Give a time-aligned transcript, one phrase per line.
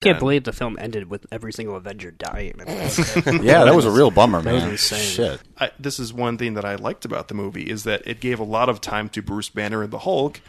[0.00, 2.54] can't believe the film ended with every single Avenger dying.
[2.60, 2.64] I
[3.42, 4.54] Yeah, that was a real bummer, man.
[4.54, 5.00] was insane.
[5.00, 5.40] Shit.
[5.58, 8.40] I, this is one thing that I liked about the movie is that it gave
[8.40, 10.40] a lot of time to Bruce Banner and the Hulk,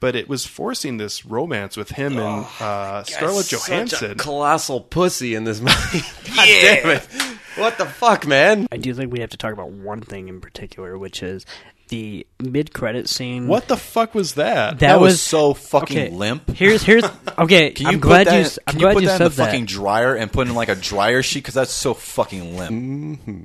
[0.00, 4.18] but it was forcing this romance with him and uh, Scarlett Such a Johansson.
[4.18, 6.00] colossal pussy in this movie.
[6.34, 7.08] God damn it!
[7.56, 8.66] What the fuck, man?
[8.70, 11.46] I do think we have to talk about one thing in particular, which is
[11.88, 13.46] the mid-credit scene.
[13.48, 14.78] what the fuck was that?
[14.78, 16.50] That, That was was so fucking okay, limp.
[16.50, 17.04] Here's here's
[17.38, 17.70] okay.
[17.70, 18.38] Can you I'm put glad that, you.
[18.40, 19.46] in- s- I'm can glad you put you that said in the that.
[19.46, 22.70] fucking dryer and put in like a dryer sheet because that's so fucking limp.
[22.72, 23.42] Mm-hmm.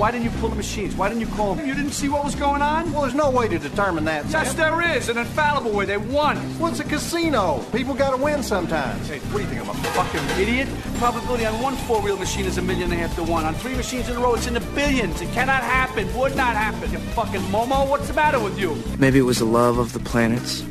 [0.00, 0.96] Why didn't you pull the machines?
[0.96, 1.66] Why didn't you call them?
[1.66, 2.90] You didn't see what was going on?
[2.90, 4.24] Well, there's no way to determine that.
[4.30, 4.56] Yes, Sam.
[4.56, 5.10] there is.
[5.10, 5.84] An infallible way.
[5.84, 6.58] They won.
[6.58, 7.62] Well, it's a casino.
[7.70, 9.08] People got to win sometimes.
[9.08, 9.60] Hey, what do you think?
[9.60, 10.70] I'm a fucking idiot?
[10.94, 13.44] Probability on one four-wheel machine is a million and a half to one.
[13.44, 15.20] On three machines in a row, it's in the billions.
[15.20, 16.08] It cannot happen.
[16.16, 16.90] Would not happen.
[16.90, 17.86] You fucking Momo.
[17.86, 18.82] What's the matter with you?
[18.98, 20.64] Maybe it was the love of the planets.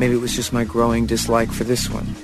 [0.00, 2.16] Maybe it was just my growing dislike for this one.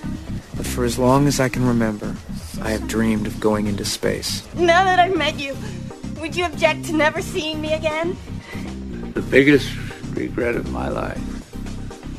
[0.57, 2.17] But for as long as I can remember,
[2.63, 4.43] I have dreamed of going into space.
[4.55, 5.55] Now that I've met you,
[6.21, 8.17] would you object to never seeing me again?
[9.15, 9.71] The biggest
[10.15, 11.21] regret of my life,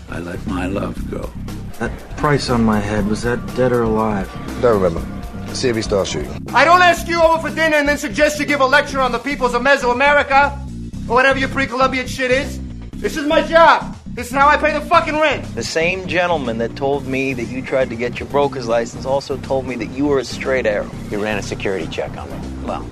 [0.10, 1.32] I let my love go.
[1.80, 4.32] That price on my head, was that dead or alive?
[4.62, 5.06] Don't remember.
[5.54, 6.32] See if he starts shooting.
[6.54, 9.12] I don't ask you over for dinner and then suggest you give a lecture on
[9.12, 12.60] the peoples of Mesoamerica or whatever your pre-Columbian shit is.
[12.92, 13.96] This is my job.
[14.14, 15.46] This is how I pay the fucking rent.
[15.54, 19.38] The same gentleman that told me that you tried to get your broker's license also
[19.38, 20.90] told me that you were a straight arrow.
[21.10, 22.66] He ran a security check on me.
[22.66, 22.90] Well,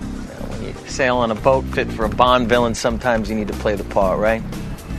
[0.90, 3.84] sail on a boat fit for a Bond villain, sometimes you need to play the
[3.86, 4.42] part, right?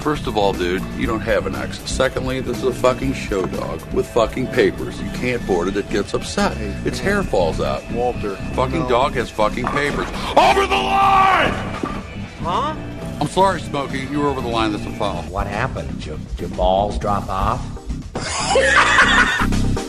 [0.01, 1.81] First of all, dude, you don't have an ex.
[1.81, 5.01] Secondly, this is a fucking show dog with fucking papers.
[5.03, 6.56] You can't board it, it gets upset.
[6.87, 7.83] Its hair falls out.
[7.91, 8.37] Walter.
[8.55, 10.06] Fucking dog has fucking papers.
[10.37, 11.53] Over the line!
[12.41, 12.77] Huh?
[13.21, 14.00] I'm sorry, Smokey.
[14.00, 14.72] You were over the line.
[14.72, 15.22] That's a foul.
[15.25, 15.88] What happened?
[15.88, 17.61] Did your, your balls drop off?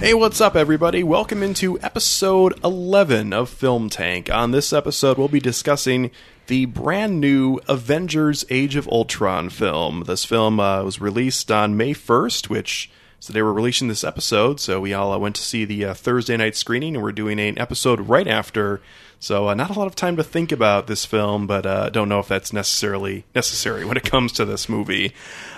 [0.00, 1.04] Hey, what's up, everybody?
[1.04, 4.30] Welcome into episode 11 of Film Tank.
[4.30, 6.10] On this episode, we'll be discussing
[6.46, 10.04] the brand new Avengers Age of Ultron film.
[10.06, 12.90] This film uh, was released on May 1st, which
[13.20, 15.94] so they were releasing this episode, so we all uh, went to see the uh,
[15.94, 18.80] Thursday night screening, and we're doing an episode right after.
[19.18, 22.08] So uh, not a lot of time to think about this film, but uh, don't
[22.08, 25.12] know if that's necessarily necessary when it comes to this movie.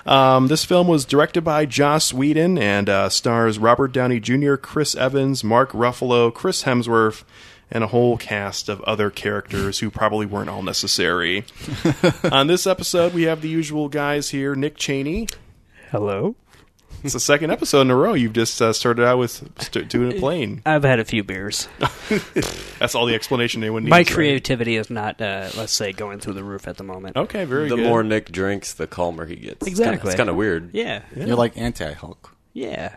[0.04, 4.96] Um, this film was directed by Joss Whedon and uh, stars Robert Downey Jr., Chris
[4.96, 7.22] Evans, Mark Ruffalo, Chris Hemsworth,
[7.70, 11.44] and a whole cast of other characters who probably weren't all necessary.
[12.32, 15.28] On this episode, we have the usual guys here: Nick Cheney.
[15.92, 16.34] Hello.
[17.02, 19.30] It's the second episode in a row you've just uh, started out with
[19.60, 20.62] st- doing a plane.
[20.64, 21.68] I've had a few beers.
[22.78, 23.90] That's all the explanation anyone needs.
[23.90, 24.10] My right?
[24.10, 27.16] creativity is not, uh, let's say, going through the roof at the moment.
[27.16, 27.86] Okay, very The good.
[27.86, 29.66] more Nick drinks, the calmer he gets.
[29.66, 30.10] Exactly.
[30.10, 30.70] It's kind of weird.
[30.72, 31.02] Yeah.
[31.16, 32.34] You're like anti-Hulk.
[32.52, 32.94] Yeah.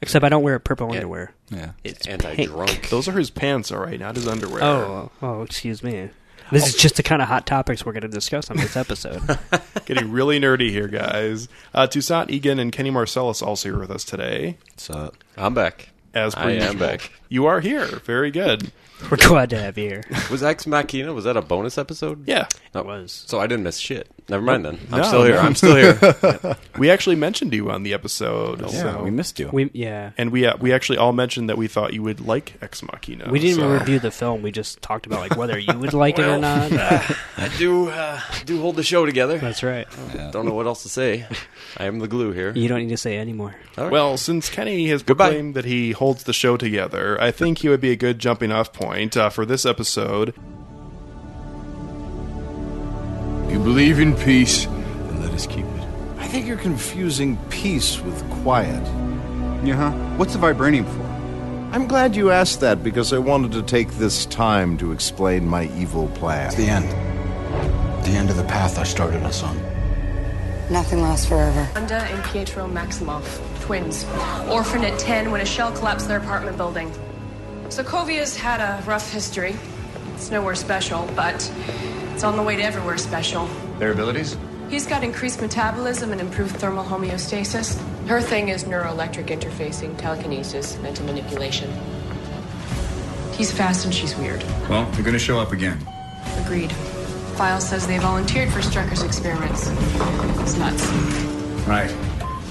[0.00, 1.32] Except I don't wear purple underwear.
[1.50, 1.70] Yeah.
[1.82, 2.90] It's Anti-drunk.
[2.90, 4.62] Those are his pants, all right, not his underwear.
[4.62, 6.10] Oh, oh, excuse me.
[6.54, 9.20] This is just the kind of hot topics we're going to discuss on this episode.
[9.86, 11.48] Getting really nerdy here, guys.
[11.74, 14.56] Uh, Toussaint Egan and Kenny Marcellus also here with us today.
[14.76, 15.88] So I'm back.
[16.14, 16.74] As per I am usual.
[16.78, 17.12] back.
[17.28, 17.86] You are here.
[17.86, 18.70] Very good.
[19.10, 20.04] we're glad to have you here.
[20.30, 21.12] Was Ex Machina?
[21.12, 22.26] Was that a bonus episode?
[22.28, 22.46] Yeah.
[22.70, 23.24] That was.
[23.26, 24.08] So I didn't miss shit.
[24.28, 24.78] Never mind then.
[24.90, 25.34] I'm No, still here.
[25.34, 25.40] no.
[25.40, 26.56] I'm still here.
[26.78, 28.60] We actually mentioned you on the episode.
[28.62, 29.48] yeah, so- we missed you.
[29.52, 30.10] We yeah.
[30.18, 33.30] and we uh, we actually all mentioned that we thought you would like Ex Machina.
[33.30, 34.42] We didn't so- even review the film.
[34.42, 36.72] We just talked about like whether you would like it or not.
[37.36, 39.38] I do uh, do hold the show together.
[39.38, 39.86] That's right.
[40.32, 41.26] Don't know what else to say.
[41.76, 42.52] I am the glue here.
[42.56, 43.54] You don't need to say anymore.
[43.78, 43.92] All right.
[43.92, 45.26] Well, since Kenny has Goodbye.
[45.28, 48.50] proclaimed that he holds the show together, I think he would be a good jumping
[48.50, 50.34] off point uh, for this episode.
[53.64, 55.88] Believe in peace, then let us keep it.
[56.18, 58.84] I think you're confusing peace with quiet.
[59.64, 59.90] Yeah, huh?
[60.18, 61.02] What's the vibranium for?
[61.74, 65.64] I'm glad you asked that because I wanted to take this time to explain my
[65.76, 66.54] evil plan.
[66.54, 66.90] The end.
[68.04, 69.56] The end of the path I started us on.
[70.70, 71.66] Nothing lasts forever.
[71.74, 74.04] Wanda and Pietro Maximoff, twins.
[74.50, 76.92] Orphaned at 10 when a shell collapsed their apartment building.
[77.68, 79.56] Sokovia's had a rough history.
[80.14, 81.50] It's nowhere special, but
[82.14, 83.48] it's on the way to everywhere special.
[83.80, 84.36] Their abilities?
[84.70, 87.76] He's got increased metabolism and improved thermal homeostasis.
[88.06, 91.72] Her thing is neuroelectric interfacing, telekinesis, mental manipulation.
[93.32, 94.44] He's fast and she's weird.
[94.68, 95.84] Well, they're gonna show up again.
[96.38, 96.70] Agreed.
[97.36, 99.66] File says they volunteered for Strucker's experiments.
[100.40, 100.86] It's nuts.
[101.66, 101.90] Right.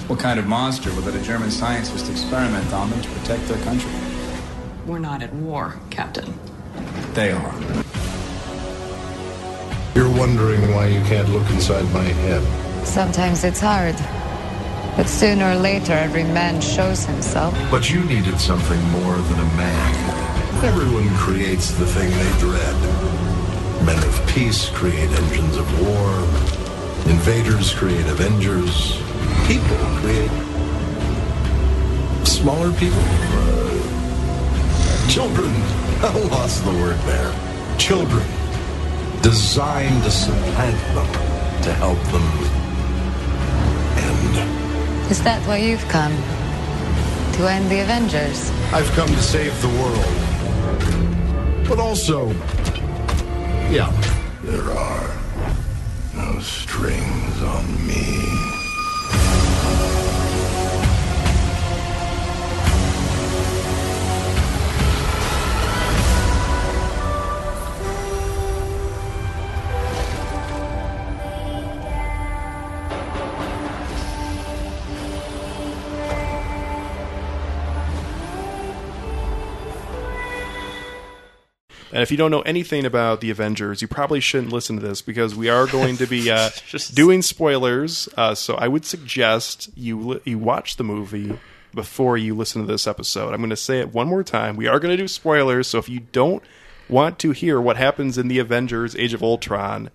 [0.09, 3.63] What kind of monster would let a German scientist experiment on them to protect their
[3.63, 3.91] country?
[4.85, 6.37] We're not at war, Captain.
[7.13, 7.83] They are.
[9.95, 12.41] You're wondering why you can't look inside my head.
[12.83, 13.95] Sometimes it's hard.
[14.97, 17.53] But sooner or later, every man shows himself.
[17.69, 20.63] But you needed something more than a man.
[20.63, 22.75] Everyone creates the thing they dread.
[23.85, 26.09] Men of peace create engines of war.
[27.11, 28.97] Invaders create avengers.
[29.45, 30.31] People create
[32.25, 33.03] smaller people.
[35.07, 35.53] Children.
[36.01, 37.77] I lost the word there.
[37.77, 38.42] Children.
[39.23, 41.07] Designed to supplant them,
[41.63, 42.27] to help them
[43.97, 45.09] end.
[45.09, 46.11] Is that why you've come?
[47.37, 48.51] To end the Avengers?
[48.73, 51.67] I've come to save the world.
[51.69, 52.31] But also,
[53.71, 53.91] yeah,
[54.43, 55.15] there are
[56.13, 58.32] no strings on me.
[81.93, 85.03] And if you don't know anything about the Avengers, you probably shouldn't listen to this
[85.03, 86.49] because we are going to be uh,
[86.91, 88.09] doing spoilers.
[88.17, 91.37] Uh, so I would suggest you li- you watch the movie
[91.71, 93.31] before you listen to this episode.
[93.31, 94.55] I'm going to say it one more time.
[94.55, 95.67] We are going to do spoilers.
[95.67, 96.43] So if you don't
[96.89, 99.91] want to hear what happens in the Avengers: Age of Ultron,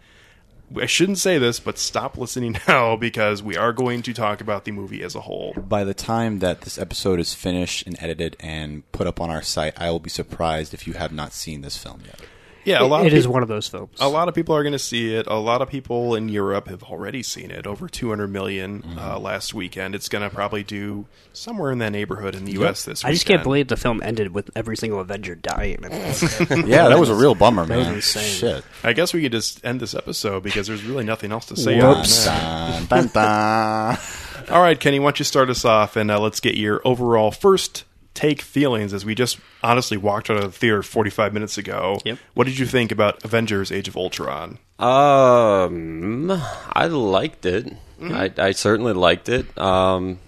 [0.77, 4.65] I shouldn't say this, but stop listening now because we are going to talk about
[4.65, 5.55] the movie as a whole.
[5.55, 9.43] By the time that this episode is finished and edited and put up on our
[9.43, 12.21] site, I will be surprised if you have not seen this film yet.
[12.69, 13.05] Yeah, a lot.
[13.07, 13.97] It of is one of those films.
[14.01, 15.27] A lot of people are going to see it.
[15.27, 17.67] A lot of people in Europe have already seen it.
[17.67, 18.99] Over 200 million Mm-hmm.
[18.99, 19.95] uh, last weekend.
[19.95, 22.85] It's going to probably do somewhere in that neighborhood in the U.S.
[22.85, 23.11] this Weekend.
[23.11, 25.79] I just can't believe the film ended with every single Avenger dying.
[25.85, 25.89] I
[26.67, 27.95] Yeah, that was a real bummer, That was man.
[27.97, 28.35] insane.
[28.35, 28.65] Shit.
[28.85, 31.81] I guess we could just end this episode because there's really nothing else to say.
[31.81, 32.25] Whoops.
[32.27, 33.99] Dun, dun, dun.
[34.51, 37.31] All right, Kenny, why don't you start us off and uh, let's get your overall
[37.31, 37.85] first
[38.19, 42.01] take feelings as we just honestly walked out of the theater 45 minutes ago.
[42.05, 42.19] Yep.
[42.35, 44.59] What did you think about Avengers: Age of Ultron?
[44.79, 46.31] Um,
[46.73, 47.73] I liked it.
[48.03, 49.57] I, I certainly liked it.
[49.59, 50.19] Um,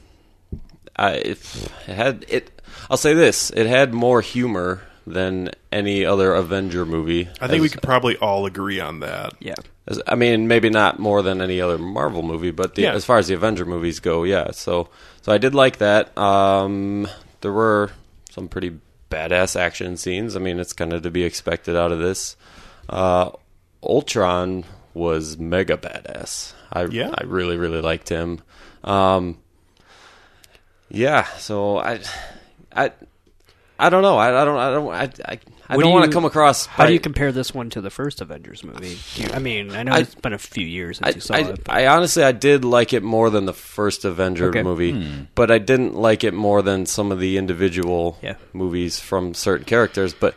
[0.97, 1.39] I it
[1.87, 2.51] had it.
[2.91, 7.29] I'll say this: it had more humor than any other Avenger movie.
[7.41, 9.33] I think we could probably all agree on that.
[9.41, 9.55] yeah.
[9.89, 12.93] as- I mean, maybe not more than any other Marvel movie, but the, Yeah.
[12.93, 14.51] as far as the Avenger movies go, yeah.
[14.53, 14.89] So,
[15.23, 16.17] so I did like that.
[16.17, 17.09] Um,
[17.41, 17.91] there were
[18.31, 18.79] some pretty
[19.11, 20.37] badass action scenes.
[20.37, 22.37] I mean, it's kind of to be expected out of this.
[22.89, 23.31] Uh,
[23.83, 24.65] Ultron
[24.95, 26.53] was mega badass.
[26.73, 27.15] I Yeah?
[27.15, 28.41] I really really liked him.
[28.85, 29.39] Um,
[30.89, 31.25] yeah.
[31.39, 32.01] So I
[32.75, 32.93] I
[33.79, 34.19] I don't know.
[34.19, 35.39] I, I don't I don't I I,
[35.71, 36.67] I What don't want to come across.
[36.67, 38.99] How do you compare this one to the first Avengers movie?
[39.15, 41.21] Do you, I mean, I know I- it's been a few years since I, you
[41.21, 41.65] saw I, it.
[41.65, 44.63] but- I honestly I did like it more than the first Avenger Okay.
[44.65, 45.23] movie, Hmm.
[45.37, 48.35] but I didn't like it more than some of the individual Yeah.
[48.53, 50.13] movies from certain characters.
[50.13, 50.35] But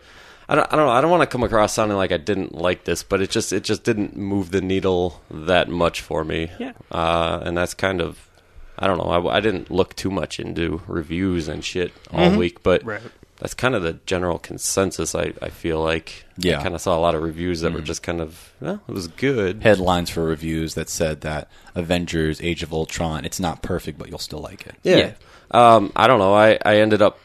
[0.48, 0.92] I don't, I don't know.
[0.92, 3.52] I don't want to come across sounding like I didn't like this, but it just
[3.52, 6.52] it just didn't move the needle that much for me.
[6.60, 6.74] Yeah.
[6.92, 8.30] uh, and that's kind of
[8.78, 9.06] I don't know.
[9.30, 12.38] I, I didn't look too much into reviews and shit all Mhm.
[12.38, 13.02] week, but Right.
[13.38, 15.16] That's kind of the general consensus.
[15.16, 16.60] I, I feel like Yeah.
[16.60, 17.86] I kind of saw a lot of reviews that were Mhm.
[17.86, 19.64] just kind of well, it was good.
[19.64, 24.20] Headlines for reviews that said that Avengers: Age of Ultron, it's not perfect, but you'll
[24.20, 24.76] still like it.
[24.84, 25.12] Yeah.
[25.52, 26.34] Um, I don't know.
[26.34, 27.20] I, I ended up,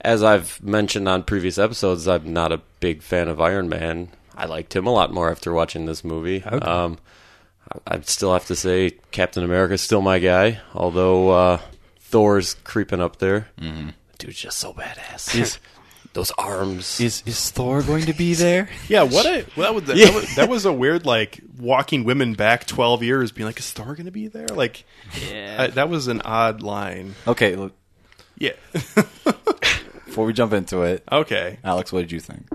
[0.00, 4.08] as I've mentioned on previous episodes, I'm not a big fan of Iron Man.
[4.36, 6.42] I liked him a lot more after watching this movie.
[6.46, 6.56] Okay.
[6.64, 6.98] Um,
[7.86, 11.60] I, I still have to say Captain America is still my guy, although uh,
[12.00, 13.48] Thor's creeping up there.
[13.60, 13.90] Mm-hmm.
[14.18, 15.38] Dude's just so badass.
[15.38, 15.58] Is-
[16.14, 17.00] Those arms.
[17.00, 18.68] Is is Thor going to be there?
[18.88, 20.06] Yeah, what a well, that was, Yeah.
[20.06, 23.70] that was that was a weird like walking women back twelve years, being like, "Is
[23.70, 24.84] Thor going to be there?" Like,
[25.30, 25.56] Yeah.
[25.60, 27.14] I- that was an odd line.
[27.26, 27.72] Okay, look,
[28.38, 28.52] Yeah.
[30.06, 31.58] before we jump into it, okay.
[31.62, 32.48] Alex, what did you think?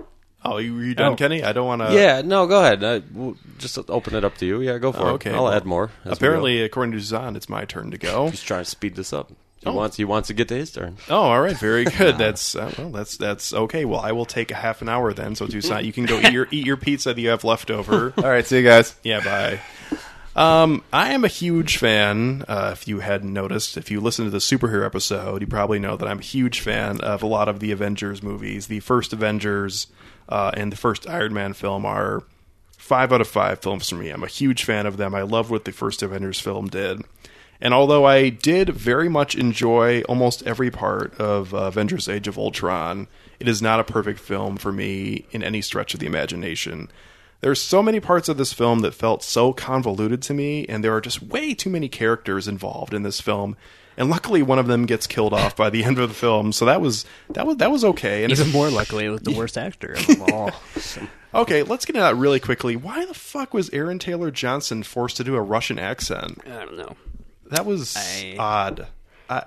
[0.44, 1.16] Oh, you, you done, Oh.
[1.16, 1.42] Kenny?
[1.42, 1.94] I don't want to.
[1.94, 2.84] yeah, no, go ahead.
[2.84, 4.60] I, we'll just open it up to you.
[4.60, 5.12] Yeah, go for Oh, it.
[5.12, 5.30] okay.
[5.32, 5.84] I'll well, add more.
[5.84, 6.12] as we go.
[6.16, 8.28] Apparently, according to Zahn, it's my turn to go.
[8.28, 9.32] he's trying to speed this up.
[9.64, 9.72] He Oh.
[9.74, 10.96] wants he wants to get to his turn.
[11.08, 12.18] Oh, all right, very good.
[12.18, 13.84] That's uh, well, that's that's okay.
[13.84, 15.34] Well, I will take a half an hour then.
[15.34, 18.12] So, Toussaint, you can go eat your eat your pizza that you have left over.
[18.18, 18.94] All right, see you guys.
[19.02, 19.60] Yeah, bye.
[20.36, 22.44] Um, I am a huge fan.
[22.48, 25.96] Uh, if you hadn't noticed, if you listened to the superhero episode, you probably know
[25.96, 28.66] that I'm a huge fan of a lot of the Avengers movies.
[28.66, 29.86] The first Avengers
[30.28, 32.24] uh, and the first Iron Man film are
[32.76, 34.10] five out of five films for me.
[34.10, 35.14] I'm a huge fan of them.
[35.14, 37.02] I love what the first Avengers film did.
[37.64, 42.36] And although I did very much enjoy almost every part of uh, Avengers Age of
[42.36, 43.08] Ultron,
[43.40, 46.90] it is not a perfect film for me in any stretch of the imagination.
[47.40, 50.84] There are so many parts of this film that felt so convoluted to me, and
[50.84, 53.56] there are just way too many characters involved in this film.
[53.96, 56.66] And luckily, one of them gets killed off by the end of the film, so
[56.66, 58.24] that was that was that was okay.
[58.24, 60.50] And Even more luckily, it was the worst actor of them all.
[61.32, 62.76] Okay, let's get into that really quickly.
[62.76, 66.40] Why the fuck was Aaron Taylor Johnson forced to do a Russian accent?
[66.46, 66.96] I don't know.
[67.50, 68.86] That was I- odd.
[69.28, 69.44] I,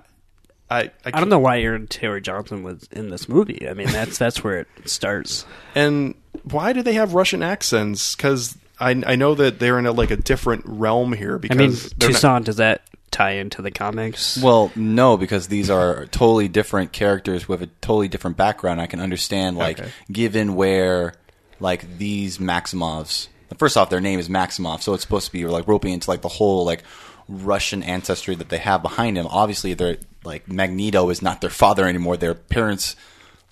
[0.69, 3.67] I, I, I don't know why Aaron Taylor Johnson was in this movie.
[3.69, 5.45] I mean, that's that's where it starts.
[5.75, 6.13] And
[6.43, 8.15] why do they have Russian accents?
[8.15, 11.39] Because I, I know that they're in a, like a different realm here.
[11.49, 14.37] I mean, they're not- Does that tie into the comics?
[14.41, 18.81] Well, no, because these are totally different characters with a totally different background.
[18.81, 19.89] I can understand, like, Okay.
[20.11, 21.13] given where,
[21.61, 23.29] like, these Maximoffs.
[23.57, 26.21] First off, their name is Maximoff, so it's supposed to be like roping into like
[26.21, 26.83] the whole like
[27.27, 29.27] Russian ancestry that they have behind him.
[29.27, 32.17] Obviously, they're like Magneto is not their father anymore.
[32.17, 32.95] Their parents.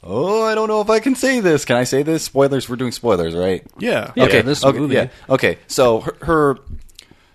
[0.03, 1.65] Oh, I don't know if I can say this.
[1.65, 2.23] Can I say this?
[2.23, 2.69] Spoilers.
[2.69, 3.65] We're doing spoilers, right?
[3.79, 4.11] Yeah.
[4.17, 4.37] Okay.
[4.37, 4.95] Yeah, this okay, movie.
[4.95, 5.07] Yeah.
[5.29, 5.57] Okay.
[5.67, 6.57] So her, her,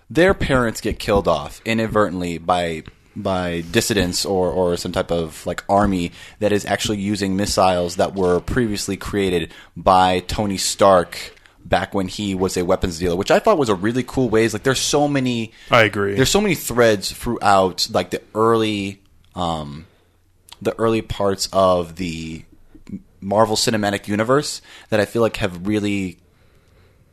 [0.09, 2.83] their parents get killed off inadvertently by
[3.15, 8.15] by dissidents or or some type of like army that is actually using missiles that
[8.15, 13.39] were previously created by Tony Stark back when he was a weapons dealer, which I
[13.39, 14.53] thought was a really cool ways.
[14.53, 16.15] Like there's so many I agree.
[16.15, 19.01] There's so many threads throughout like the early
[19.35, 19.85] um
[20.61, 22.43] the early parts of the
[23.19, 26.17] Marvel Cinematic Universe that I feel like have really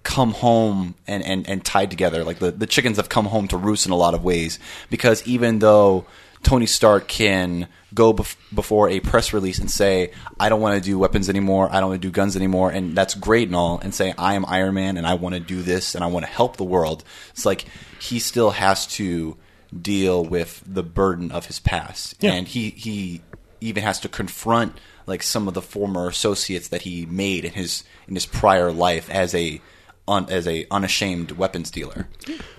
[0.02, 2.24] come home and, and, and tied together.
[2.24, 4.58] Like the, the chickens have come home to roost in a lot of ways
[4.90, 6.06] because even though
[6.42, 10.86] Tony Stark can go bef- before a press release and say, I don't want to
[10.86, 13.78] do weapons anymore, I don't want to do guns anymore, and that's great and all,
[13.78, 16.26] and say, I am Iron Man and I want to do this and I want
[16.26, 17.64] to help the world, it's like
[18.00, 19.36] he still has to
[19.80, 22.14] deal with the burden of his past.
[22.20, 22.32] Yeah.
[22.32, 23.20] And he, he
[23.60, 27.82] even has to confront like some of the former associates that he made in his
[28.06, 29.60] in his prior life as a
[30.08, 32.08] un, as a unashamed weapons dealer.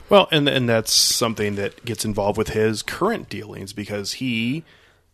[0.09, 4.63] Well, and and that's something that gets involved with his current dealings because he,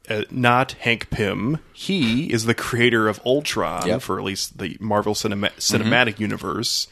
[0.09, 4.01] uh, not Hank Pym, he is the creator of Ultron Yep.
[4.01, 6.87] for at least the Marvel cinema- cinematic universe.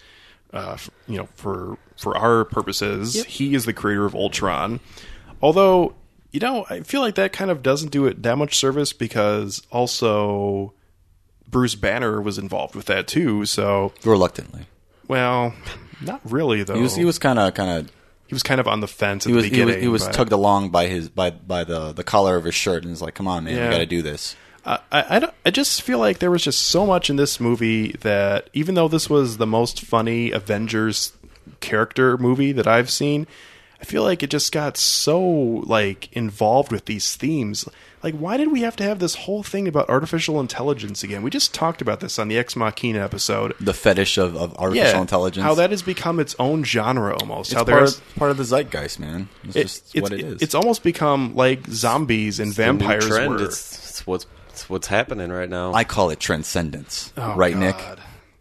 [0.54, 4.80] Uh, f- you know, for for our purposes, he is the creator of Ultron.
[5.42, 5.96] Although,
[6.32, 9.62] you know, I feel like that kind of doesn't do it that much service because
[9.72, 10.74] also
[11.48, 13.46] Bruce Banner was involved with that too.
[13.46, 14.66] So reluctantly.
[15.08, 15.54] Well,
[16.02, 16.76] not really though.
[16.76, 17.92] He was he was kind of kind of
[18.28, 19.82] he was kind of on the fence at he was the he was, beginning.
[19.84, 22.84] he was but- tugged along by his by by the the collar of his shirt
[22.84, 23.66] and was like, "Come on, man, Yeah.
[23.68, 26.62] we got to do this." I, I, don't- I just feel like there was just
[26.62, 31.12] so much in this movie that even though this was the most funny Avengers
[31.60, 33.28] character movie that I've seen,
[33.84, 37.68] I feel like it just got so like involved with these themes.
[38.02, 41.22] Like, why did we have to have this whole thing about artificial intelligence again?
[41.22, 43.54] We just talked about this on the Ex Machina episode.
[43.60, 45.44] The fetish of, of artificial Yeah, intelligence.
[45.44, 47.52] How that has become its own genre almost.
[47.52, 49.28] it's how part there's of, part of the zeitgeist, man.
[49.54, 50.42] It's just what it is.
[50.42, 53.30] It's almost become like zombies and It's the new vampires trend.
[53.32, 53.44] were.
[53.44, 55.74] It's, it's what's it's what's happening right now.
[55.74, 57.76] I call it transcendence, Oh, right, Nick?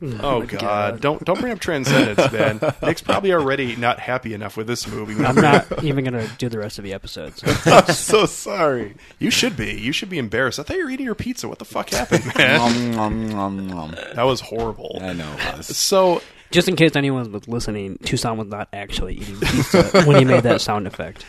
[0.10, 0.20] God.
[0.24, 1.00] Oh God!
[1.00, 2.60] Don't don't bring up Transcendence, man.
[2.82, 5.24] Nick's probably already not happy enough with this movie.
[5.24, 7.42] I'm not even going to do the rest of the episodes.
[7.66, 8.96] I'm so sorry.
[9.18, 9.72] You should be.
[9.72, 10.58] You should be embarrassed.
[10.58, 11.46] I thought you were eating your pizza.
[11.48, 12.58] What the fuck happened, man?
[12.96, 14.98] Nom, nom, nom, that was horrible.
[15.00, 15.32] I know.
[15.38, 15.76] it was.
[15.76, 20.24] So Just in case anyone was listening, Toussaint was not actually eating pizza when he
[20.24, 21.24] made that sound effect.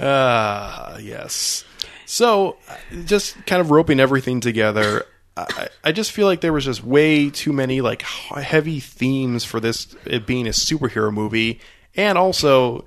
[0.00, 1.64] Ah, yes.
[2.06, 5.04] So, uh, just kind of roping everything together.
[5.36, 9.60] I, I just feel like there was just way too many like heavy themes for
[9.60, 11.60] this it being a superhero movie,
[11.96, 12.84] and also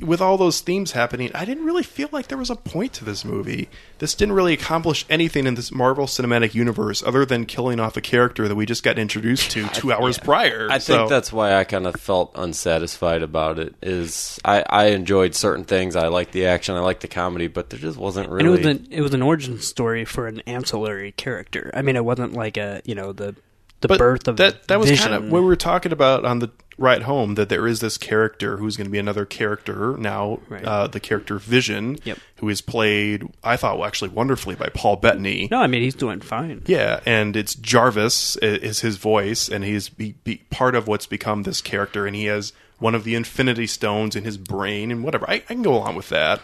[0.00, 3.04] with all those themes happening, I didn't really feel like there was a point to
[3.04, 3.68] this movie.
[3.98, 8.00] This didn't really accomplish anything in this Marvel Cinematic Universe other than killing off a
[8.00, 10.68] character that we just got introduced to two hours prior.
[10.70, 13.74] I So- think that's why I kind of felt unsatisfied about it.
[13.82, 15.96] Is I, I enjoyed certain things.
[15.96, 16.76] I liked the action.
[16.76, 18.70] I liked the comedy, but there just wasn't And it was really.
[18.70, 21.70] an it was an origin story for an ancillary character.
[21.74, 23.34] I mean, it wasn't like a you know the
[23.80, 25.10] the But birth of that that was Vision.
[25.10, 27.98] kind of what we were talking about on the ride home that there is this
[27.98, 30.64] character who's going to be another character now Right.
[30.64, 32.18] uh, the character Vision Yep.
[32.36, 36.20] who is played I thought actually wonderfully by Paul Bettany No, I mean he's doing
[36.20, 36.62] fine.
[36.66, 41.42] yeah and it's Jarvis is his voice and he's be, be part of what's become
[41.42, 45.28] this character and he has one of the Infinity Stones in his brain and whatever
[45.28, 46.40] I, I can go along with that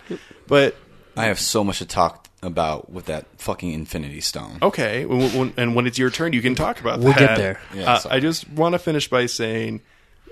[0.49, 0.75] but
[1.17, 4.59] I have so much to talk about with that fucking Infinity Stone.
[4.61, 7.05] Okay, when, when, and when it's your turn, you can talk about that.
[7.05, 7.61] We'll get there.
[7.73, 8.17] Yeah, Uh, sorry.
[8.17, 9.81] I just want to finish by saying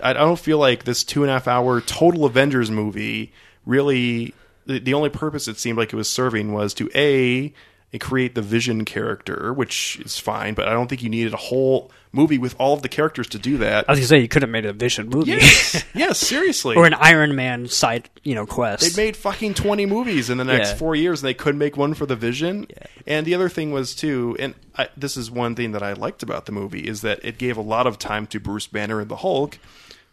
[0.02, 3.32] I, don't feel like this two and a half hour total Avengers movie
[3.66, 4.34] really.
[4.64, 7.52] The, the only purpose it seemed like it was serving was to a
[7.98, 11.90] create the Vision character, which is fine, but I don't think you needed a whole
[12.10, 13.84] movie with all of the characters to do that.
[13.86, 16.76] I was gonna say you could have made a Vision movie, Yes, yes, seriously.
[16.76, 18.94] or an Iron Man side, you know, quest.
[18.96, 20.76] They made fucking 20 movies in the next Yeah.
[20.76, 22.66] four years, and they couldn't make one for the Vision.
[23.06, 26.22] And the other thing was, too, and I, this is one thing that I liked
[26.22, 29.10] about the movie, is that it gave a lot of time to Bruce Banner and
[29.10, 29.58] the Hulk,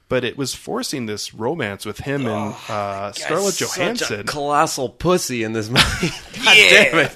[0.10, 4.26] but it was forcing this romance with him and uh, Scarlett Johansson.
[4.26, 6.14] colossal pussy in this movie.
[6.44, 7.16] God damn it!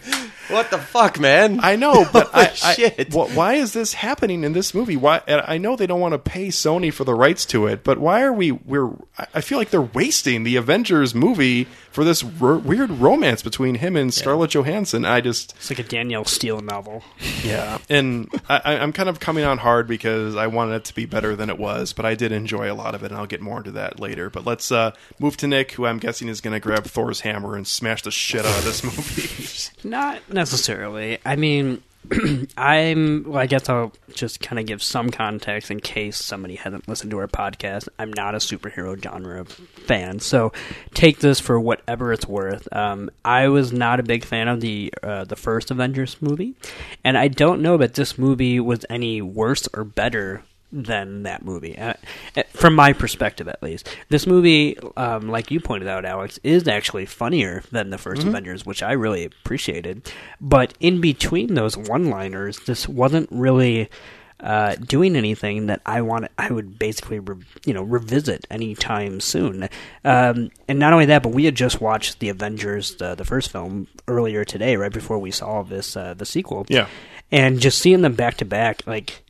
[0.50, 1.60] What the fuck, man?
[1.64, 3.14] I know, but I, I, shit.
[3.14, 4.98] wh- why is this happening in this movie?
[4.98, 5.22] Why?
[5.28, 7.98] And I know they don't want to pay Sony for the rights to it, but
[7.98, 8.52] why are we?
[8.52, 8.90] We're.
[9.18, 13.76] I I feel like they're wasting the Avengers movie for this r- weird romance between
[13.76, 15.06] him and Scarlett Johansson.
[15.06, 15.54] I just.
[15.58, 17.04] It's like a Danielle Steel novel.
[17.44, 20.96] Yeah, and I, I- I'm kind of coming on hard because I wanted it to
[20.96, 23.26] be better than it was, but I did enjoy a lot of it, and I'll
[23.26, 24.30] get more into that later.
[24.30, 27.56] But let's uh, move to Nick, who I'm guessing is going to grab Thor's hammer
[27.58, 29.70] and smash the shit out of this movie.
[29.90, 31.20] Not necessarily.
[31.26, 31.84] I mean,
[32.58, 33.24] I'm.
[33.28, 37.12] Well, I guess I'll just kind of give some context in case somebody hasn't listened
[37.12, 37.88] to our podcast.
[37.98, 40.52] I'm not a superhero genre fan, so
[40.94, 42.68] take this for whatever it's worth.
[42.74, 46.56] Um, I was not a big fan of the uh, the first Avengers movie,
[47.04, 51.78] and I don't know that this movie was any worse or better than that movie,
[51.78, 51.94] uh,
[52.36, 53.88] uh, from my perspective at least.
[54.10, 58.66] This movie, um, like you pointed out, Alex, is actually funnier than the 1st Avengers,
[58.66, 60.12] which I really appreciated.
[60.42, 63.90] But in between those one-liners, this wasn't really
[64.40, 66.28] uh, doing anything that I want.
[66.38, 69.70] I would basically, re- you know, revisit anytime soon.
[70.04, 73.52] Um, and not only that, but we had just watched the Avengers, the, the first
[73.52, 76.66] film, earlier today, right before we saw this uh, the sequel.
[76.68, 76.88] Yeah.
[77.32, 79.23] and just seeing them back to back, like.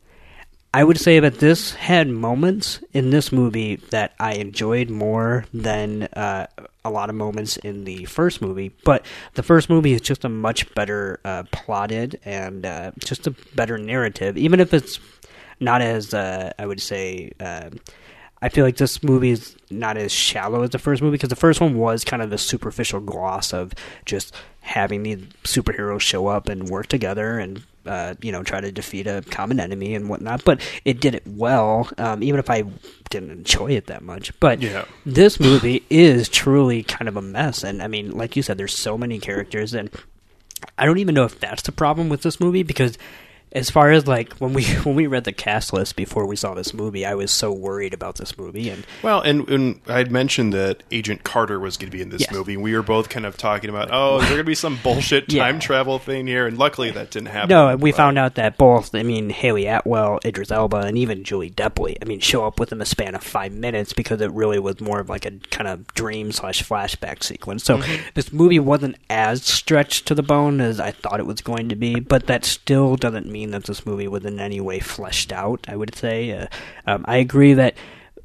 [0.76, 6.04] I would say that this had moments in this movie that I enjoyed more than
[6.14, 6.48] uh,
[6.84, 8.72] a lot of moments in the first movie.
[8.84, 13.36] But the first movie is just a much better uh, plotted and uh, just a
[13.54, 15.00] better narrative, even if it's
[15.60, 17.34] not as uh, I would say.
[17.40, 17.70] Uh,
[18.42, 21.36] I feel like this movie is not as shallow as the first movie because the
[21.36, 23.72] first one was kind of the superficial gloss of
[24.06, 28.72] just having the superheroes show up and work together and uh, you know try to
[28.72, 30.44] defeat a common enemy and whatnot.
[30.44, 32.64] But it did it well, um, even if I
[33.10, 34.38] didn't enjoy it that much.
[34.40, 34.86] But Yeah.
[35.06, 38.78] this movie is truly kind of a mess, and I mean, like you said, there's
[38.78, 39.90] so many characters, and
[40.78, 42.98] I don't even know if that's the problem with this movie because.
[43.54, 46.54] As far as like when we when we read the cast list before we saw
[46.54, 50.12] this movie, I was so worried about this movie, and Well, and, and I had
[50.12, 52.32] mentioned that Agent Carter was going to be in this Yes.
[52.32, 52.58] movie.
[52.58, 55.26] We were both kind of talking about, oh, is there going to be some bullshit
[55.32, 55.44] Yeah.
[55.44, 56.48] time travel thing here?
[56.48, 57.50] And luckily that didn't happen.
[57.50, 61.24] No, we But- found out that both, I mean, Hayley Atwell, Idris Elba, and even
[61.24, 64.60] Julie Delpy, I mean, show up within the span of five minutes because it really
[64.60, 67.64] was more of like a kind of dream slash flashback sequence.
[67.64, 68.02] So mm-hmm.
[68.16, 71.76] this movie wasn't as stretched to the bone as I thought it was going to
[71.76, 75.66] be, but that still doesn't mean that this movie was in any way fleshed out,
[75.68, 76.32] I would say.
[76.32, 76.48] Uh,
[76.88, 77.76] um, I agree that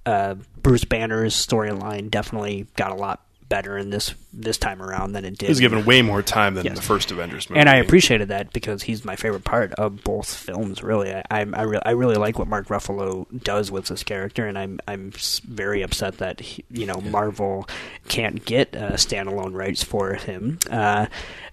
[0.07, 5.24] uh, Bruce Banner's storyline definitely got a lot better in this this time around than
[5.24, 5.46] it did.
[5.46, 6.76] He was given way more time than Yes.
[6.76, 7.59] the first Avengers movie.
[7.61, 10.83] And I appreciated that because he's my favorite part of both films.
[10.83, 14.46] Really, I I, I, re- I really like what Mark Ruffalo does with this character,
[14.46, 15.12] and I'm I'm
[15.48, 17.66] very upset that he, you know Marvel
[18.09, 20.59] can't get uh, standalone rights for him.
[20.70, 21.07] Uh,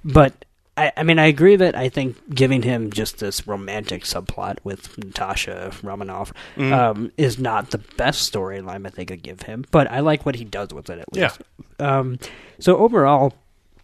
[0.03, 0.43] but
[0.77, 4.97] I, I mean, I agree that I think giving him just this romantic subplot with
[4.97, 6.71] Natasha Romanoff Mhm.
[6.73, 9.63] um, is not the best storyline I think I give him.
[9.71, 11.23] But I like what he does with it at Yeah.
[11.23, 11.41] least.
[11.79, 12.19] Um,
[12.59, 13.33] so overall,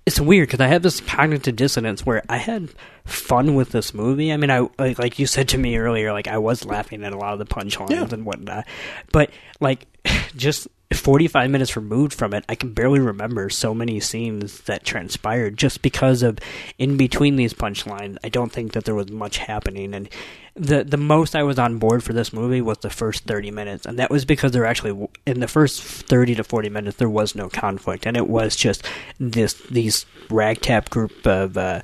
[0.05, 2.69] it's weird because I have this cognitive dissonance where I had
[3.05, 4.33] fun with this movie.
[4.33, 7.13] I mean, I like, like you said to me earlier, like I was laughing at
[7.13, 8.07] a lot of the punchlines Yeah.
[8.11, 8.65] and whatnot,
[9.13, 9.29] but
[9.61, 9.85] like
[10.35, 10.67] just.
[10.97, 15.81] 45 minutes removed from it, I can barely remember so many scenes that transpired just
[15.81, 16.39] because of
[16.77, 18.17] in between these punchlines.
[18.23, 19.93] I don't think that there was much happening.
[19.93, 20.09] And
[20.55, 23.85] the the most I was on board for this movie was the first 30 minutes.
[23.85, 27.35] And that was because there actually, in the first 30 to 40 minutes, there was
[27.35, 28.05] no conflict.
[28.05, 28.85] And it was just
[29.19, 31.57] this these ragtag group of.
[31.57, 31.81] Uh,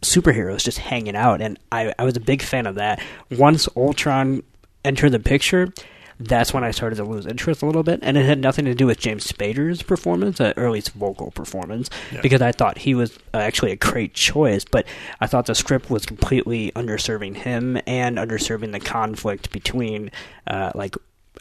[0.00, 4.44] superheroes just hanging out and I, I was a big fan of that once ultron
[4.84, 5.72] entered the picture
[6.20, 8.74] that's when i started to lose interest a little bit and it had nothing to
[8.74, 12.20] do with james spader's performance uh, or at least vocal performance Yeah.
[12.22, 14.84] because i thought he was uh, actually a great choice but
[15.20, 20.10] i thought the script was completely underserving him and underserving the conflict between
[20.46, 20.96] uh, like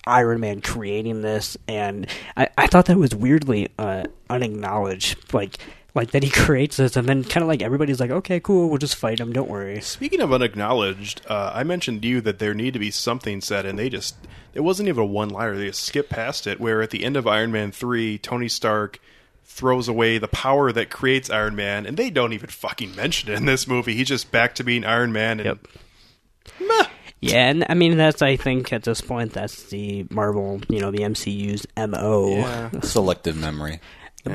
[0.05, 5.33] Iron Man creating this, and I, I thought that was weirdly uh, unacknowledged.
[5.33, 5.57] Like,
[5.97, 8.77] like that he creates this, and then kind of like everybody's like, okay, cool, we'll
[8.77, 9.33] just fight him.
[9.33, 9.81] Don't worry.
[9.81, 13.65] Speaking of unacknowledged, uh, I mentioned to you that there need to be something said,
[13.65, 14.15] and they just
[14.53, 15.57] it wasn't even a one liner.
[15.57, 16.60] They just skipped past it.
[16.60, 18.99] Where at the end of Iron Man three, Tony Stark
[19.43, 23.36] throws away the power that creates Iron Man, and they don't even fucking mention it
[23.36, 23.95] in this movie.
[23.95, 25.60] He's just back to being Iron Man, and
[27.19, 30.91] Yeah, and I mean that's I think at this point that's the Marvel, you know,
[30.91, 32.29] the MCU's mo.
[32.29, 32.79] Yeah.
[32.81, 33.79] Selective memory.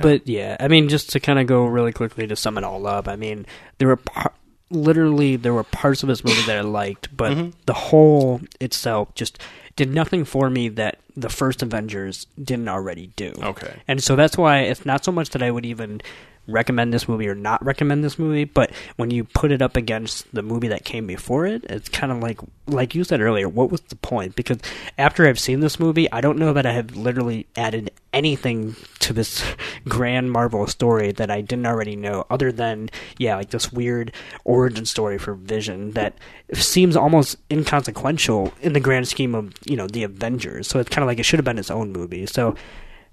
[0.00, 2.86] But yeah, I mean, just to kind of go really quickly to sum it all
[2.86, 3.46] up, I mean,
[3.78, 4.32] there were par-
[4.70, 7.52] literally there were parts of this movie that I liked, but Mhm.
[7.66, 9.38] the whole itself just
[9.76, 13.32] did nothing for me that the first Avengers didn't already do.
[13.42, 13.74] Okay.
[13.86, 16.00] And so that's why it's not so much that I would even
[16.46, 20.32] recommend this movie or not recommend this movie, but when you put it up against
[20.34, 23.70] the movie that came before it, it's kind of like like you said earlier, what
[23.70, 24.34] was the point?
[24.34, 24.58] Because
[24.98, 29.12] after I've seen this movie, I don't know that I have literally added anything to
[29.12, 29.44] this
[29.88, 34.12] grand Marvel story that I didn't already know other than yeah, like this weird
[34.44, 36.14] origin story for Vision that
[36.54, 40.68] seems almost inconsequential in the grand scheme of, you know, the Avengers.
[40.68, 42.26] So it's kind of like it should have been its own movie.
[42.26, 42.54] So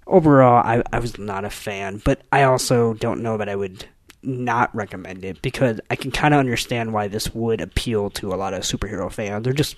[0.09, 3.85] overall, I, I was not a fan, but I also don't know that I would
[4.21, 8.35] not recommend it because I can kind of understand why this would appeal to a
[8.35, 9.43] lot of superhero fans.
[9.43, 9.77] They're just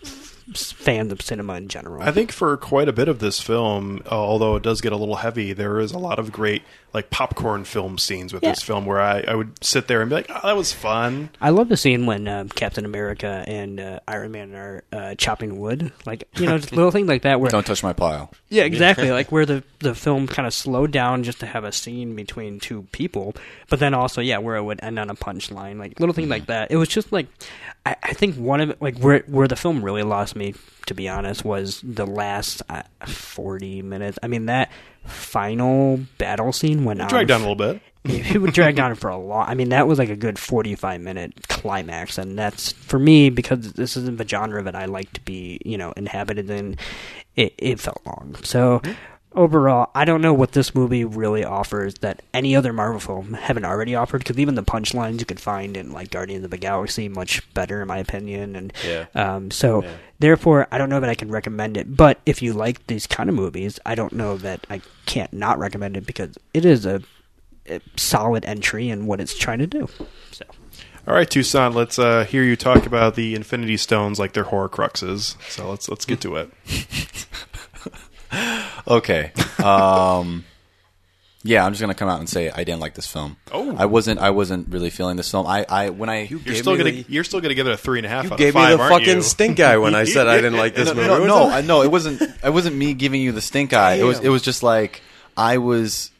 [0.55, 2.01] fans of cinema in general.
[2.01, 4.97] I think for quite a bit of this film, uh, although it does get a
[4.97, 8.49] little heavy, there is a lot of great like popcorn film scenes with Yeah.
[8.49, 11.29] this film where I, I would sit there and be like, "Oh, that was fun."
[11.39, 15.57] I love the scene when um, Captain America and uh, Iron Man are uh, chopping
[15.59, 17.39] wood, like you know, just little things like that.
[17.39, 18.31] Where Don't touch my pile.
[18.49, 19.09] Yeah, exactly.
[19.11, 22.59] like where the the film kind of slowed down just to have a scene between
[22.59, 23.35] two people,
[23.69, 26.47] but then also yeah, where it would end on a punchline, like little things like
[26.47, 26.71] that.
[26.71, 27.27] It was just like
[27.85, 30.40] I, I think one of it, like where where the film really lost me,
[30.87, 34.17] to be honest, was the last uh, forty minutes.
[34.23, 34.71] I mean that
[35.05, 37.81] final battle scene went on dragged on a little bit.
[38.03, 39.47] it would drag on for a long.
[39.47, 43.73] I mean, that was like a good forty-five minute climax, and that's for me because
[43.73, 46.77] this isn't the genre that I like to be, you know, inhabited in.
[47.35, 48.35] It it felt long.
[48.43, 48.81] So
[49.33, 53.65] overall, I don't know what this movie really offers that any other Marvel film haven't
[53.65, 54.19] already offered.
[54.19, 57.81] Because even the punchlines you could find in like Guardians of the Galaxy much better,
[57.81, 58.55] in my opinion.
[58.55, 59.05] And Yeah.
[59.15, 59.85] um, so
[60.19, 61.95] therefore, I don't know that I can recommend it.
[61.95, 65.59] But if you like these kind of movies, I don't know that I can't not
[65.59, 67.01] recommend it because it is a
[67.69, 69.87] a solid entry in what it's trying to do.
[70.31, 70.43] So
[71.07, 75.35] All right, Toussaint, let's uh, hear you talk about the Infinity Stones like they're horcruxes.
[75.49, 76.51] So let's let's get to it.
[78.87, 79.31] Okay.
[79.63, 80.43] Um,
[81.43, 83.37] yeah, I'm just gonna come out and say I didn't like this film.
[83.51, 83.75] Oh.
[83.75, 84.19] I wasn't.
[84.19, 85.47] I wasn't really feeling this film.
[85.47, 88.05] I, I when I You're still gonna you're still gonna give it a three and
[88.05, 88.25] a half.
[88.25, 89.21] You out gave of me the aren't fucking you?
[89.21, 91.07] stink eye when I said I didn't like this no, movie.
[91.07, 91.51] No, no, it?
[91.51, 92.21] I, no, it wasn't.
[92.21, 93.95] It wasn't me giving you the stink eye.
[93.95, 94.19] It was.
[94.19, 95.01] It was just like
[95.35, 96.11] I was.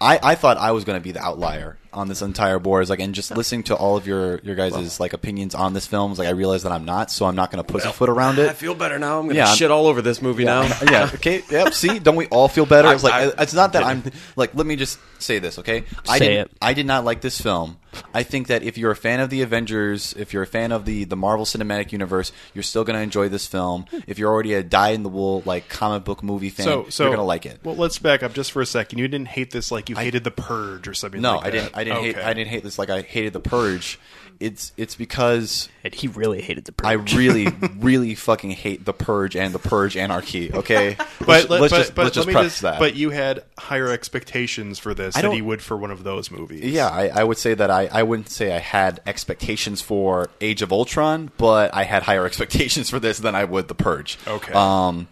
[0.00, 2.82] I, I thought I was going to be the outlier on this entire board.
[2.82, 5.86] It's like, and just listening to all of your your guys' like opinions on this
[5.86, 8.38] film, is like I realize that I'm not, so I'm not going to pussyfoot around
[8.38, 8.48] it.
[8.48, 9.18] I feel better now.
[9.18, 10.90] I'm gonna Yeah, I'm- shit all over this movie yeah, now.
[10.90, 11.10] yeah.
[11.14, 11.42] Okay.
[11.50, 11.74] Yep.
[11.74, 12.88] See, don't we all feel better?
[12.92, 14.02] I- It's like I- it's not that I'm
[14.36, 14.54] like.
[14.54, 15.84] Let me just say this, okay?
[16.08, 16.50] I Say didn't.
[16.52, 16.58] it.
[16.62, 17.78] I did not like this film.
[18.14, 20.84] I think that if you're a fan of the Avengers, if you're a fan of
[20.84, 23.84] the the Marvel Cinematic Universe, you're still going to enjoy this film.
[24.06, 27.02] If you're already a die in the wool like comic book movie fan, So, so
[27.04, 27.60] you're going to like it.
[27.64, 28.98] Well, let's back up just for a second.
[29.00, 31.20] You didn't hate this like you hated the Purge or something.
[31.20, 31.56] No, like I that.
[31.56, 31.76] didn't.
[31.76, 32.16] I didn't hate.
[32.18, 33.98] I didn't hate this like I hated the Purge.
[34.40, 37.14] It's it's because and he really hated the purge.
[37.14, 37.46] I really
[37.78, 40.50] really fucking hate the Purge and the Purge Anarchy.
[40.52, 42.78] Okay, But, let's, let, let's but, just but let's just let preface just, that.
[42.78, 46.04] But you had higher expectations for this I than don't- you would for one of
[46.04, 46.64] those movies.
[46.64, 50.62] Yeah, I, I would say that I, I wouldn't say I had expectations for Age
[50.62, 54.18] of Ultron, but I had higher expectations for this than I would The Purge.
[54.26, 54.54] Okay.
[54.54, 55.06] Um,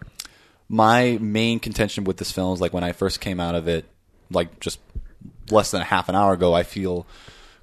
[0.67, 3.85] my main contention with this film is like when I first came out of it,
[4.31, 4.79] like just
[5.51, 7.05] less than a half an hour ago, I feel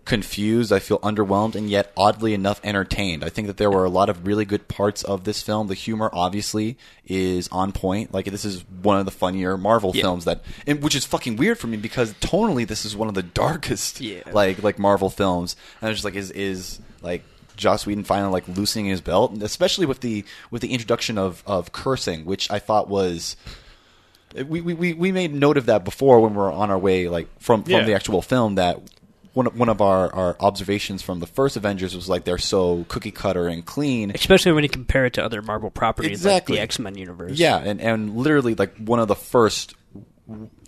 [0.07, 3.23] confused, I feel underwhelmed, and yet oddly enough entertained.
[3.23, 5.66] I think that there were a lot of really good parts of this film.
[5.66, 8.14] The humor obviously is on point.
[8.14, 11.59] Like this is one of the funnier Marvel films that, and, which is fucking weird
[11.59, 14.23] for me because tonally this is one of the darkest Yeah.
[14.33, 15.57] like like Marvel films.
[15.81, 17.23] And I was just like, is is like
[17.57, 21.42] Joss Whedon finally like loosening his belt, and especially with the with the introduction of
[21.47, 23.37] of cursing, which I thought was.
[24.35, 27.09] We, we, we- we made note of that before when we were on our way
[27.09, 27.85] like from, from Yeah.
[27.85, 28.79] the actual film that
[29.37, 32.87] one of, one of our, our observations from the first Avengers was like they're so
[32.88, 34.11] cookie cutter and clean.
[34.14, 36.55] Especially when you compare it to other Marvel properties Exactly.
[36.55, 37.33] like the X Men universe.
[37.38, 39.75] Yeah, and, and literally like one of the first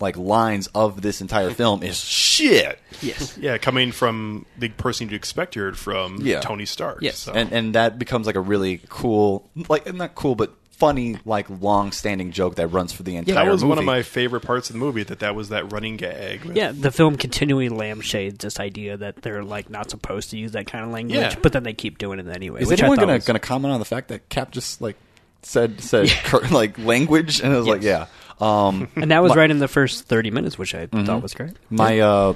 [0.00, 2.78] like lines of this entire film is shit.
[3.00, 3.36] Yes.
[3.38, 6.40] Yeah, coming from the person you'd expect you heard from, Yeah.
[6.40, 6.98] Tony Stark.
[7.00, 7.18] Yes.
[7.18, 7.32] so.
[7.32, 12.30] And and that becomes like a really cool like not cool but funny, like long-standing
[12.32, 13.34] joke that runs for the entire.
[13.36, 15.02] Yeah, that was one of my favorite parts of the movie.
[15.02, 16.44] That that was that running gag.
[16.44, 20.52] with- Yeah, the film continually lampshades this idea that they're like not supposed to use
[20.52, 21.34] that kind of language, Yeah.
[21.42, 22.62] but then they keep doing it anyway.
[22.62, 24.96] Is anyone gonna was- gonna comment on the fact that Cap just like
[25.42, 28.06] said said cur- like language and I was like, yeah.
[28.40, 31.06] Um, and that was my- right in the first thirty minutes, which I Mhm.
[31.06, 31.52] thought was great.
[31.70, 32.34] My uh,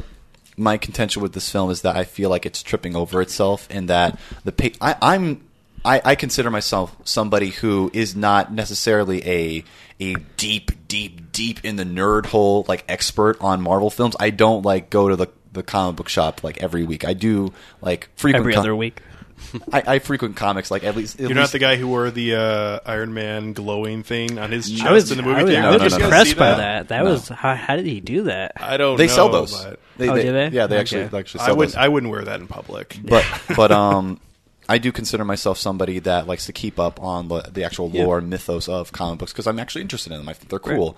[0.56, 3.88] my contention with this film is that I feel like it's tripping over itself, and
[3.88, 5.42] that the pa- I, I'm
[5.84, 9.64] I, I consider myself somebody who is not necessarily a
[10.00, 14.16] a deep, deep, deep in the nerd hole like expert on Marvel films.
[14.18, 17.04] I don't like go to the the comic book shop like every week.
[17.04, 19.00] I do like frequent Every com- other week.
[19.72, 21.20] I, I frequent comics like at least.
[21.20, 24.70] At You're not the guy who wore the uh, Iron Man glowing thing on his
[24.70, 25.66] chest I was, in the movie I was, theater.
[25.66, 26.88] I was Did you impressed by that.
[26.88, 27.10] That No.
[27.10, 28.52] was how, how did he do that?
[28.56, 28.92] I don't.
[28.92, 28.96] Know.
[28.98, 29.64] They know, sell those.
[29.64, 30.48] but- They- oh, they- do they?
[30.50, 30.80] Yeah, they Okay.
[30.80, 31.74] actually they actually I sell wouldn't.
[31.74, 31.82] those.
[31.82, 32.96] I wouldn't wear that in public.
[33.02, 33.24] but
[33.56, 34.20] but um
[34.68, 38.04] I do consider myself somebody that likes to keep up on the, the actual Yeah.
[38.04, 40.28] lore and mythos of comic books because I'm actually interested in them.
[40.28, 40.76] I think they're Right.
[40.76, 40.96] cool.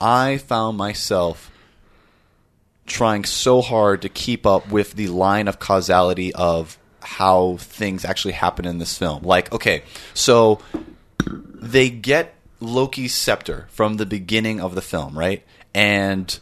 [0.00, 1.50] I found myself
[2.86, 8.32] trying so hard to keep up with the line of causality of how things actually
[8.32, 9.22] happen in this film.
[9.22, 9.82] Like, okay,
[10.14, 10.58] so
[11.26, 15.42] they get Loki's scepter from the beginning of the film, right?
[15.74, 16.38] And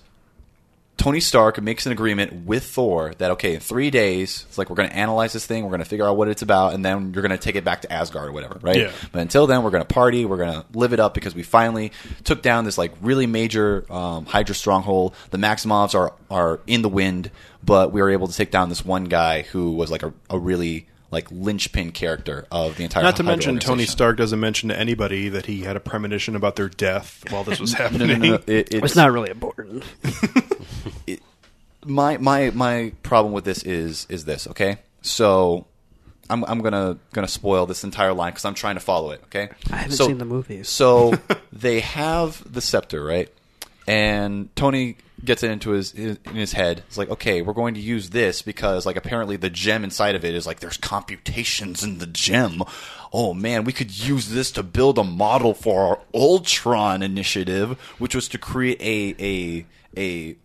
[0.98, 4.76] Tony Stark makes an agreement with Thor that okay, in three days, it's like we're
[4.76, 7.14] going to analyze this thing, we're going to figure out what it's about, and then
[7.14, 8.76] you're going to take it back to Asgard or whatever, right?
[8.76, 8.92] Yeah.
[9.12, 11.42] But until then, we're going to party, we're going to live it up because we
[11.44, 11.92] finally
[12.24, 15.14] took down this like really major um, Hydra stronghold.
[15.30, 17.30] The Maximoffs are are in the wind,
[17.64, 20.38] but we were able to take down this one guy who was like a, a
[20.38, 23.02] really like linchpin character of the entire.
[23.02, 23.86] Not to Hydra mention, Tony.
[23.86, 27.58] Stark doesn't mention to anybody that he had a premonition about their death while this
[27.60, 28.08] was happening.
[28.08, 28.42] no, no, no.
[28.46, 29.84] It- It's not really important.
[31.84, 34.78] my my my problem with this is is this okay?
[35.02, 35.66] So
[36.30, 39.48] i'm i'm gonna gonna spoil this entire line because i'm trying to follow it okay?
[39.72, 40.68] I haven't So- seen the movies.
[40.68, 41.14] so
[41.52, 43.32] they have the scepter right?
[43.86, 46.82] And tony gets it into his, his in his head.
[46.88, 50.24] It's like okay we're going to use this because like apparently the gem inside of
[50.24, 52.62] it is like there's computations in the gem.
[53.12, 58.14] Oh man we could use this to build a model for our ultron initiative which
[58.14, 60.36] was to create a a a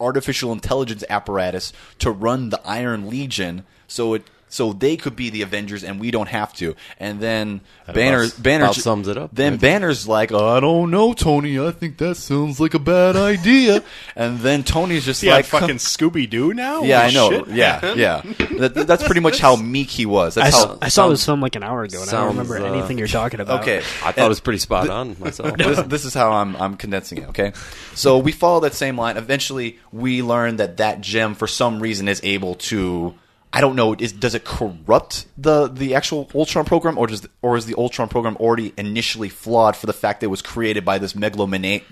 [0.00, 5.42] artificial intelligence apparatus to run the Iron Legion, so it so they could be the
[5.42, 6.74] Avengers and we don't have to.
[6.98, 9.60] And then That Banner about- Banner about sums it up, Then right?
[9.60, 11.58] Banner's like, I don't know, Tony.
[11.58, 13.82] I think that sounds like a bad idea.
[14.16, 16.82] and then Tony's just yeah, like, fucking Scooby Doo now.
[16.82, 17.30] yeah, I know.
[17.30, 18.22] shit, yeah, yeah.
[18.58, 20.34] That, that's pretty much how meek he was.
[20.34, 22.58] That's I, how saw, saw this film like an hour ago, and I don't remember
[22.58, 23.62] uh, anything you're talking about.
[23.62, 25.56] Okay, I thought it was pretty spot on myself.
[25.56, 27.28] this, this is how I'm I'm condensing it.
[27.30, 27.52] Okay,
[27.94, 29.16] so we follow that same line.
[29.16, 33.14] Eventually, we learn that that gem, for some reason, is able to.
[33.52, 33.94] I don't know.
[33.94, 38.08] Is does it corrupt the the actual Ultron program, or does or is the Ultron
[38.08, 41.84] program already initially flawed for the fact that it was created by this megalomaniac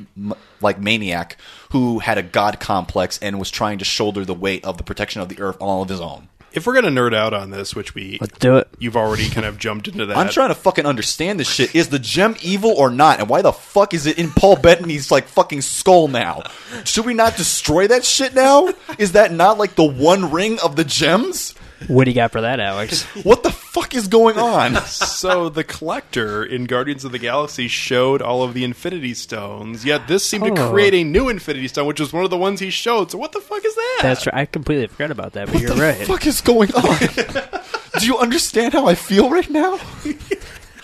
[0.61, 1.37] like maniac
[1.73, 5.23] who had a god complex and was trying to shoulder the weight of the protection
[5.23, 6.29] of the Earth all of his own?
[6.57, 8.67] If we're gonna nerd out on this, which we Let's do it.
[8.79, 10.17] you've already kind of jumped into that.
[10.17, 11.75] I'm trying to fucking understand this shit.
[11.75, 13.21] Is the gem evil or not?
[13.21, 16.45] And why the fuck is it in Paul Bettany's like fucking skull now?
[16.85, 18.73] Should we not destroy that shit now?
[18.99, 21.55] Is that not like the one ring of the gems?
[21.89, 23.03] What do you got for that, Alex?
[23.25, 24.77] What the fuck is going on?
[24.87, 30.09] so the collector in Guardians of the Galaxy showed all of the Infinity Stones, yet
[30.09, 30.71] this seemed to Oh.
[30.71, 33.11] create a new Infinity Stone, which was one of the ones he showed.
[33.11, 33.99] So what the fuck is that?
[34.03, 34.35] That's right.
[34.35, 35.99] I completely forgot about that, but you're right.
[35.99, 37.61] What the fuck is going on?
[38.01, 39.79] Do you understand how I feel right now?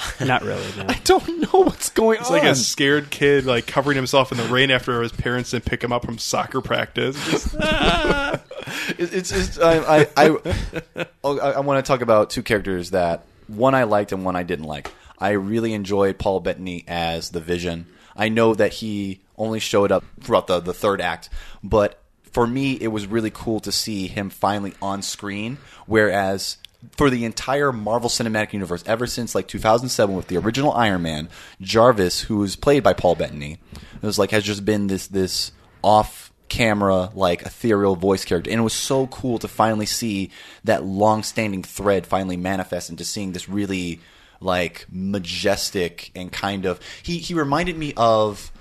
[0.25, 0.65] Not really.
[0.77, 0.85] No.
[0.89, 2.37] I don't know what's going It's on.
[2.37, 5.65] It's like a scared kid, like covering himself in the rain after his parents didn't
[5.65, 7.17] pick him up from soccer practice.
[7.31, 8.41] Just, ah.
[8.99, 12.91] It- it's, it's I I I, oh, I, I want to talk about two characters
[12.91, 14.91] that one I liked and one I didn't like.
[15.19, 17.87] I really enjoyed Paul Bettany as the Vision.
[18.17, 21.29] I know that he only showed up throughout the the third act,
[21.63, 25.59] but for me it was really cool to see him finally on screen.
[25.87, 26.57] Whereas
[26.91, 31.29] for the entire Marvel Cinematic Universe, ever since like 2007 with the original Iron Man,
[31.61, 35.53] Jarvis, who was played by Paul Bettany, it was like has just been this this
[35.83, 38.51] off camera like ethereal voice character.
[38.51, 40.31] And it was so cool to finally see
[40.65, 44.01] that long-standing thread finally manifest into seeing this really
[44.41, 48.53] like majestic and kind of he he reminded me of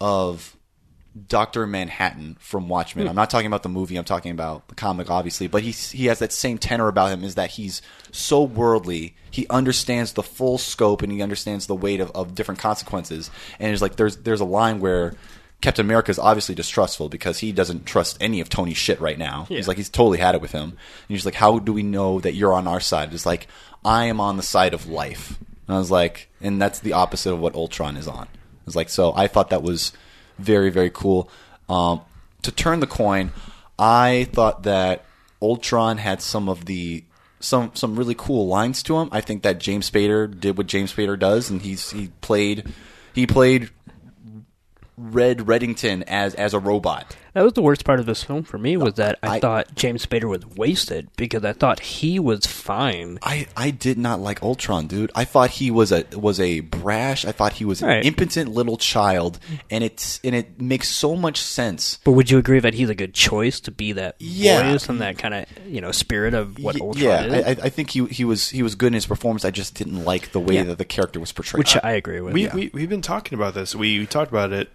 [0.00, 0.56] of
[1.26, 3.06] Doctor Manhattan from Watchmen.
[3.06, 3.10] Hmm.
[3.10, 3.96] I'm not talking about the movie.
[3.96, 5.48] I'm talking about the comic, obviously.
[5.48, 7.24] But he he has that same tenor about him.
[7.24, 9.16] Is that he's so worldly.
[9.30, 13.30] He understands the full scope and he understands the weight of, of different consequences.
[13.58, 15.14] And it's like there's there's a line where
[15.60, 19.46] Captain America is obviously distrustful because he doesn't trust any of Tony's shit right now.
[19.48, 20.70] He's like he's totally had it with him.
[20.70, 23.12] And he's like, how do we know that you're on our side?
[23.12, 23.46] It's like
[23.84, 25.38] I am on the side of life.
[25.66, 28.26] And I was like, and that's the opposite of what Ultron is on.
[28.26, 29.92] I was like, so I thought that was
[30.40, 31.30] very, very cool.
[31.68, 32.00] Um,
[32.42, 33.32] to turn the coin,
[33.78, 35.04] I thought that
[35.40, 37.04] Ultron had some of the
[37.40, 39.08] some some really cool lines to him.
[39.12, 42.72] I think that James Spader did what James Spader does, and he's he played
[43.14, 43.70] he played
[44.96, 47.16] Red Reddington as as a robot.
[47.34, 50.04] That was the worst part of this film for me was that I, thought James
[50.04, 53.18] Spader was wasted because I thought he was fine.
[53.22, 55.12] I, I did not like Ultron, dude.
[55.14, 57.24] I thought he was a was a brash.
[57.24, 59.38] I thought he was an impotent little child,
[59.70, 61.98] and it's and it makes so much sense.
[62.04, 64.72] But would you agree that he's a good choice to be that Yeah.
[64.72, 67.44] voice and that kind of you know spirit of what Y- Ultron yeah, is?
[67.46, 69.44] I, I- I think he he was he was good in his performance.
[69.44, 70.64] I just didn't like the way Yeah.
[70.64, 71.58] that the character was portrayed.
[71.58, 72.34] Which I agree with.
[72.34, 72.54] We, yeah.
[72.54, 73.74] we we've been talking about this.
[73.76, 74.68] We, we talked about it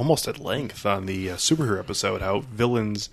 [0.00, 2.22] almost at length on the uh, superhero episode.
[2.22, 3.10] How villains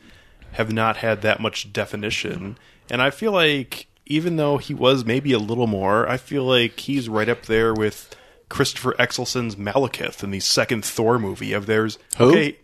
[0.53, 2.57] have not had that much definition,
[2.89, 6.79] and I feel like even though he was maybe a little more, I feel like
[6.79, 8.15] he's right up there with
[8.47, 11.51] Christopher Eccleston's Malekith in the second Thor movie.
[11.51, 12.29] Of theirs, Who?
[12.29, 12.57] okay.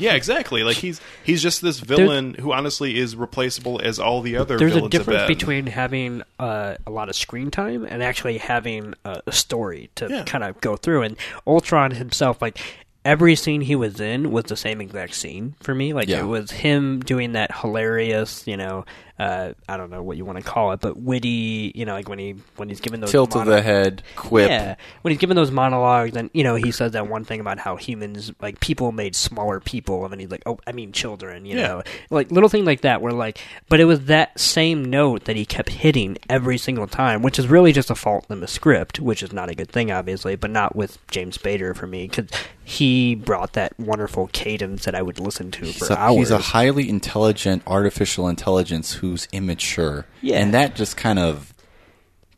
[0.00, 0.62] Yeah, exactly.
[0.64, 4.72] Like he's he's just this villain who honestly is replaceable as all the other There's
[4.72, 5.36] a villains have difference been.
[5.38, 10.06] between having uh, a lot of screen time and actually having a, a story to
[10.08, 10.22] Yeah.
[10.24, 11.02] kind of go through.
[11.02, 11.16] And
[11.48, 12.58] Ultron himself, like
[13.08, 15.92] every scene he was in, was the same exact scene for me.
[15.94, 16.20] Like Yeah.
[16.20, 18.84] it was him doing that hilarious, you know,
[19.18, 22.08] uh, I don't know what you want to call it, but witty, you know, like
[22.08, 24.48] when he when he's given those Tilt of the head, quip.
[24.48, 27.58] Yeah, when he's giving those monologues, and you know, he says that one thing about
[27.58, 31.44] how humans, like people, made smaller people, and then he's like, "Oh, I mean, children,"
[31.46, 31.66] you Yeah.
[31.68, 33.02] know, like little thing like that.
[33.02, 37.22] Where like, but it was that same note that he kept hitting every single time,
[37.22, 39.90] which is really just a fault in the script, which is not a good thing,
[39.90, 42.26] obviously, but not with James Spader for me because
[42.62, 46.16] he brought that wonderful cadence that I would listen to for He's a, hours.
[46.16, 50.06] he's a highly intelligent artificial intelligence who's immature.
[50.20, 50.38] Yeah.
[50.40, 51.52] and that just kind of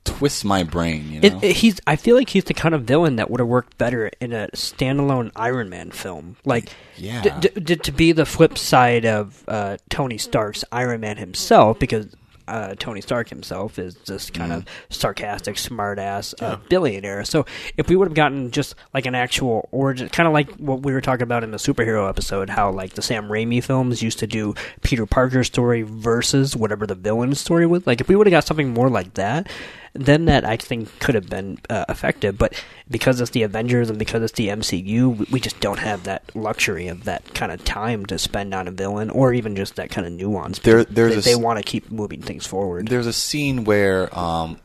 [0.05, 1.11] twists my brain.
[1.11, 1.81] You know, It, it- he's.
[1.87, 4.49] I feel like he's the kind of villain that would have worked better in a
[4.55, 6.37] standalone Iron Man film.
[6.45, 7.39] Like, Yeah.
[7.39, 12.09] d- d- to be the flip side of uh, Tony Stark's Iron Man himself, because
[12.51, 17.25] uh, Tony Stark himself is this kind of sarcastic, smartass uh, billionaire.
[17.25, 20.83] So, if we would have gotten just like an actual origin, kind of like what
[20.83, 24.19] we were talking about in the superhero episode, how like the Sam Raimi films used
[24.19, 27.87] to do Peter Parker's story versus whatever the villain's story was.
[27.87, 29.49] Like, if we would have got something more like that
[29.93, 32.39] then that I think could have been uh, effective.
[32.39, 32.55] But
[32.89, 36.23] because it's the Avengers and because it's the MCU, we- we just don't have that
[36.37, 39.91] luxury of that kind of time to spend on a villain or even just that
[39.91, 40.61] kind of nuance.
[40.61, 42.89] There- there's they, a they want to keep moving things forward.
[42.89, 44.59] There's a scene where um,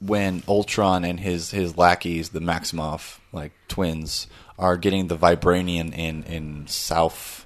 [0.00, 6.22] when Ultron and his his lackeys, the Maximoff like twins, are getting the vibranium in
[6.24, 7.44] in South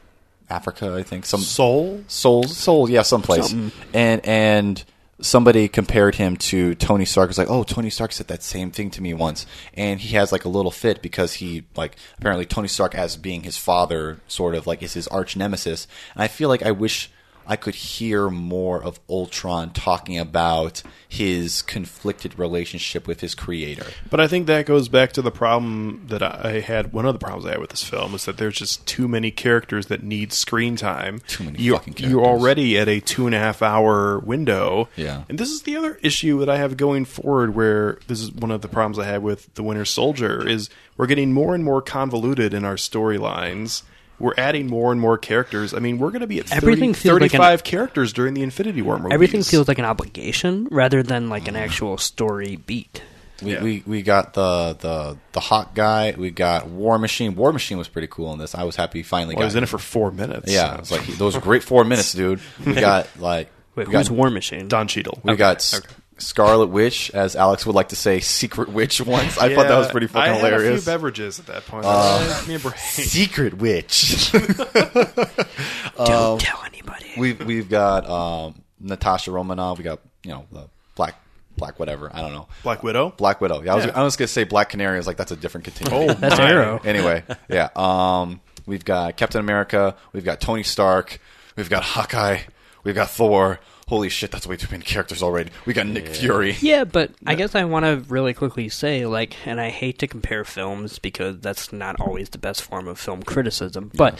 [0.50, 2.04] Africa, I think some Seoul?
[2.08, 3.72] Seoul, Seoul, yeah, someplace, Something.
[3.94, 4.84] and and
[5.22, 7.30] somebody compared him to Tony Stark.
[7.30, 10.32] It's like, oh, Tony Stark said that same thing to me once, and he has
[10.32, 14.54] like a little fit because he like apparently Tony Stark as being his father, sort
[14.54, 17.10] of like is his arch nemesis, and I feel like I wish.
[17.46, 23.86] I could hear more of Ultron talking about his conflicted relationship with his creator.
[24.08, 26.92] But I think that goes back to the problem that I had.
[26.92, 29.30] One of the problems I had with this film is that there's just too many
[29.30, 31.20] characters that need screen time.
[31.26, 32.10] Too many you, fucking characters.
[32.10, 34.88] You're already at a two and a half hour window.
[34.96, 35.24] Yeah.
[35.28, 37.54] And this is the other issue that I have going forward.
[37.54, 41.06] Where this is one of the problems I had with the Winter Soldier is we're
[41.06, 43.82] getting more and more convoluted in our storylines.
[44.22, 45.74] We're adding more and more characters.
[45.74, 48.34] I mean, we're going to be at 30, Everything feels like an- 35 characters during
[48.34, 49.12] the Infinity War movies.
[49.12, 53.02] Everything feels like an obligation rather than like an actual story beat.
[53.42, 56.14] We, we we got the the the hot guy.
[56.16, 57.34] We got War Machine.
[57.34, 58.54] War Machine was pretty cool in this.
[58.54, 59.46] I was happy he finally Well, got.
[59.46, 60.52] he was in it for four minutes.
[60.52, 62.38] Yeah, it was like those great four minutes, dude.
[62.64, 64.68] We got like Wait, we got, who's War Machine?
[64.68, 65.18] Don Cheadle.
[65.24, 65.80] We got S-
[66.22, 69.00] Scarlet Witch, as Alex would like to say, Secret Witch.
[69.06, 70.80] Once I thought that was pretty fucking I had hilarious.
[70.80, 71.84] a few beverages at that point.
[71.86, 72.78] Uh, Give me a break.
[72.78, 74.32] Secret Witch.
[75.96, 77.12] Don't tell anybody.
[77.18, 79.78] We've we've got um, Natasha Romanoff.
[79.78, 81.16] We got you know the black
[81.56, 82.10] black whatever.
[82.12, 82.48] I don't know.
[82.62, 83.12] Black Widow.
[83.16, 83.62] Black Widow.
[83.62, 83.92] Yeah, I was, Yeah.
[83.94, 84.94] I was gonna say Black Canary.
[84.94, 86.10] I was like, that's a different continuum.
[86.10, 86.50] Oh, That's my.
[86.50, 86.80] Arrow.
[86.84, 87.68] Anyway, yeah.
[87.76, 89.96] Um, we've got Captain America.
[90.12, 91.20] We've got Tony Stark.
[91.56, 92.38] We've got Hawkeye.
[92.84, 93.60] We've got Thor.
[93.88, 95.50] Holy shit, that's way too many characters already.
[95.66, 96.56] We got Nick Fury.
[96.60, 100.06] Yeah, but I guess I want to really quickly say, like, and I hate to
[100.06, 104.18] compare films because that's not always the best form of film criticism, but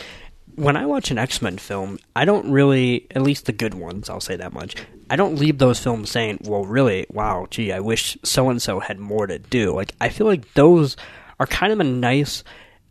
[0.55, 4.11] when I watch an X Men film, I don't really, at least the good ones,
[4.11, 4.77] I'll say that much,
[5.09, 8.81] I don't leave those films saying, well, really, wow, gee, I wish so and so
[8.81, 9.75] had more to do.
[9.75, 10.97] Like, I feel like those
[11.41, 12.45] are kind of a nice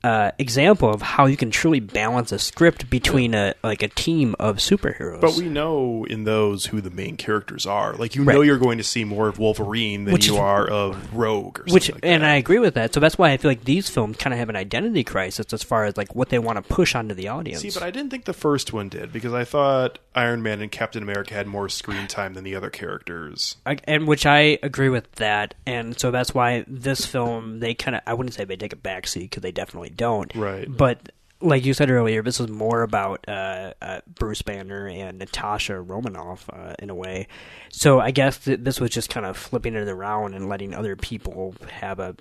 [0.03, 4.35] uh, example of how you can truly balance a script between a like a team
[4.39, 5.21] of superheroes.
[5.21, 7.93] But we know in those who the main characters are.
[7.93, 8.33] Like you Right.
[8.33, 11.63] know, you're going to see more of Wolverine than Which you are of Rogue or
[11.69, 12.03] which something.
[12.09, 12.93] and I agree with that.
[12.93, 15.61] So that's why I feel like these films kind of have an identity crisis as
[15.63, 17.61] far as like what they want to push onto the audience.
[17.61, 20.71] See, but I didn't think the first one did because I thought Iron Man and
[20.71, 23.55] Captain America had more screen time than the other characters.
[23.65, 27.95] I, and which I agree with that, and so that's why this film they kind
[27.95, 30.33] of I wouldn't say they take a backseat because they definitely don't.
[30.35, 30.65] Right.
[30.69, 31.11] But
[31.41, 36.49] like you said earlier, this is more about uh, uh, Bruce Banner and Natasha Romanoff
[36.51, 37.27] uh, in a way.
[37.69, 40.95] So I guess th- this was just kind of flipping it around and letting other
[40.95, 42.15] people have a.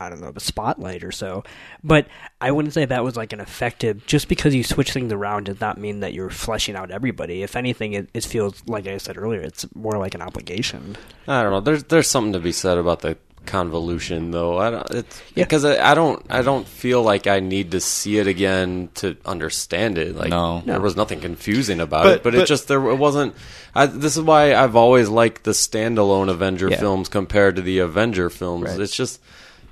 [0.00, 1.42] I don't know, a spotlight or so.
[1.82, 2.06] But
[2.40, 4.06] I wouldn't say that was like an effective.
[4.06, 7.42] Just because you switch things around does not mean that you're fleshing out everybody.
[7.42, 10.96] If anything, it, it feels like I said earlier, it's more like an obligation.
[11.26, 11.60] I don't know.
[11.60, 13.18] There's there's something to be said about the
[13.48, 14.58] convolution, though.
[14.58, 14.90] I don't.
[14.92, 15.44] It's yeah.
[15.44, 16.24] because I, I don't.
[16.30, 20.14] I don't feel like I need to see it again to understand it.
[20.14, 20.62] Like No.
[20.64, 23.34] there was nothing confusing about But- it, but, but- it just there it wasn't.
[23.74, 26.78] I, this is why I've always liked the standalone Avenger Yeah.
[26.78, 28.78] films compared to the Avenger films.
[28.78, 29.20] It's just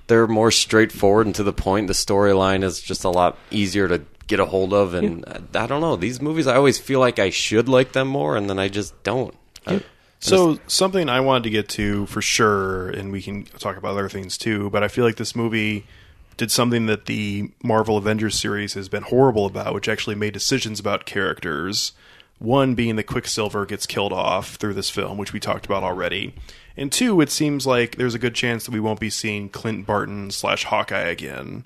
[0.09, 1.87] they're more straightforward and to the point.
[1.89, 5.25] The storyline is just a lot easier to get a hold of, and
[5.55, 5.95] I, I don't know.
[5.97, 9.01] These movies, I always feel like I should like them more, and then I just
[9.03, 9.35] don't.
[9.67, 9.83] I-
[10.29, 14.09] So something I wanted to get to for sure, and we can talk about other
[14.09, 14.71] things too.
[14.71, 15.87] But I feel like this movie
[16.37, 20.81] did something that the Marvel Avengers series has been horrible about, which actually made decisions
[20.81, 21.93] about characters.
[22.39, 26.35] One being that Quicksilver gets killed off through this film, which we talked about already.
[26.77, 29.87] And two, it seems like there's a good chance that we won't be seeing Clint
[29.87, 31.65] Barton slash Hawkeye again.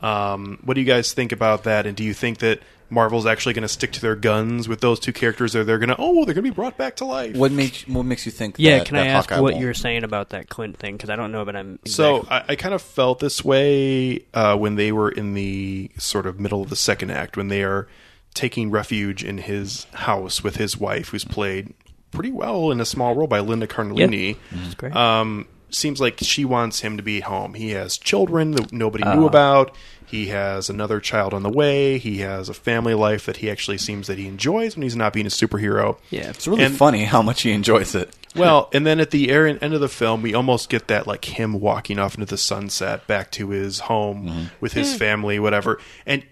[0.00, 1.86] Um, what do you guys think about that?
[1.86, 2.60] And do you think that
[2.92, 5.88] Marvel's actually going to stick to their guns with those two characters, or they're going
[5.88, 7.34] to oh, they're going to be brought back to life?
[7.34, 8.56] What makes what makes you think?
[8.58, 9.62] Yeah, that, can that I ask Hawkeye what won't?
[9.62, 10.96] you're saying about that Clint thing?
[10.96, 14.56] Because I don't know, but I'm So I, I kind of felt this way uh,
[14.56, 17.88] when they were in the sort of middle of the second act, when they are
[18.34, 21.72] taking refuge in his house with his wife, who's played
[22.10, 24.36] pretty well in a small role by Linda Cardellini.
[24.52, 24.94] That's great.
[24.94, 27.54] Um, seems like she wants him to be home.
[27.54, 29.14] He has children that nobody Uh.
[29.14, 29.74] knew about.
[30.06, 31.96] He has another child on the way.
[31.96, 35.14] He has a family life that he actually seems that he enjoys when he's not
[35.14, 35.96] being a superhero.
[36.10, 38.14] yeah, It's really And- funny how much he enjoys it.
[38.34, 41.60] Well, and then at the end of the film, we almost get that like him
[41.60, 45.78] walking off into the sunset back to his home with his family, whatever.
[46.06, 46.22] And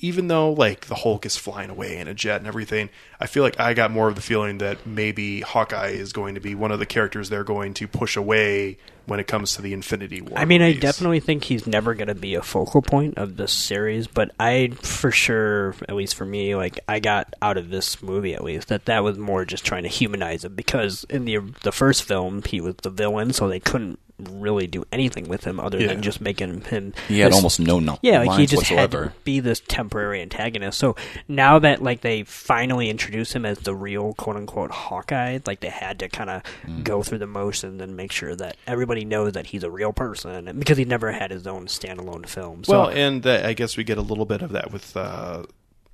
[0.00, 2.88] even though like the Hulk is flying away in a jet and everything,
[3.22, 6.40] I feel like I got more of the feeling that maybe Hawkeye is going to
[6.40, 9.72] be one of the characters they're going to push away when it comes to the
[9.72, 10.36] Infinity War.
[10.38, 13.52] I mean, I definitely think he's never going to be a focal point of this
[13.52, 18.02] series, but I, for sure, at least for me, like I got out of this
[18.02, 21.38] movie at least that that was more just trying to humanize him because in the
[21.62, 24.00] the first film he was the villain, so they couldn't
[24.30, 25.88] really do anything with him other Yeah.
[25.88, 26.92] than just making him.
[27.08, 29.60] He had this- almost no no yeah, like he lines just had to be this
[29.66, 30.78] temporary antagonist.
[30.78, 30.94] So
[31.26, 35.68] now that like they finally introduce him as the real quote unquote Hawkeye, like they
[35.68, 36.82] had to kind of Mm.
[36.84, 40.48] go through the motions and make sure that everybody knows that he's a real person,
[40.48, 42.64] and because he never had his own standalone film.
[42.64, 45.42] So Well, and uh, I guess we get a little bit of that with uh,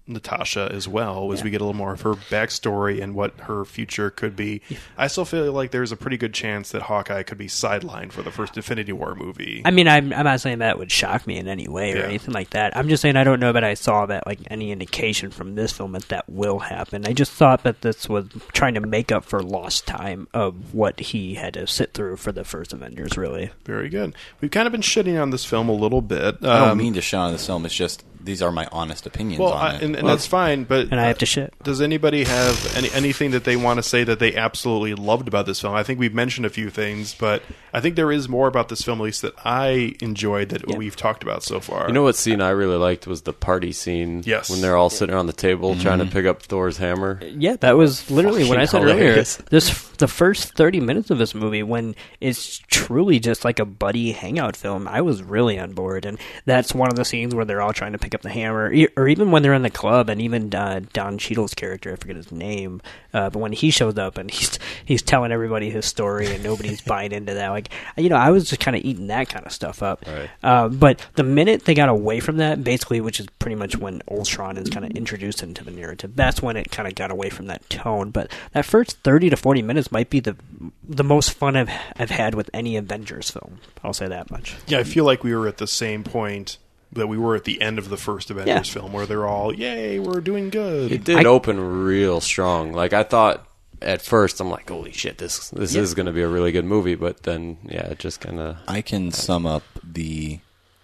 [0.09, 3.65] Natasha as well, as we get a little more of her backstory and what her
[3.65, 4.61] future could be.
[4.97, 8.23] I still feel like there's a pretty good chance that Hawkeye could be sidelined for
[8.23, 9.63] the first Infinity War movie.
[9.65, 12.03] I mean, I'm, I'm not saying that would shock me in any way or Yeah.
[12.05, 12.77] anything like that.
[12.77, 15.73] I'm just saying I don't know that I saw that like any indication from this
[15.73, 17.07] film that that will happen.
[17.07, 21.01] I just thought that this was trying to make up for lost time of what
[21.01, 23.17] he had to sit through for the first Avengers.
[23.17, 24.15] Really, Very good.
[24.41, 26.37] We've kind of been shitting on this film a little bit.
[26.43, 27.67] I don't Um, mean to shit on this film.
[27.67, 29.83] It's just these are my honest opinions well, on I, it.
[29.83, 30.65] and, and that's fine.
[30.65, 31.55] But and I have to shit.
[31.63, 35.47] Does anybody have any anything that they want to say that they absolutely loved about
[35.47, 35.75] this film?
[35.75, 38.83] I think we've mentioned a few things, but I think there is more about this
[38.83, 41.89] film, at least that I enjoyed that we've talked about so far.
[41.89, 44.23] You know what scene I really liked was the party scene.
[44.27, 44.51] Yes.
[44.51, 46.13] When they're all sitting around the table trying to mm-hmm.
[46.13, 47.21] pick up Thor's hammer.
[47.25, 49.15] Yeah, that was literally what I said Fucking earlier.
[49.15, 54.13] This the first thirty minutes of this movie, when it's truly just like a buddy
[54.13, 57.63] hangout film, I was really on board, and that's one of the scenes where they're
[57.63, 60.09] all trying to pick up the hammer, e- or even when they're in the club,
[60.09, 62.81] and even uh, Don Cheadle's character, I forget his name,
[63.15, 66.81] uh, but when he shows up and he's he's telling everybody his story, and nobody's
[66.87, 69.53] buying into that, like you know, I was just kind of eating that kind of
[69.53, 70.05] stuff up.
[70.07, 70.31] Right.
[70.43, 74.03] Uh, but the minute they got away from that, basically, which is pretty much when
[74.11, 77.31] Ultron is kind of introduced into the narrative, that's when it kind of got away
[77.31, 78.11] from that tone.
[78.11, 80.37] But that first thirty to forty minutes might be the
[80.83, 83.61] the most fun I've I've had with any Avengers film.
[83.85, 84.57] I'll say that much.
[84.67, 86.59] Yeah, I feel like we were at the same point
[86.93, 88.81] that we were at the end of the first Avengers Yeah.
[88.81, 92.73] film, where they're all, "Yay, we're doing good." It did open real strong.
[92.73, 93.47] Like I thought
[93.81, 95.83] at first, I'm like, holy shit, this this Yeah.
[95.83, 96.95] is going to be a really good movie.
[96.97, 98.57] But then, yeah, it just kind of.
[98.67, 100.41] I can sum up the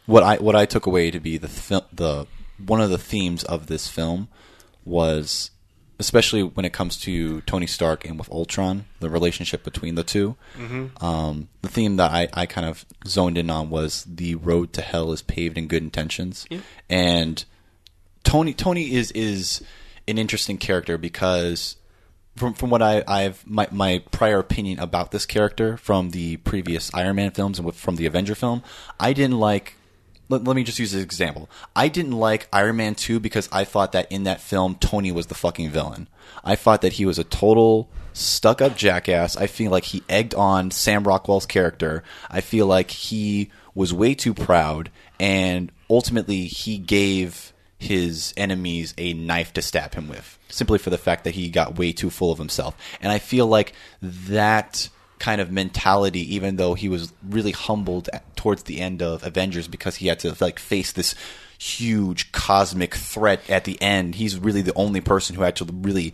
[0.06, 2.26] what I what I took away to be the fil- the
[2.64, 4.28] one of the themes of this film
[4.84, 5.50] was
[6.04, 10.36] especially when it comes to Tony Stark and with Ultron, the relationship between the 2
[10.58, 11.02] Mhm.
[11.02, 14.82] Um, the theme that I, I kind of zoned in on was the road to
[14.82, 16.60] hell is paved in good intentions, Yeah.
[16.90, 17.44] and
[18.22, 19.62] Tony Tony is is
[20.08, 21.76] an interesting character because
[22.36, 26.90] from from what I, I've my my prior opinion about this character from the previous
[26.94, 28.62] Iron Man films and with, from the Avenger film,
[28.98, 29.76] I didn't like.
[30.28, 31.50] Let, let me just use an example.
[31.76, 35.26] I didn't like Iron Man two because I thought that in that film Tony was
[35.26, 36.08] the fucking villain.
[36.42, 39.36] I thought that he was a total stuck up jackass.
[39.36, 42.02] I feel like he egged on Sam Rockwell's character.
[42.30, 49.12] I feel like he was way too proud, and ultimately he gave his enemies a
[49.12, 52.30] knife to stab him with, simply for the fact that he got way too full
[52.30, 52.76] of himself.
[53.00, 54.88] And I feel like that
[55.24, 59.66] kind of mentality, even though he was really humbled at, towards the end of Avengers
[59.66, 61.14] because he had to like face this
[61.58, 66.12] huge cosmic threat at the end, he's really the only person who had to really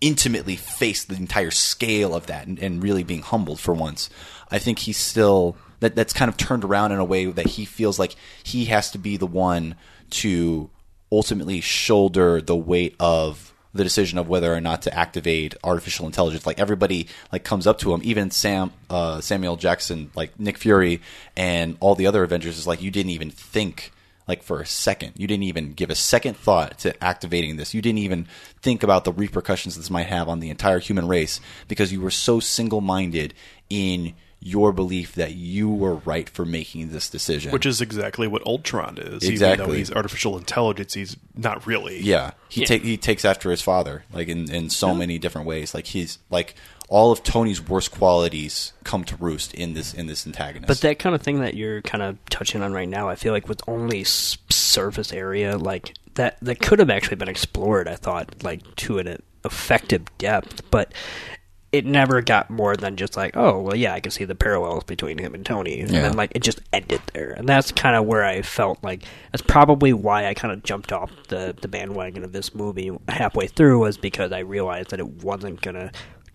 [0.00, 4.08] intimately face the entire scale of that and, and really being humbled for once.
[4.50, 7.66] I think he's still that that's kind of turned around in a way that he
[7.66, 9.74] feels like he has to be the one
[10.08, 10.70] to
[11.12, 16.46] ultimately shoulder the weight of the decision of whether or not to activate artificial intelligence.
[16.46, 21.00] Like everybody like comes up to him, even Sam uh, Samuel Jackson, like Nick Fury,
[21.36, 23.92] and all the other Avengers is like you didn't even think
[24.28, 25.12] like for a second.
[25.16, 27.74] You didn't even give a second thought to activating this.
[27.74, 28.26] You didn't even
[28.60, 32.10] think about the repercussions this might have on the entire human race because you were
[32.10, 33.34] so single minded
[33.70, 34.14] in
[34.46, 37.50] your belief that you were right for making this decision.
[37.50, 39.24] Which is exactly what Ultron is.
[39.24, 39.78] Even though Exactly.
[39.78, 41.98] he's artificial intelligence, he's not really.
[42.00, 42.66] Yeah, he Yeah.
[42.68, 45.74] take he takes after his father, like in in so many different ways.
[45.74, 46.54] Like he's like
[46.88, 50.68] all of Tony's worst qualities come to roost in this in this antagonist.
[50.68, 53.32] But that kind of thing that you're kind of touching on right now, I feel
[53.32, 57.88] like with only surface area, like that, that could have actually been explored.
[57.88, 60.92] I thought, like to an effective depth, but
[61.72, 64.84] it never got more than just like, oh, well, yeah, I can see the parallels
[64.84, 66.02] between him and Tony, and Yeah.
[66.02, 69.02] then like it just ended there, and that's kind of where I felt like
[69.32, 73.46] that's probably why I kind of jumped off the the bandwagon of this movie halfway
[73.48, 75.90] through was because I realized that it wasn't gonna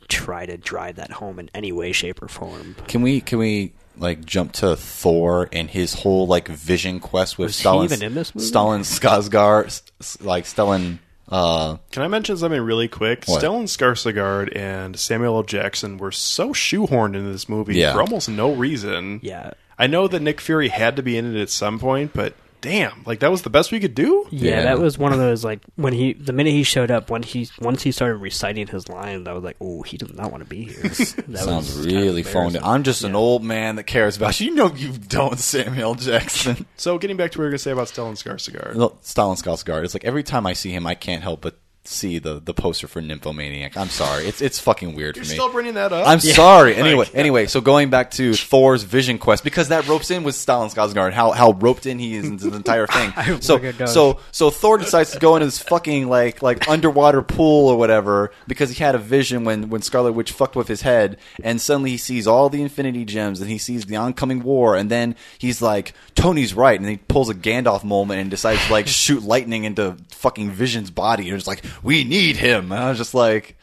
[0.09, 2.75] try to drive that home in any way, shape, or form.
[2.87, 7.47] can we can we like jump to Thor and his whole like vision quest with
[7.47, 8.47] Was Stalin even in this movie?
[8.47, 9.81] Stalin Skarsgård,
[10.21, 10.99] like Stellan.
[11.31, 13.23] Uh, Can I mention something really quick?
[13.25, 13.41] What?
[13.41, 15.43] Stellan Skarsgård and Samuel L.
[15.43, 17.93] Jackson were so shoehorned into this movie Yeah.
[17.93, 19.19] for almost no reason.
[19.23, 19.51] Yeah.
[19.79, 23.03] I know that Nick Fury had to be in it at some point, but damn,
[23.05, 24.25] like that was the best we could do.
[24.29, 27.23] Yeah, that was one of those like when he the minute he showed up when
[27.23, 30.43] he once he started reciting his lines, I was like, oh, he does not want
[30.43, 30.83] to be here.
[31.31, 32.55] That sounds was really phoned.
[32.55, 32.63] in.
[32.63, 34.47] I'm just an old man that cares about you.
[34.49, 36.65] You know you don't, Samuel Jackson.
[36.77, 38.75] So getting back to what we were going to say about Stellan Skarsgård.
[38.75, 39.83] No, Stalin Skarsgård.
[39.83, 42.87] It's like every time I see him, I can't help but see the the poster
[42.87, 43.75] for Nymphomaniac.
[43.75, 45.35] I'm sorry, it's it's fucking weird You're for me.
[45.35, 46.07] still bringing that up?
[46.07, 46.33] I'm Yeah.
[46.33, 46.71] sorry.
[46.75, 50.35] Like- Anyway, anyway, so going back to Thor's Vision Quest because that ropes in with
[50.35, 52.85] Stalin Skarsgård how how roped in he is into the entire
[53.25, 53.41] thing.
[53.41, 57.77] so so so Thor decides to go into this fucking like like underwater pool or
[57.77, 61.59] whatever because he had a vision when when Scarlet Witch fucked with his head and
[61.59, 65.15] suddenly he sees all the Infinity Gems and he sees the oncoming war and then
[65.39, 69.23] he's like Tony's right and he pulls a Gandalf moment and decides to like shoot
[69.23, 72.71] lightning into fucking Vision's body and it's like we need him.
[72.71, 73.57] And I was just like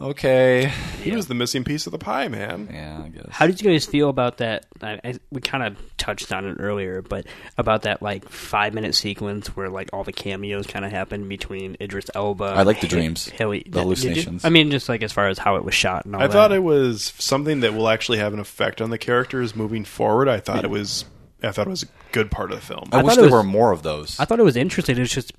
[0.00, 0.72] okay.
[1.02, 2.68] He was the missing piece of the pie, man.
[2.72, 3.26] Yeah, I guess.
[3.30, 4.66] How did you guys feel about that?
[4.82, 7.26] I, I, we kind of touched on it earlier, but
[7.58, 11.76] about that like five minute sequence where like all the cameos kind of happened between
[11.80, 12.44] Idris Elba.
[12.44, 14.44] I like the and dreams, Hayley, the hallucinations.
[14.44, 16.32] I mean, just like as far as how it was shot and all I that.
[16.32, 20.28] thought it was something that will actually have an effect on the characters moving forward.
[20.28, 21.04] I thought it was.
[21.42, 22.88] I thought it was a good part of the film.
[22.90, 24.18] I, wish there was- were more of those.
[24.18, 24.96] I thought it was interesting.
[24.96, 25.32] It was just,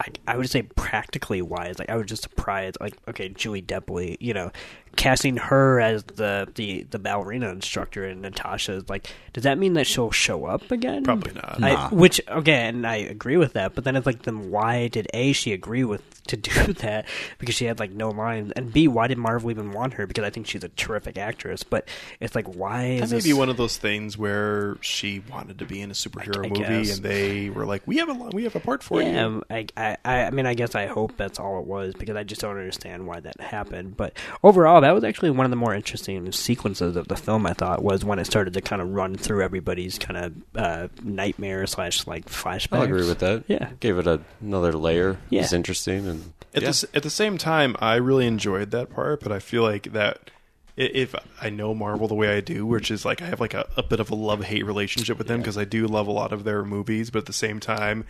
[0.00, 1.78] I, I would say practically wise.
[1.78, 2.76] Like I was just surprised.
[2.80, 4.50] Like okay, Julie Delpy, you know,
[4.96, 9.86] casting her as the the the ballerina instructor, and Natasha's like, does that mean that
[9.86, 11.04] she'll show up again?
[11.04, 11.62] Probably not.
[11.62, 11.88] I, Nah.
[11.90, 13.74] Which again, I agree with that.
[13.74, 17.06] But then it's like, then why did a she agree with to do that?
[17.38, 20.06] Because she had like no lines, and b why did Marvel even want her?
[20.06, 21.62] Because I think she's a terrific actress.
[21.62, 21.88] But
[22.20, 23.24] it's like, why That is may this?
[23.24, 26.84] be one of those things where she wanted to be in a superhero I movie,
[26.84, 26.96] guess.
[26.96, 29.42] and they were like, "We have a we have a part for yeah, you." um,
[29.50, 32.24] I, I, I I mean, I guess I hope that's all it was because I
[32.24, 33.96] just don't understand why that happened.
[33.96, 37.44] But overall, that was actually one of the more interesting sequences of the film.
[37.44, 40.88] I thought was when it started to kind of run through everybody's kind of uh,
[41.02, 42.76] nightmare slash like flashbacks.
[42.76, 43.42] I'll agree with that.
[43.48, 43.70] Yeah.
[43.80, 45.18] gave it a, another layer.
[45.28, 45.42] Yeah.
[45.42, 46.70] It's interesting and At, yeah.
[46.70, 50.30] the, at the same time, I really enjoyed that part, but I feel like that
[50.76, 53.66] if I know Marvel the way I do, which is like I have like a,
[53.76, 56.32] a bit of a love hate relationship with them because I do love a lot
[56.32, 58.04] of their movies, but at the same time,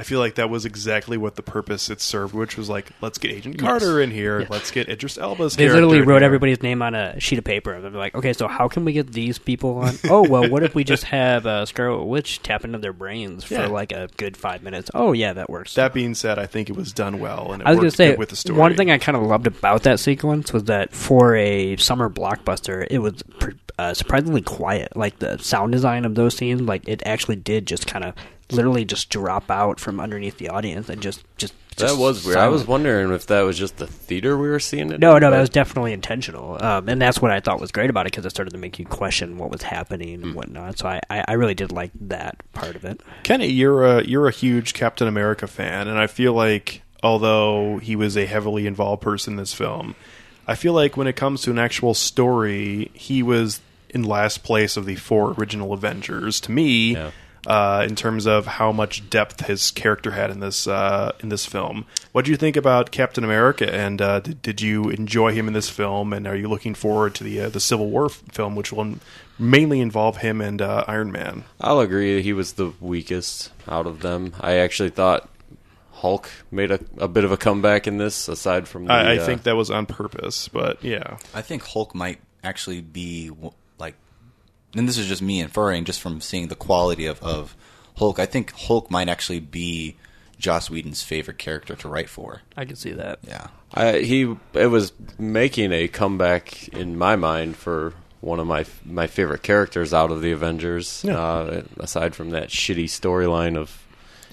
[0.00, 3.18] I feel like that was exactly what the purpose it served, which was like let's
[3.18, 5.56] get Agent Carter in here, let's get Idris Elba's.
[5.56, 6.24] They literally wrote here.
[6.26, 7.72] everybody's name on a sheet of paper.
[7.74, 9.94] and They're like, okay, so how can we get these people on?
[10.08, 13.54] Oh, well, what if we just have uh, Scarlet Witch tap into their brains for
[13.54, 13.66] Yeah.
[13.66, 14.90] like a good five minutes?
[14.94, 15.74] Oh, yeah, that works.
[15.74, 17.92] That being said, I think it was done well, and it I was going worked
[17.92, 18.58] to say, with the story.
[18.58, 22.86] one thing I kind of loved about that sequence was that for a summer blockbuster,
[22.90, 24.96] it was pr- uh, surprisingly quiet.
[24.96, 28.14] Like the sound design of those scenes, like it actually did just kind of
[28.52, 31.54] literally just drop out from underneath the audience and just just.
[31.76, 32.36] That was weird.
[32.36, 35.00] I was wondering if that was just the theater we were seeing it.
[35.00, 37.72] No, in, no, but- that was definitely intentional, um, and that's what I thought was
[37.72, 40.24] great about it because it started to make you question what was happening Hmm.
[40.24, 40.78] and whatnot.
[40.78, 43.00] So I, I, I really did like that part of it.
[43.22, 47.96] Kenny, you're a you're a huge Captain America fan, and I feel like although he
[47.96, 49.94] was a heavily involved person in this film,
[50.46, 54.76] I feel like when it comes to an actual story, he was in last place
[54.76, 56.40] of the four original Avengers.
[56.42, 56.96] To me,
[57.46, 61.46] uh, in terms of how much depth his character had in this uh, in this
[61.46, 63.72] film, what do you think about Captain America?
[63.72, 66.12] And uh, did, did you enjoy him in this film?
[66.12, 68.96] And are you looking forward to the uh, the Civil War f- film, which will
[69.38, 71.44] mainly involve him and uh, Iron Man?
[71.60, 72.22] I'll agree.
[72.22, 74.34] He was the weakest out of them.
[74.40, 75.28] I actually thought
[75.92, 79.18] Hulk made a, a bit of a comeback in this, aside from the, I, I
[79.18, 81.18] uh, think that was on purpose, but yeah.
[81.34, 83.54] I think Hulk might actually be w- like,
[84.74, 87.56] and this is just me inferring just from seeing the quality of, of
[87.96, 88.18] Hulk.
[88.18, 89.96] I think Hulk might actually be
[90.38, 92.42] Joss Whedon's favorite character to write for.
[92.56, 93.18] I can see that.
[93.26, 93.48] Yeah.
[93.72, 99.06] I, he it was making a comeback in my mind for one of my my
[99.06, 101.04] favorite characters out of the Avengers.
[101.06, 101.18] Yeah.
[101.18, 103.79] Uh, aside from that shitty storyline of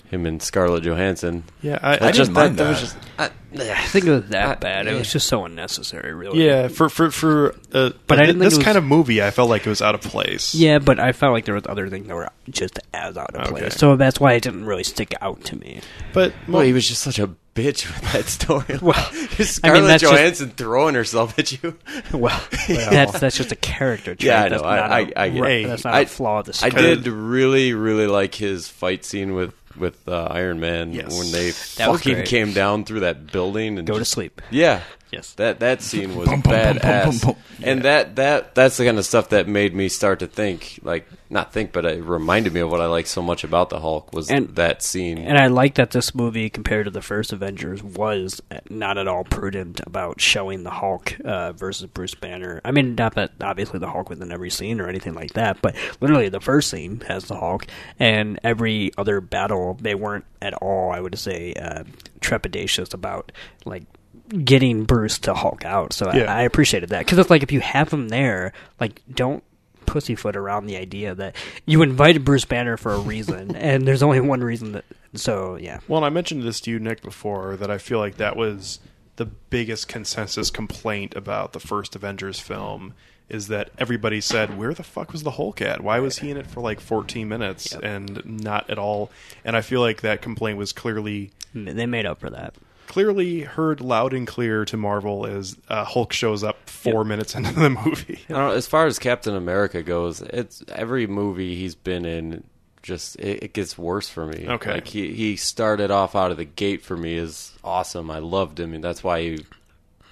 [0.09, 1.43] him and Scarlett Johansson.
[1.61, 3.31] Yeah, I- That I just, didn't mind that was that.
[3.31, 4.87] just I, I think it was that I- bad.
[4.87, 4.99] It yeah.
[4.99, 6.45] was just so unnecessary, really.
[6.45, 9.49] Yeah, for for for uh, But I didn't this was- kind of movie, I felt
[9.49, 10.53] like it was out of place.
[10.55, 13.41] Yeah, but I felt like there was other things that were just as out of
[13.41, 13.49] Okay.
[13.51, 13.75] place.
[13.75, 15.81] So that's why it didn't really stick out to me.
[16.13, 18.77] But well, he was just such a bitch with that story.
[18.81, 18.93] Well,
[19.37, 21.75] Just I mean, Scarlett that's just- Johansson throwing herself at you.
[22.13, 24.23] Well, that's that's just a character trait.
[24.27, 24.63] Yeah, I That's.
[24.63, 27.73] I, not I, a- I that's not I, a flaw of the I did really,
[27.73, 31.17] really like his fight scene with with uh, Iron Man Yes.
[31.17, 32.27] when they That was fucking great.
[32.27, 34.41] came down through that building and Go to just- sleep.
[34.51, 34.81] Yeah.
[35.11, 35.33] Yes.
[35.35, 37.21] That that scene was Bum, bum, bum, bum, badass.
[37.23, 37.41] bum, bum.
[37.63, 41.07] And that that that's the kind of stuff that made me start to think, like
[41.29, 44.11] not think, but it reminded me of what I like so much about the Hulk
[44.13, 45.17] was And- that scene.
[45.17, 49.23] And I like that this movie, compared to the first Avengers, was not at all
[49.23, 52.61] prudent about showing the Hulk uh, versus Bruce Banner.
[52.65, 55.61] I mean, not that obviously the Hulk was in every scene or anything like that,
[55.61, 57.65] but literally the first scene has the Hulk,
[57.99, 61.83] and every other battle they weren't at all, I would say, uh,
[62.21, 63.31] trepidatious about
[63.65, 63.83] like
[64.29, 65.93] getting Bruce to Hulk out.
[65.93, 66.33] So Yeah.
[66.33, 69.43] I, I appreciated that because it's like if you have him there, like don't
[69.85, 74.19] pussyfoot around the idea that you invited Bruce Banner for a reason, and there's only
[74.19, 74.85] one reason that.
[75.13, 78.17] So yeah, Well, and I mentioned this to you, Nick, before that I feel like
[78.17, 78.79] that was
[79.15, 82.93] the biggest consensus complaint about the first Avengers film
[83.29, 85.81] is that everybody said, "Where the fuck was the Hulk at?
[85.81, 89.11] Why was he in it for like 14 minutes and not at all?"
[89.43, 92.53] And I feel like that complaint was clearly they made up for that.
[92.87, 97.53] Clearly heard loud and clear to Marvel as uh, Hulk shows up four minutes into
[97.53, 98.19] the movie.
[98.29, 102.43] I don't know, as far as Captain America goes, it's every movie he's been in.
[102.83, 104.47] Just it, it gets worse for me.
[104.47, 104.71] Okay.
[104.71, 108.09] like he he started off out of the gate for me is awesome.
[108.09, 109.45] I loved him, and that's why he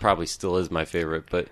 [0.02, 1.26] probably still is my favorite.
[1.30, 1.48] But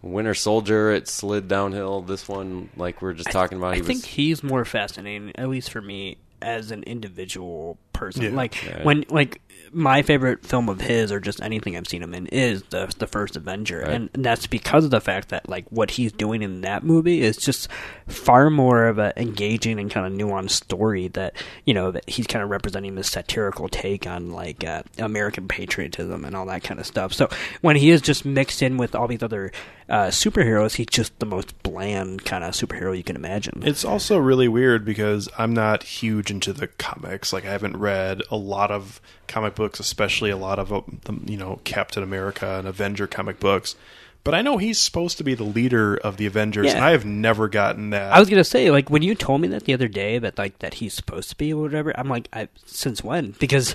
[0.00, 2.00] Winter Soldier, it slid downhill.
[2.00, 5.32] This one, like we are just talking about, I he think was he's more fascinating,
[5.36, 8.22] at least for me, as an individual person.
[8.22, 8.30] Yeah.
[8.30, 8.82] Like Yeah.
[8.84, 9.42] when, like
[9.74, 13.06] my favorite film of his, or just anything I've seen him in, is the the
[13.06, 13.90] first Avenger, Right.
[13.90, 17.36] and that's because of the fact that like what he's doing in that movie is
[17.36, 17.68] just
[18.06, 22.26] far more of an engaging and kind of nuanced story that you know that he's
[22.26, 26.78] kind of representing this satirical take on like uh, American patriotism and all that kind
[26.80, 27.12] of stuff.
[27.12, 27.28] So
[27.60, 29.52] when he is just mixed in with all these other
[29.88, 33.62] uh, superheroes, he's just the most bland kind of superhero you can imagine.
[33.66, 37.32] It's also really weird because I'm not huge into the comics.
[37.32, 41.18] Like I haven't read a lot of comic books, especially a lot of uh, the,
[41.30, 43.76] you know Captain America and Avenger comic books.
[44.22, 46.76] But I know he's supposed to be the leader of the Avengers, Yeah.
[46.76, 48.10] and I have never gotten that.
[48.10, 50.60] I was gonna say, like, when you told me that the other day that like
[50.60, 53.32] that he's supposed to be or whatever, I'm like, I, since when?
[53.32, 53.74] Because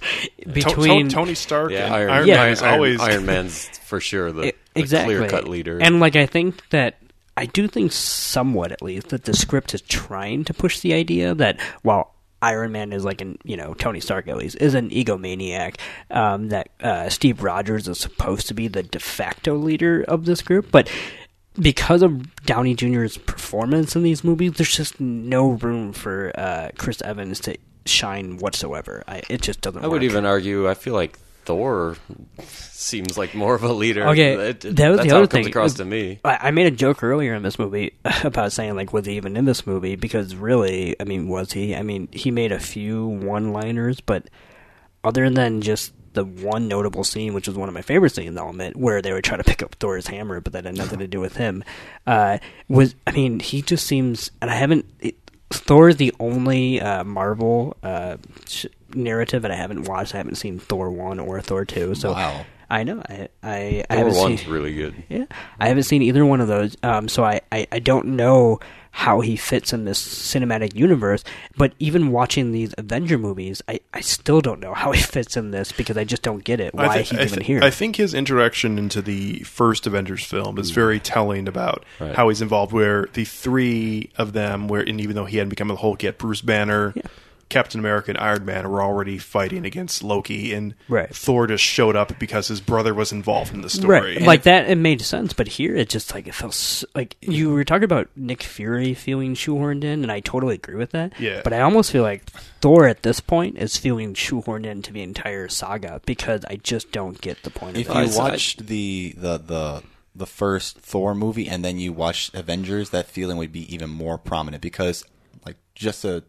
[0.52, 2.36] between To- Tony Stark yeah, and Iron, Iron, Yeah.
[2.38, 5.80] Man is Iron, always Iron Man's for sure the, E- exactly clear cut leader.
[5.82, 6.98] and like I think that
[7.38, 11.34] I do think somewhat at least that the script is trying to push the idea
[11.36, 14.90] that while Iron Man is like an you know Tony Stark at least is an
[14.90, 15.76] egomaniac
[16.10, 20.42] um, that uh, Steve Rogers is supposed to be the de facto leader of this
[20.42, 20.90] group, but
[21.60, 27.02] because of Downey Jr.'s performance in these movies, there's just no room for uh, Chris
[27.02, 29.04] Evans to shine whatsoever.
[29.08, 29.84] I, it just doesn't.
[29.84, 30.70] I would even argue.
[30.70, 31.18] I feel like
[31.50, 31.98] Thor
[32.44, 34.08] seems like more of a leader.
[34.10, 35.48] Okay, It- it- that was the other thing.
[35.48, 36.20] across to me.
[36.24, 37.94] I, I made a joke earlier in this movie
[38.24, 39.96] about saying like, was he even in this movie?
[39.96, 41.76] Because really, I mean, was he?
[41.76, 44.30] I mean, he made a few one-liners, but
[45.04, 48.50] other than just the one notable scene, which was one of my favorite scenes, I'll
[48.50, 51.08] admit, where they would try to pick up Thor's hammer, but that had nothing to
[51.08, 51.64] do with him.
[52.06, 52.38] Uh,
[52.68, 54.86] was I mean, he just seems, and I haven't.
[55.00, 55.16] It,
[55.52, 60.14] Thor is the only uh, Marvel uh, sh- narrative that I haven't watched.
[60.14, 61.96] I haven't seen Thor one or Thor two.
[61.96, 62.46] So Wow.
[62.72, 65.04] I know I I, I Thor haven't one's seen, really good.
[65.10, 65.26] Yeah,
[65.60, 66.78] I haven't seen either one of those.
[66.84, 68.60] Um, so I, I, I don't know
[68.92, 71.24] how he fits in this cinematic universe.
[71.56, 75.52] But even watching these Avenger movies, I, I still don't know how he fits in
[75.52, 76.74] this because I just don't get it.
[76.74, 77.60] Why I thi- he's I even here?
[77.64, 82.16] I think his introduction into the first Avengers film is very telling about Right.
[82.16, 82.72] how he's involved.
[82.74, 86.18] Where the three of them, where and even though he hadn't become the Hulk yet,
[86.18, 86.94] Bruce Banner,
[87.50, 91.14] Captain America, and Iron Man were already fighting against Loki, and Right.
[91.14, 94.18] Thor just showed up because his brother was involved in the story.
[94.18, 95.34] Right, like that, it made sense.
[95.34, 98.94] But here, it just like it felt s like you were talking about Nick Fury
[98.94, 101.20] feeling shoehorned in, and I totally agree with that.
[101.20, 101.42] Yeah.
[101.44, 102.30] But I almost feel like
[102.62, 107.20] Thor at this point is feeling shoehorned into the entire saga because I just don't
[107.20, 107.90] get the point of it.
[107.90, 108.18] If you it.
[108.18, 109.84] watched the, the the
[110.16, 114.18] the first Thor movie and then you watched Avengers, that feeling would be even more
[114.18, 115.06] prominent because,
[115.46, 116.24] like, just a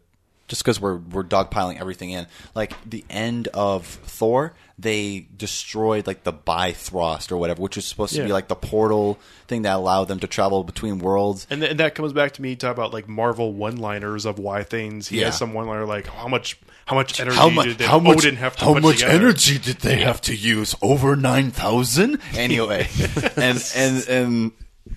[0.51, 6.23] just because we're we're dogpiling everything in, like the end of Thor, they destroyed like
[6.25, 10.05] the Bifrost or whatever, which was supposed to be like the portal thing that allowed
[10.09, 11.47] them to travel between worlds.
[11.49, 14.63] And, th- and that comes back to me talk about like Marvel one-liners of why
[14.63, 15.07] things.
[15.07, 15.27] He Yeah.
[15.27, 17.77] has some one-liner like how much how much energy How much?
[17.77, 18.17] did How much?
[18.17, 19.13] Odin have to how put much together?
[19.27, 20.75] energy did they have to use?
[20.81, 22.19] Over nine thousand.
[22.35, 22.89] anyway,
[23.37, 24.51] and and and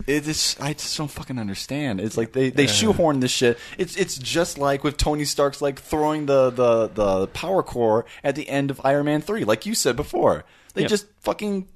[0.06, 2.00] it is I just don't fucking understand.
[2.00, 2.70] It's like they, they Yeah.
[2.70, 3.58] shoehorn this shit.
[3.78, 8.34] It's it's just like with Tony Stark's like throwing the, the, the power core at
[8.34, 10.44] the end of Iron Man three, like you said before.
[10.74, 10.90] They Yep.
[10.90, 11.68] just fucking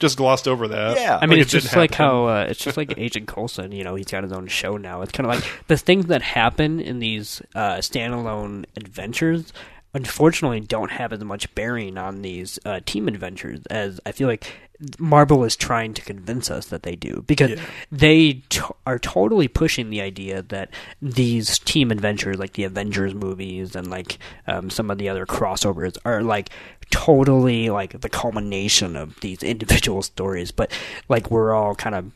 [0.00, 0.98] just glossed over that.
[0.98, 1.18] Yeah.
[1.22, 2.06] I mean, it's it just didn't like happen.
[2.16, 3.72] how uh, it's just like Agent Coulson.
[3.72, 5.02] You know, he's got his own show now.
[5.02, 9.52] It's kind of like the things that happen in these uh, standalone adventures.
[9.94, 14.52] Unfortunately, don't have as much bearing on these uh, team adventures as I feel like
[14.98, 17.62] Marvel is trying to convince us that they do, because Yeah.
[17.90, 20.70] they t- are totally pushing the idea that
[21.00, 25.96] these team adventures, like the Avengers movies and like um, some of the other crossovers,
[26.04, 26.50] are like
[26.90, 30.50] totally like the culmination of these individual stories.
[30.52, 30.70] But
[31.08, 32.12] like we're all kind of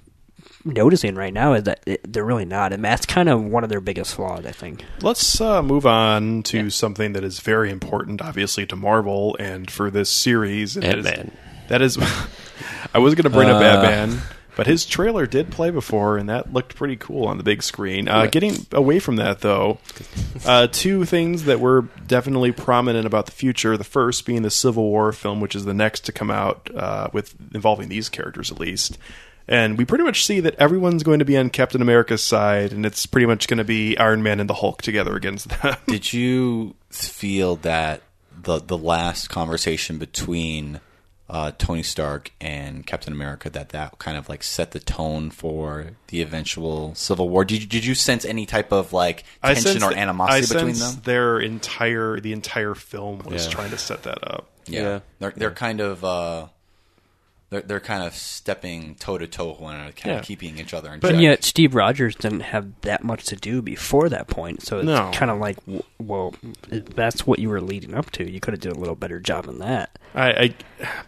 [0.65, 3.71] noticing right now is that it, they're really not, and that's kind of one of
[3.71, 4.85] their biggest flaws, I think.
[5.01, 9.91] Let's uh, move on to something that is very important, obviously, to Marvel and for
[9.91, 10.77] this series.
[10.77, 11.37] and Ant-Man.
[11.69, 11.97] That is,
[12.95, 13.61] I was going to bring up Uh.
[13.61, 14.20] Batman,
[14.57, 18.09] but his trailer did play before, and that looked pretty cool on the big screen.
[18.09, 18.26] Uh.
[18.26, 19.78] Getting away from that, though,
[20.45, 23.76] uh, two things that were definitely prominent about the future.
[23.76, 27.09] The first being the Civil War film, which is the next to come out uh,
[27.12, 28.99] with involving these characters, at least.
[29.49, 32.86] And we pretty much see that everyone's going to be on Captain America's side, and
[32.86, 35.76] it's pretty much going to be Iron Man and the Hulk together against them.
[35.88, 38.03] Did you feel that
[38.43, 40.80] the the last conversation between
[41.31, 45.93] uh, Tony Stark and Captain America that that kind of like set the tone for
[46.09, 47.45] the eventual Civil War?
[47.45, 50.74] Did you, did you sense any type of like tension or that- animosity I between
[50.78, 51.01] them?
[51.05, 53.53] Their entire the entire film was Yeah.
[53.53, 54.51] trying to set that up.
[54.66, 55.01] Yeah, Yeah.
[55.20, 56.47] they're they're kind of uh,
[57.51, 60.21] they're they're kind of stepping toe to toe with one another, kind Yeah.
[60.21, 61.21] of keeping each other in But check.
[61.21, 65.11] yet, Steve Rogers didn't have that much to do before that point, so it's No.
[65.13, 65.57] kind of like,
[65.99, 66.35] well,
[66.69, 68.31] that's what you were leading up to.
[68.31, 69.99] You could have did a little better job than that.
[70.15, 70.55] I, I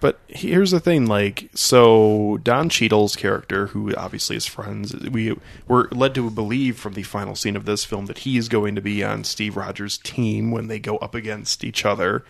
[0.00, 5.36] but here's the thing like so Don Cheadle's character who obviously is friends we
[5.66, 8.74] were led to believe from the final scene of this film that he is going
[8.76, 12.24] to be on Steve Rogers team when they go up against each other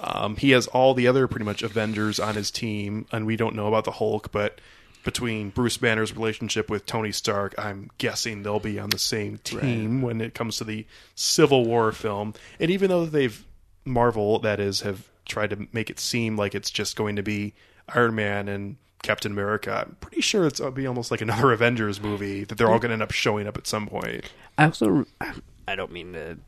[0.00, 3.54] um, he has all the other pretty much Avengers on his team and we don't
[3.54, 4.60] know about the Hulk but
[5.04, 10.02] between Bruce Banner's relationship with Tony Stark I'm guessing they'll be on the same team
[10.02, 13.44] when it comes to the Civil War film and even though they've
[13.88, 17.54] Marvel, that is, have tried to make it seem like it's just going to be
[17.88, 19.84] Iron Man and Captain America.
[19.86, 22.78] I'm pretty sure it's going to be almost like another Avengers movie that they're all
[22.78, 24.30] going to end up showing up at some point.
[24.56, 25.06] I also,
[25.66, 26.38] I don't mean to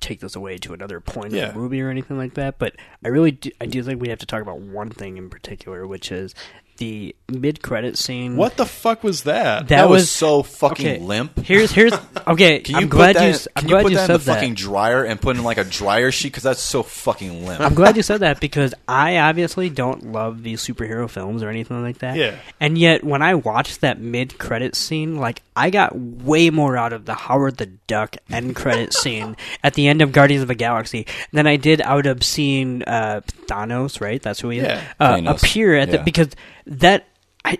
[0.00, 1.48] take this away to another point Yeah.
[1.48, 2.74] of the movie or anything like that, but
[3.04, 5.86] I really do, I do think we have to talk about one thing in particular,
[5.86, 6.34] which is
[6.80, 8.36] the mid credit scene.
[8.36, 9.68] What the fuck was that?
[9.68, 11.38] That, was so fucking okay, limp.
[11.40, 11.92] Here's here's
[12.26, 12.60] okay.
[12.60, 13.28] Can you I'm put glad that, you.
[13.28, 14.34] in- s- I'm can glad you put you that said in the that.
[14.34, 17.60] fucking dryer and put in like a dryer sheet because that's so fucking limp.
[17.60, 21.82] I'm glad you said that because I obviously don't love these superhero films or anything
[21.82, 22.16] like that.
[22.16, 22.36] Yeah.
[22.58, 26.94] And yet, when I watched that mid credit scene, like I got way more out
[26.94, 30.54] of the Howard the Duck end credit scene at the end of Guardians of the
[30.54, 34.00] Galaxy than I did out of seeing uh, Thanos.
[34.00, 34.22] Right?
[34.22, 34.64] That's who he is.
[34.64, 34.82] Yeah.
[34.98, 36.30] Uh, appear at the because
[36.70, 37.06] that
[37.44, 37.58] I.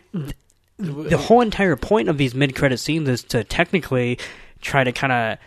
[0.79, 4.19] The whole entire point of these mid-credit scenes is to technically
[4.63, 5.39] try to kind of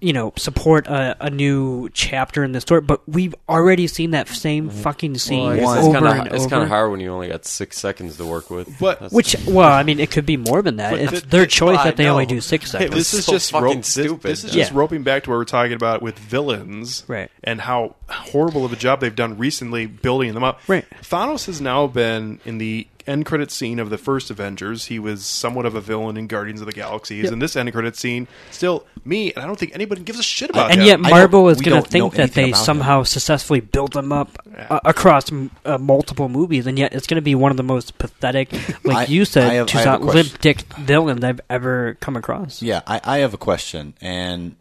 [0.00, 4.28] you know support a, a new chapter in the story but we've already seen that
[4.28, 4.78] same mm-hmm.
[4.80, 7.28] fucking scene Well, over it's kind and of it's kind of hard when you only
[7.28, 8.78] got six seconds to work with.
[8.78, 11.96] But- which well i mean it could be more than that it's their choice that
[11.96, 14.22] they only do six Hey, seconds this is so just fucking rope, this, stupid.
[14.22, 14.78] this is just Yeah.
[14.78, 17.30] roping back to what we're talking about with villains, Right.
[17.44, 20.60] And how horrible of a job they've done recently building them up.
[20.68, 20.84] Right.
[21.02, 24.86] Thanos has now been in the end credit scene of the first Avengers.
[24.86, 27.16] He was somewhat of a villain in Guardians of the Galaxy.
[27.16, 27.32] He's Yep.
[27.34, 28.28] in this end credit scene.
[28.50, 30.86] Still, me, and I don't think anybody gives a shit about and him.
[30.86, 34.30] yet I Marvel is going to think that they about somehow successfully built them up
[34.56, 35.30] uh, across
[35.64, 38.52] uh, multiple movies, and yet it's going to be one of the most pathetic,
[38.84, 41.96] like I- you said, I have- I just have a limp dick villains I've ever
[42.00, 42.62] come across.
[42.62, 43.94] Yeah, I, I have a question.
[44.00, 44.56] And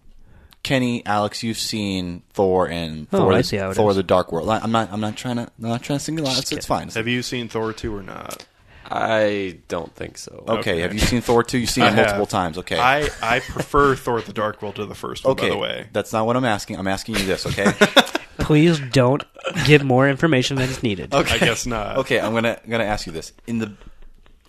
[0.64, 3.96] Kenny, Alex, you've seen Thor and Oh, Thor, I see how it Thor: is.
[3.96, 4.50] The Dark World.
[4.50, 4.92] I- I'm not.
[4.92, 5.44] I'm not trying to.
[5.44, 6.38] I'm not trying to single out.
[6.38, 6.90] It's, it's fine.
[6.90, 8.46] Have you seen Thor two or not?
[8.94, 10.44] I don't think so.
[10.48, 10.60] Okay.
[10.60, 10.80] Okay.
[10.82, 11.58] Have you seen Thor two?
[11.60, 12.30] You've seen I it multiple have.
[12.30, 12.58] times.
[12.60, 12.78] Okay.
[12.78, 15.32] I I prefer Thor: The Dark World to the first one.
[15.34, 15.50] okay.
[15.50, 16.78] By the way, That's not what I'm asking.
[16.78, 17.46] I'm asking you this.
[17.46, 17.72] Okay.
[18.38, 19.24] Please don't
[19.66, 21.14] give more information than is needed.
[21.14, 21.36] Okay.
[21.36, 21.98] I guess not.
[22.00, 23.74] Okay, I'm gonna gonna ask you this in the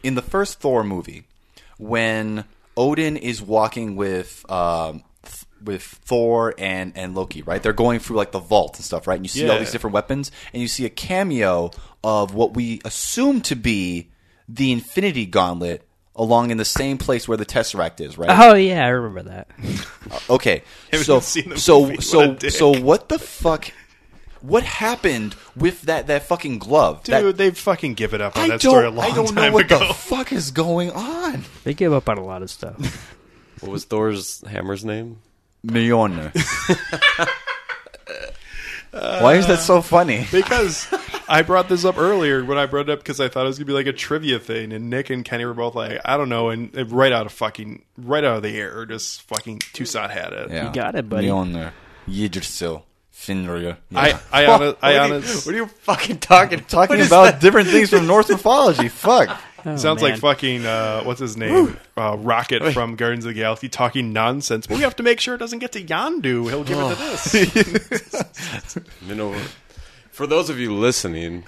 [0.03, 1.25] in the first Thor movie
[1.79, 2.45] when
[2.77, 5.05] Odin is walking with um, th-
[5.65, 7.63] with Thor and and Loki, right?
[7.63, 9.17] They're going through like the vault and stuff, right?
[9.17, 9.61] And you see all Yeah.
[9.61, 11.71] these different weapons, and you see a cameo
[12.05, 14.11] of what we assume to be
[14.49, 15.87] the Infinity Gauntlet.
[16.15, 18.29] Along in the same place where the Tesseract is, right?
[18.39, 19.49] Oh yeah, I remember that.
[20.11, 21.93] Uh, okay, Haven't so seen the so movie.
[21.95, 22.51] What a so dick.
[22.51, 23.73] so what the fuck?
[24.43, 27.03] What happened with that that fucking glove?
[27.03, 29.15] dude, That- they fucking give it up on I that story a don't, long I
[29.15, 29.79] don't know time what ago.
[29.79, 31.45] the fuck is going on.
[31.65, 32.77] They give up on a lot of stuff.
[33.61, 35.21] What was Thor's hammer's name?
[35.67, 36.33] Mjolnir.
[38.93, 40.27] Why is that so funny?
[40.33, 40.87] because
[41.29, 43.59] I brought this up earlier when I brought it up because I thought it was
[43.59, 46.29] gonna be like a trivia thing, and Nick and Kenny were both like, I don't
[46.29, 50.11] know, and and right out of fucking right out of the air, just fucking Toussaint
[50.11, 50.51] had it.
[50.51, 50.69] Yeah.
[50.69, 51.29] You got it, buddy.
[51.29, 51.73] Mjolnir.
[52.07, 52.85] Yggdrasil.
[53.15, 53.77] Finrya.
[53.95, 56.61] I I, Fuck, hon- I what, are you, honest, what are you fucking talking?
[56.65, 58.89] Talking about different things from Norse mythology.
[58.89, 59.29] Fuck.
[59.65, 60.13] Oh, sounds man.
[60.13, 64.67] like fucking uh, what's his name, uh, Rocket from Guardians of the Galaxy talking nonsense.
[64.67, 66.49] But we have to make sure it doesn't get to Yondu.
[66.49, 68.79] He'll give it to this.
[69.03, 69.35] Minnow.
[70.11, 71.45] For those of you listening,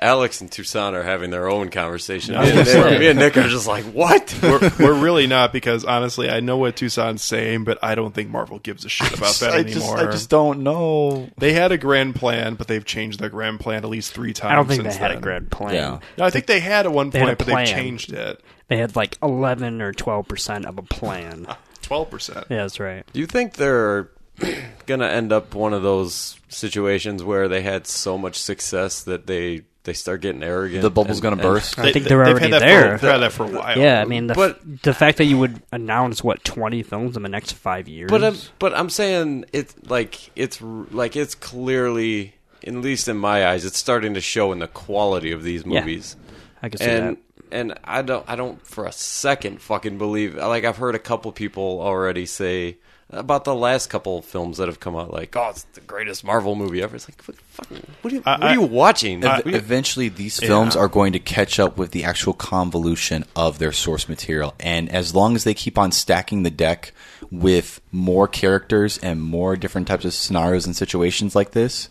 [0.00, 2.34] Alex and Toussaint are having their own conversation.
[2.34, 4.36] I Me and, Nick, me and Nick are just like, what?
[4.42, 8.30] we're, we're really not because honestly, I know what Toussaint's saying, but I don't think
[8.30, 9.98] Marvel gives a shit about that I just, anymore.
[9.98, 11.28] I just don't know.
[11.38, 14.52] They had a grand plan, but they've changed their grand plan at least three times.
[14.52, 15.74] I don't think they since had a grand plan.
[15.74, 15.98] Yeah.
[16.16, 18.40] No, I think they had at one point, but they've changed it.
[18.68, 21.46] They had like eleven or twelve percent of a plan.
[21.82, 22.46] Twelve percent.
[22.50, 23.02] yeah, that's right.
[23.14, 24.10] Do you think they're
[24.86, 29.26] going to end up one of those situations where they had so much success that
[29.26, 30.82] they they start getting arrogant?
[30.82, 31.78] The bubble's gonna and- burst?
[31.78, 32.98] I think they're they've already had that there.
[32.98, 33.76] For, they've had that for a while.
[33.78, 37.22] Yeah, I mean, the, But- the fact that you would announce what twenty films in
[37.22, 38.08] the next five years.
[38.10, 42.34] But I'm but I'm saying it's like it's r- like it's clearly,
[42.66, 45.80] at least in my eyes, it's starting to show in the quality of these Yeah.
[45.80, 46.16] movies.
[46.62, 47.18] I can see and that.
[47.52, 51.30] and I don't I don't for a second fucking believe like I've heard a couple
[51.32, 52.78] people already say
[53.10, 56.54] about the last couple films that have come out like oh it's the greatest Marvel
[56.54, 56.96] movie ever.
[56.96, 59.24] It's like what, fucking, what are you, what are you watching?
[59.24, 63.58] Ev- What eventually, these films are going to catch up with the actual convolution of
[63.58, 66.92] their source material, and as long as they keep on stacking the deck
[67.30, 71.88] with more characters and more different types of scenarios and situations like this,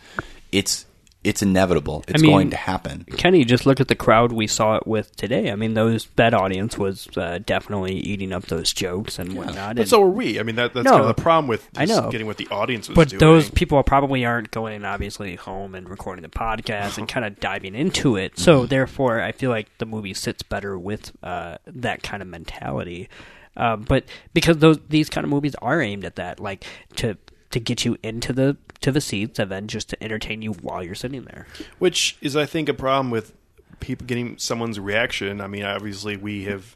[0.51, 0.86] it's
[1.28, 2.03] it's inevitable.
[2.07, 3.05] It's mean, going to happen.
[3.17, 5.51] Kenny, just look at the crowd we saw it with today.
[5.51, 9.75] I mean, those that audience was uh, definitely eating up those jokes and whatnot.
[9.75, 10.39] But and- so are we.
[10.39, 12.09] I mean, that, that's No, kind of the problem with I know.
[12.09, 13.19] getting what the audience was but doing.
[13.19, 17.75] those people probably aren't going obviously home and recording the podcast and kind of diving
[17.75, 18.38] into it.
[18.39, 18.67] So Mm-hmm.
[18.67, 23.09] therefore, I feel like the movie sits better with uh, that kind of mentality.
[23.55, 24.03] Uh, but
[24.34, 26.63] because those these kind of movies are aimed at that, like
[26.95, 27.17] to
[27.52, 30.84] to get you into the to the seats and then just to entertain you while
[30.84, 31.48] you're sitting there.
[31.80, 33.34] Which is, I think, a problem with
[33.80, 35.41] people getting someone's reaction.
[35.41, 36.76] I mean, obviously, we have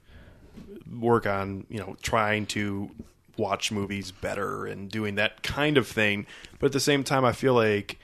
[0.99, 2.91] work on you know trying to
[3.37, 6.25] watch movies better and doing that kind of thing.
[6.59, 7.97] But at the same time, I feel like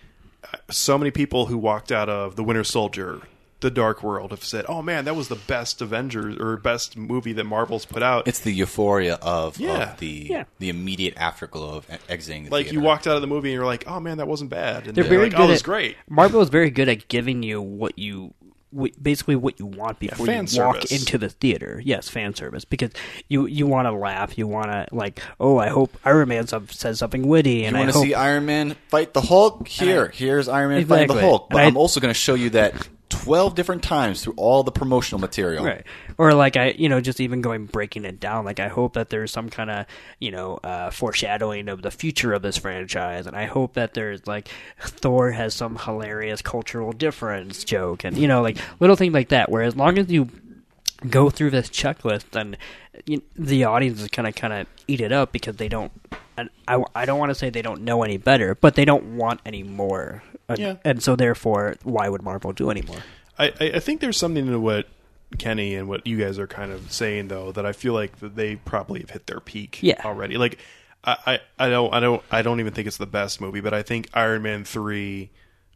[0.51, 3.21] uh, so many people who walked out of The Winter Soldier
[3.59, 7.33] the Dark World have said, "Oh man, that was the best Avengers or best movie
[7.33, 9.91] that Marvel's put out." It's the euphoria of, Yeah.
[9.93, 10.43] of the Yeah.
[10.59, 12.45] the immediate afterglow of exiting.
[12.45, 14.49] The like you walked out of the movie and you're like, "Oh man, that wasn't
[14.51, 15.41] bad." And They're you're very like, oh, good.
[15.41, 18.33] "Oh, at, it was great." Marvel is very good at giving you what you.
[19.01, 20.91] Basically, what you want before fan you walk service.
[20.91, 21.81] into the theater.
[21.83, 22.91] Yes, fan service because
[23.29, 24.37] you you want to laugh.
[24.37, 27.77] You want to like, oh, I hope Iron Man some- says something witty, and you
[27.77, 29.67] I want to hope see Iron Man fight the Hulk?
[29.69, 31.49] Here, here's Iron Man fighting the Hulk.
[31.49, 32.73] But I- I'm also going to show you that
[33.09, 35.63] 12 different times through all the promotional material.
[35.63, 35.85] Right.
[36.17, 38.45] Or like I, you know, just even going breaking it down.
[38.45, 39.85] Like I hope that there's some kind of,
[40.19, 44.25] you know, uh, foreshadowing of the future of this franchise, and I hope that there's
[44.27, 44.49] like
[44.79, 49.49] Thor has some hilarious cultural difference joke, and you know, like little things like that.
[49.49, 50.29] Where as long as you
[51.09, 52.57] go through this checklist, then
[53.05, 55.91] you, the audience is kind of kind of eat it up because they don't.
[56.37, 59.17] And I, I don't want to say they don't know any better, but they don't
[59.17, 60.23] want any more.
[60.47, 60.75] And, Yeah.
[60.85, 62.99] and so therefore, why would Marvel do any more?
[63.39, 64.87] I, I think there's something to what
[65.37, 68.55] Kenny and what you guys are kind of saying though that I feel like they
[68.55, 70.01] probably have hit their peak Yeah.
[70.05, 70.37] already.
[70.37, 70.57] Like
[71.03, 71.17] I,
[71.59, 73.83] I, I don't I don't I don't even think it's the best movie, but I
[73.83, 75.29] think Iron Man three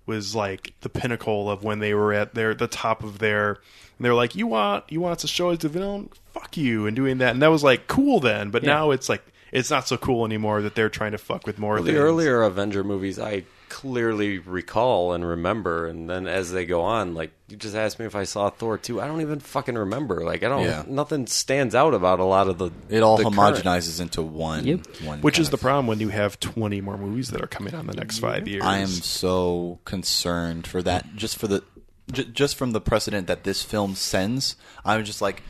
[0.05, 4.05] was like the pinnacle of when they were at their the top of their and
[4.05, 6.09] they're like, You want you want us to show us the villain?
[6.33, 8.69] Fuck you and doing that and that was like cool then, but Yeah.
[8.73, 9.21] now it's like
[9.51, 11.95] it's not so cool anymore that they're trying to fuck with more Well, things.
[11.95, 17.13] the earlier Avenger movies, I clearly recall and remember, and then as they go on,
[17.13, 20.23] like you just asked me if I saw Thor two, I don't even fucking remember.
[20.25, 20.83] Like I don't, Yeah.
[20.87, 22.69] nothing stands out about a lot of the.
[22.89, 24.65] It all the current- homogenizes into one.
[25.03, 27.47] one Which kind is the of- problem when you have 20 more movies that are
[27.47, 28.63] coming out in the next five years.
[28.65, 31.15] I am so concerned for that.
[31.15, 31.63] Just for the,
[32.11, 35.43] j- just from the precedent that this film sends, I'm just like,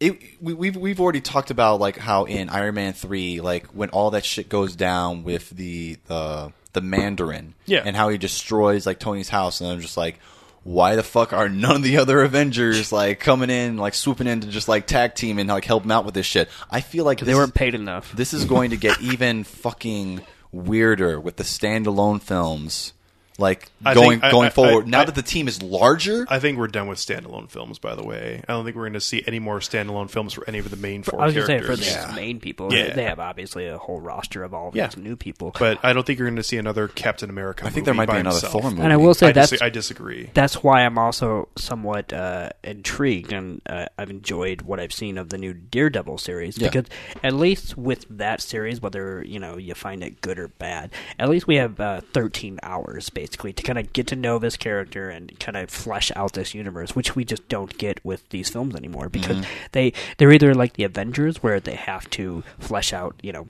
[0.00, 3.90] it, we, we've we've already talked about like how in Iron Man three, like when
[3.90, 7.82] all that shit goes down with the the the Mandarin, Yeah.
[7.84, 10.18] and how he destroys like Tony's house, and I'm just like.
[10.64, 14.40] Why the fuck are none of the other Avengers like coming in, like swooping in
[14.40, 16.50] to just like tag team and like help him out with this shit?
[16.70, 18.12] I feel like They weren't is- paid enough.
[18.12, 20.20] This is going to get even fucking
[20.52, 22.92] weirder with the standalone films,
[23.38, 24.86] like I going think- going I- forward.
[24.86, 27.78] I- now I- that the team is larger, I think we're done with standalone films.
[27.78, 30.44] By the way, I don't think we're going to see any more standalone films for
[30.48, 31.94] any of the main four I was gonna say characters.
[31.94, 32.94] for these main people, Yeah.
[32.94, 34.88] they have obviously a whole roster of all Yeah.
[34.88, 35.54] these new people.
[35.58, 37.64] But I don't think you're going to see another Captain America.
[37.64, 38.52] I think there might be another himself.
[38.52, 38.82] Thor movie.
[38.82, 40.30] And I will say I that's dis- I disagree.
[40.34, 45.28] That's why I'm also somewhat uh, intrigued, and uh, I've enjoyed what I've seen of
[45.28, 46.68] the new Daredevil series Yeah.
[46.70, 46.86] because
[47.22, 51.28] at least with that series, whether you know you find it good or bad, at
[51.28, 55.10] least we have uh, 13 hours basically to kind of get to know this character
[55.10, 58.74] and kind of flesh out this universe, which we just don't get with these films
[58.74, 59.46] anymore because Mhm.
[59.72, 63.46] they they're either like the Avengers where they have to flesh out you know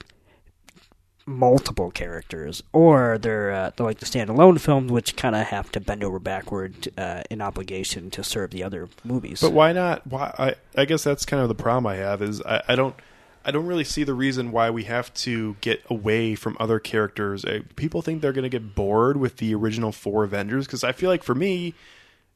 [1.25, 5.79] multiple characters, or they're, uh, they're like the standalone films, which kind of have to
[5.79, 9.39] bend over backward uh, in obligation to serve the other movies.
[9.39, 10.07] But why not?
[10.07, 12.95] Why I, I guess that's kind of the problem I have is I, I don't
[13.45, 17.45] I don't really see the reason why we have to get away from other characters.
[17.45, 20.91] Uh, People think they're going to get bored with the original four Avengers because I
[20.91, 21.73] feel like for me,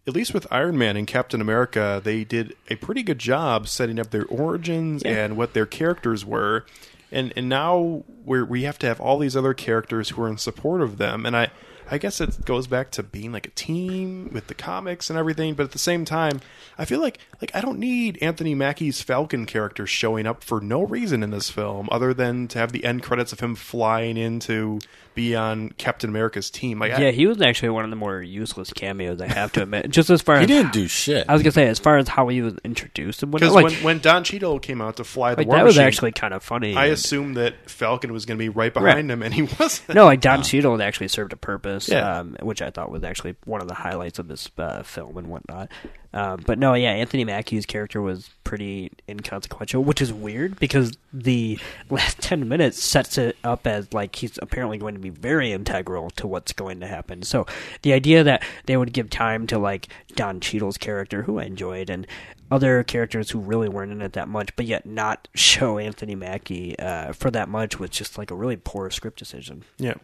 [0.07, 3.99] at least with Iron Man and Captain America, they did a pretty good job setting
[3.99, 6.65] up their origins and what their characters were.
[7.11, 10.37] And and now we're, we have to have all these other characters who are in
[10.37, 11.25] support of them.
[11.25, 11.51] And I
[11.91, 15.53] I guess it goes back to being like a team with the comics and everything,
[15.53, 16.41] but at the same time,
[16.77, 20.81] I feel like like I don't need Anthony Mackie's Falcon character showing up for no
[20.83, 24.39] reason in this film other than to have the end credits of him flying in
[24.41, 24.79] to
[25.13, 26.79] be on Captain America's team.
[26.79, 29.21] Like yeah, I, he was actually one of the more useless cameos.
[29.21, 31.25] I have to admit, just as far He as didn't do shit.
[31.29, 33.73] I was gonna say, as far as how he was introduced and because like, when,
[33.83, 36.33] when Don Cheadle came out to fly the like, War that was Machine, actually kind
[36.33, 36.75] of funny.
[36.75, 38.73] I and- assumed that Falcon was going to be right Right.
[38.73, 39.93] behind him, and he wasn't.
[39.93, 42.19] no, like Don Cheadle actually served a purpose, Yeah.
[42.19, 45.27] um, which I thought was actually one of the highlights of this uh, film and
[45.27, 45.69] whatnot.
[46.13, 51.57] Um, but no, yeah, Anthony Mackie's character was pretty inconsequential, which is weird because the
[51.89, 56.11] last ten minutes sets it up as like he's apparently going to be very integral
[56.11, 57.23] to what's going to happen.
[57.23, 57.47] So
[57.81, 61.89] the idea that they would give time to like Don Cheadle's character, who I enjoyed,
[61.89, 62.05] and
[62.51, 66.77] other characters who really weren't in it that much, but yet not show Anthony Mackie
[66.77, 69.63] uh, for that much was just like a really poor script decision.
[69.79, 69.95] Yeah.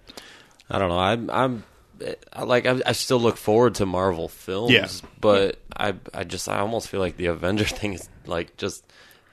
[0.70, 1.00] I don't know.
[1.00, 1.64] I'm I'm
[2.34, 4.88] I, like I, I still look forward to Marvel films, Yeah.
[5.20, 8.84] but I I just I almost feel like the Avenger thing is like just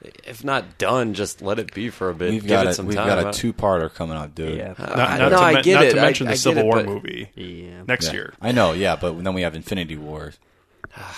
[0.02, 2.30] if not done, just let it be for a bit.
[2.30, 3.08] we've Give got it a, some we've time.
[3.08, 4.56] got a two-parter coming up, dude.
[4.58, 4.74] Yeah.
[4.78, 5.90] Uh, not, I- not no, to, I men- get not it.
[5.94, 7.82] to mention I the get Civil it, War but- movie Yeah.
[7.88, 8.12] next Yeah.
[8.12, 8.34] year.
[8.40, 10.32] I know, yeah, but then we have Infinity War.
[10.96, 11.16] Ah.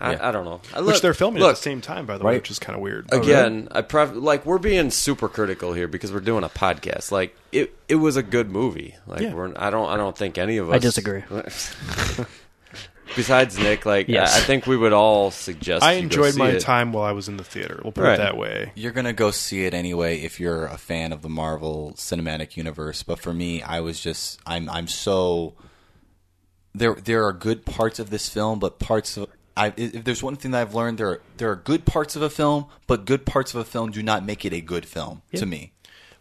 [0.00, 0.28] I, Yeah.
[0.28, 0.60] I don't know.
[0.74, 2.76] I Which they're filming look, at the same time, by the way, which is kind
[2.76, 3.08] of weird.
[3.12, 7.10] Oh, Again, I pref- like we're being super critical here because we're doing a podcast.
[7.10, 8.94] Like it, it was a good movie.
[9.06, 9.34] Like Yeah.
[9.34, 10.74] we're, I don't, I don't think any of us.
[10.76, 11.24] I disagree.
[13.16, 14.34] besides Nick, like Yes.
[14.36, 15.82] I I think we would all suggest.
[15.84, 16.60] I you go enjoyed see my it.
[16.60, 17.80] time while I was in the theater.
[17.82, 18.14] We'll put Right.
[18.14, 18.72] it that way.
[18.74, 23.02] You're gonna go see it anyway if you're a fan of the Marvel Cinematic Universe.
[23.02, 25.54] But for me, I was just I'm I'm so
[26.74, 29.26] there there are good parts of this film, but parts of
[29.66, 32.22] I, if there's one thing that I've learned, there are, there are good parts of
[32.22, 35.22] a film, but good parts of a film do not make it a good film
[35.32, 35.40] Yeah.
[35.40, 35.72] to me.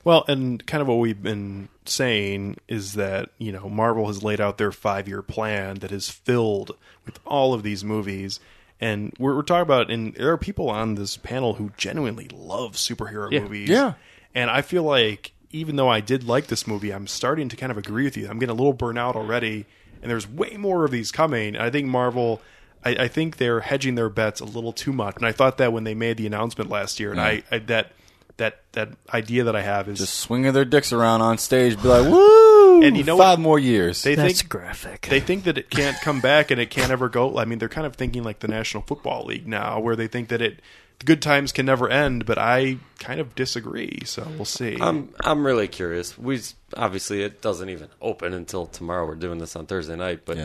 [0.04, 4.40] Well, and kind of what we've been saying is that, you know, Marvel has laid
[4.40, 6.72] out their five year plan that is filled
[7.06, 8.40] with all of these movies.
[8.80, 12.74] And we're, we're talking about, and there are people on this panel who genuinely love
[12.76, 13.42] superhero Yeah.
[13.42, 13.70] movies.
[13.70, 13.94] Yeah.
[14.34, 17.72] And I feel like, even though I did like this movie, I'm starting to kind
[17.72, 18.30] of agree with you.
[18.30, 19.66] I'm getting a little burnout already,
[20.02, 21.56] and there's way more of these coming.
[21.58, 22.42] I think Marvel.
[22.84, 25.74] I, I think they're hedging their bets a little too much, and I thought that
[25.74, 27.26] when they made the announcement last year, and Yeah.
[27.26, 27.92] I, I that
[28.38, 31.88] that that idea that I have is Just swinging their dicks around on stage, be
[31.88, 33.44] like, "Woo!" And you know five what?
[33.44, 34.04] more years.
[34.04, 35.08] They That's think graphic.
[35.10, 37.38] They think that it can't come back and it can't ever go.
[37.40, 40.30] I mean, they're kind of thinking like the National Football League now, where they think
[40.30, 40.62] that it
[41.00, 42.28] the good times can never end.
[42.28, 44.02] But I kind of disagree.
[44.06, 44.78] So we'll see.
[44.80, 46.16] I'm I'm really curious.
[46.16, 46.40] We
[46.76, 49.08] obviously it doesn't even open until tomorrow.
[49.08, 50.38] We're doing this on Thursday night, but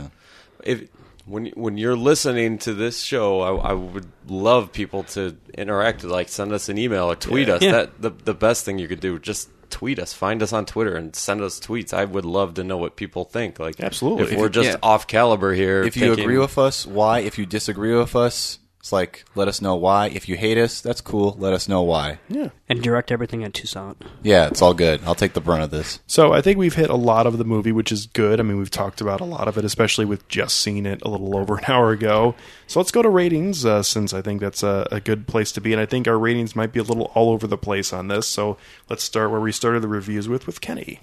[0.65, 0.89] if
[1.25, 6.05] when when you're listening to this show, I, I would love people to interact.
[6.05, 7.55] Like send us an email or tweet Yeah.
[7.55, 7.63] us.
[7.63, 7.73] Yeah.
[7.73, 9.19] That the the best thing you could do.
[9.19, 10.13] Just tweet us.
[10.13, 11.95] Find us on Twitter and send us tweets.
[11.95, 13.59] I would love to know what people think.
[13.59, 14.25] Like Absolutely.
[14.25, 14.77] if If we're you- just yeah.
[14.83, 15.83] off caliber here.
[15.83, 17.21] if you agree with us, why?
[17.21, 20.09] If you disagree with us, it's like let us know why.
[20.09, 21.37] If you hate us, that's cool.
[21.39, 22.19] Let us know why.
[22.29, 22.49] Yeah.
[22.69, 23.95] And direct everything at Toussaint.
[24.25, 25.01] Yeah, it's all good.
[25.05, 26.01] I'll take the brunt of this.
[26.09, 28.41] So I think we've hit a lot of the movie, which is good.
[28.41, 31.09] I mean, we've talked about a lot of it, especially with just seeing it a
[31.09, 32.35] little over an hour ago.
[32.67, 35.61] So let's go to ratings, uh, since I think that's a, a good place to
[35.61, 35.73] be.
[35.73, 38.27] And I think our ratings might be a little all over the place on this.
[38.27, 38.57] So
[38.91, 40.99] let's start where we started the reviews with, with Kenny.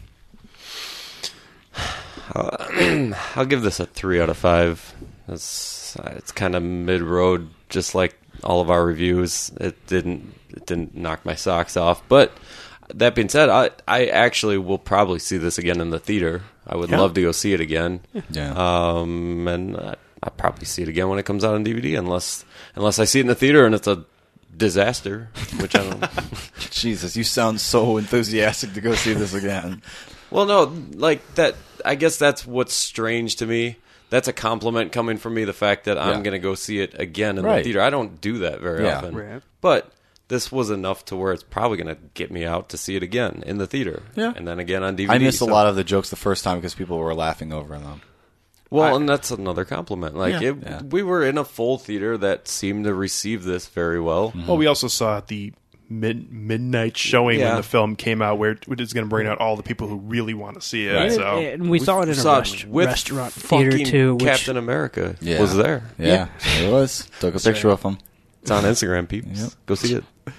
[2.35, 4.93] I'll give this a three out of five.
[5.29, 9.51] It's uh, it's kind of mid road, just like all of our reviews.
[9.59, 12.01] It didn't it didn't knock my socks off.
[12.09, 12.31] But
[12.93, 16.41] that being said, I I actually will probably see this again in the theater.
[16.67, 16.99] I would Yeah.
[16.99, 18.01] love to go see it again.
[18.29, 18.51] Yeah.
[18.53, 22.45] Um, and uh, I'll probably see it again when it comes out on DVD, unless
[22.75, 24.05] unless I see it in the theater and it's a
[24.55, 26.05] disaster, which I don't.
[26.71, 29.81] Jesus, you sound so enthusiastic to go see this again.
[30.31, 31.55] Well, no, like that.
[31.85, 33.77] I guess that's what's strange to me.
[34.09, 35.43] That's a compliment coming from me.
[35.43, 36.21] The fact that I'm Yeah.
[36.23, 37.63] going to go see it again in the Right.
[37.63, 37.81] theater.
[37.81, 38.97] I don't do that very Yeah.
[38.97, 39.15] often.
[39.15, 39.41] Right.
[39.61, 39.91] But
[40.29, 43.03] this was enough to where it's probably going to get me out to see it
[43.03, 44.03] again in the theater.
[44.15, 44.33] Yeah.
[44.35, 45.13] and then again on DVD.
[45.13, 47.51] I missed so- a lot of the jokes the first time because people were laughing
[47.53, 48.01] over them.
[48.71, 50.15] Well, and that's another compliment.
[50.15, 50.49] Like Yeah.
[50.49, 50.81] it, Yeah.
[50.83, 54.29] we were in a full theater that seemed to receive this very well.
[54.29, 54.45] Mm-hmm.
[54.47, 55.53] Well, we also saw the
[55.89, 57.47] mid- midnight showing Yeah.
[57.49, 59.87] when the film came out, where it is going to bring out all the people
[59.87, 60.93] who really want to see it.
[60.93, 61.11] Right.
[61.11, 64.15] So And we saw it in a saw rest- with restaurant theater fucking too.
[64.15, 65.39] Which, Captain America Yeah.
[65.41, 65.83] was there.
[65.97, 66.27] Yeah,
[66.59, 67.09] it was.
[67.19, 67.97] Took a picture of him.
[68.41, 69.27] It's on Instagram, peeps.
[69.41, 69.49] Yep.
[69.65, 70.03] Go see it.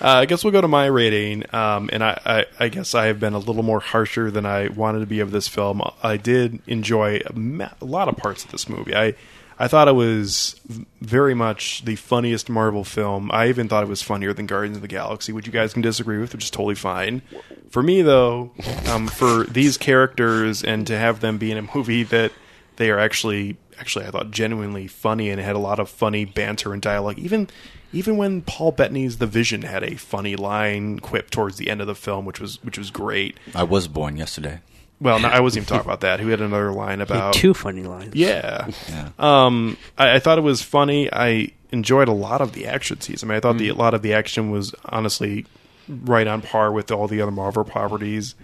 [0.00, 3.06] Uh, I guess we'll go to my rating, um, and I, I, I guess I
[3.06, 5.82] have been a little more harsher than I wanted to be of this film.
[6.04, 8.94] I did enjoy a, ma- a lot of parts of this movie.
[8.94, 9.14] I
[9.58, 10.60] I thought it was
[11.00, 13.30] very much the funniest Marvel film.
[13.32, 15.82] I even thought it was funnier than Guardians of the Galaxy, which you guys can
[15.82, 17.22] disagree with, which is totally fine.
[17.70, 18.52] For me, though,
[18.86, 22.32] um, for these characters and to have them be in a movie that
[22.76, 26.72] they are actually actually I thought genuinely funny and had a lot of funny banter
[26.72, 27.18] and dialogue.
[27.18, 27.48] Even
[27.92, 31.86] even when Paul Bettany's The Vision had a funny line quip towards the end of
[31.86, 33.38] the film, which was which was great.
[33.54, 34.60] I was born yesterday.
[35.00, 36.18] Well, no, I wasn't even talking about that.
[36.20, 38.14] Who had another line he had about two funny lines.
[38.14, 38.68] yeah.
[38.88, 39.10] Yeah.
[39.18, 41.08] Um, I, I thought it was funny.
[41.12, 43.22] I enjoyed a lot of the action scenes.
[43.22, 45.46] I mean, I thought the, a lot of the action was honestly
[45.88, 48.34] right on par with all the other Marvel properties.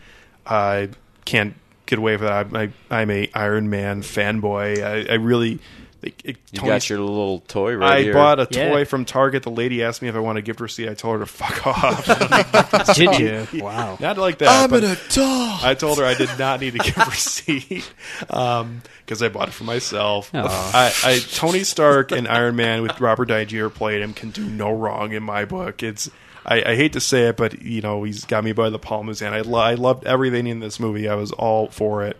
[0.46, 0.90] I
[1.24, 1.54] can't
[1.86, 2.54] get away with that.
[2.54, 4.82] I, I, I'm a Iron Man fanboy.
[4.82, 5.58] I, I really.
[6.04, 8.12] It, it, You Tony- got your little toy right I here.
[8.12, 8.68] bought a Yeah.
[8.70, 9.42] toy from Target.
[9.42, 10.88] The lady asked me if I want a gift receipt.
[10.88, 12.06] I told her to fuck off.
[12.94, 13.62] Did you?
[13.62, 13.96] Wow.
[14.00, 14.68] Not like that.
[14.70, 15.64] but adult.
[15.64, 17.90] I told her I did not need a gift receipt
[18.30, 20.30] um, because I bought it for myself.
[20.34, 23.68] I, I Tony Stark and Iron Man with Robert Downey Jr.
[23.68, 25.82] playing him can do no wrong in my book.
[25.82, 26.10] It's
[26.46, 29.08] I, I hate to say it, but you know he's got me by the palm
[29.08, 29.34] of his hand.
[29.34, 31.08] I, lo- I loved everything in this movie.
[31.08, 32.18] I was all for it.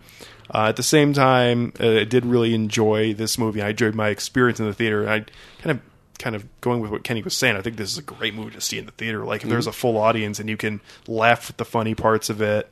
[0.53, 3.63] Uh, at the same time, uh, I did really enjoy this movie.
[3.63, 5.09] I enjoyed my experience in the theater.
[5.09, 5.25] I
[5.63, 5.81] kind of
[6.19, 7.57] kind of going with what Kenny was saying.
[7.57, 9.25] I think this is a great movie to see in the theater.
[9.25, 12.41] Like if there's a full audience and you can laugh at the funny parts of
[12.41, 12.71] it,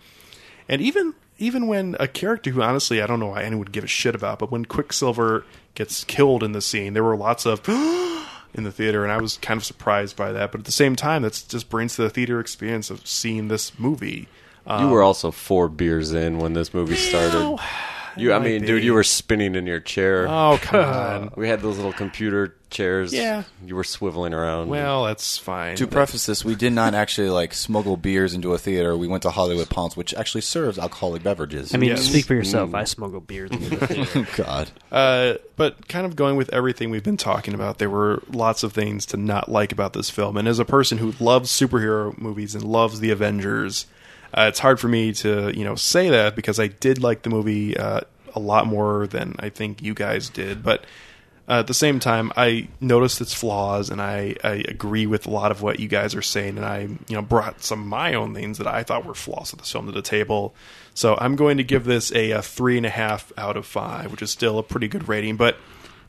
[0.68, 3.84] and even even when a character who honestly I don't know why anyone would give
[3.84, 5.44] a shit about, but when Quicksilver
[5.74, 7.66] gets killed in the scene, there were lots of
[8.54, 10.52] in the theater, and I was kind of surprised by that.
[10.52, 13.78] But at the same time, that's just brings to the theater experience of seeing this
[13.78, 14.28] movie.
[14.68, 17.58] You were also four beers in when this movie started.
[18.14, 18.66] You, I might mean, be.
[18.66, 20.26] dude, you were spinning in your chair.
[20.28, 21.32] Oh, come on.
[21.34, 23.10] We had those little computer chairs.
[23.10, 23.44] Yeah.
[23.64, 24.68] You were swiveling around.
[24.68, 25.76] Well, that's fine.
[25.76, 28.94] To preface this, we did not actually like smuggle beers into a theater.
[28.98, 31.74] We went to Hollywood Palms, which actually serves alcoholic beverages.
[31.74, 32.02] I mean, Yes.
[32.02, 32.68] speak for yourself.
[32.68, 32.74] Mm.
[32.80, 34.26] I smuggle beers into the theater.
[34.36, 34.70] God.
[34.90, 38.74] Uh, but kind of going with everything we've been talking about, there were lots of
[38.74, 40.36] things to not like about this film.
[40.36, 43.86] And as a person who loves superhero movies and loves the Avengers,
[44.34, 47.30] uh, it's hard for me to you know say that because I did like the
[47.30, 48.00] movie uh,
[48.34, 50.62] a lot more than I think you guys did.
[50.62, 50.84] But
[51.48, 55.30] uh, at the same time, I noticed its flaws, and I, I agree with a
[55.30, 56.56] lot of what you guys are saying.
[56.56, 59.52] And I you know brought some of my own things that I thought were flaws
[59.52, 60.54] of this film to the table.
[60.94, 64.10] So I'm going to give this a, a three and a half out of five,
[64.10, 65.36] which is still a pretty good rating.
[65.36, 65.56] But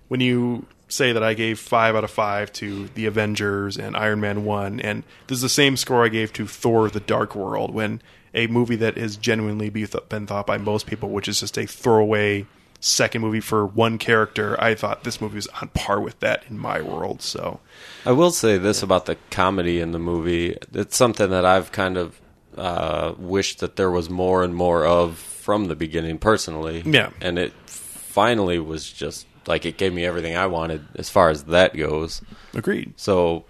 [0.07, 4.19] when you say that I gave five out of five to the Avengers and Iron
[4.19, 7.73] Man one, and this is the same score I gave to Thor: The Dark World,
[7.73, 8.01] when
[8.34, 11.57] a movie that has genuinely be th- been thought by most people, which is just
[11.57, 12.45] a throwaway
[12.80, 16.57] second movie for one character, I thought this movie was on par with that in
[16.57, 17.22] my world.
[17.22, 17.60] So
[18.05, 20.57] I will say this about the comedy in the movie.
[20.73, 22.19] It's something that I've kind of
[22.57, 26.84] uh, wished that there was more and more of from the beginning, personally.
[26.85, 27.11] Yeah.
[27.22, 31.43] And it finally was just like it gave me everything I wanted as far as
[31.45, 32.21] that goes.
[32.53, 32.93] Agreed.
[32.97, 33.45] So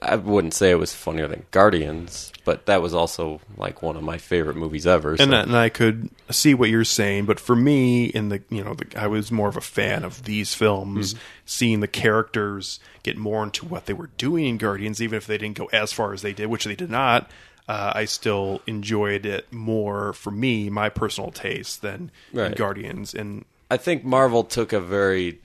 [0.00, 4.02] I wouldn't say it was funnier than Guardians, but that was also like one of
[4.04, 5.16] my favorite movies ever.
[5.16, 8.62] so- and and I could see what you're saying, but for me, in the you
[8.62, 11.14] know, the, I was more of a fan of these films,
[11.44, 15.36] seeing the characters get more into what they were doing in Guardians, even if they
[15.38, 17.28] didn't go as far as they did, which they did not.
[17.68, 22.56] Uh, I still enjoyed it more for me, my personal taste, than Right.
[22.56, 23.14] Guardians.
[23.14, 25.40] And I think Marvel took a very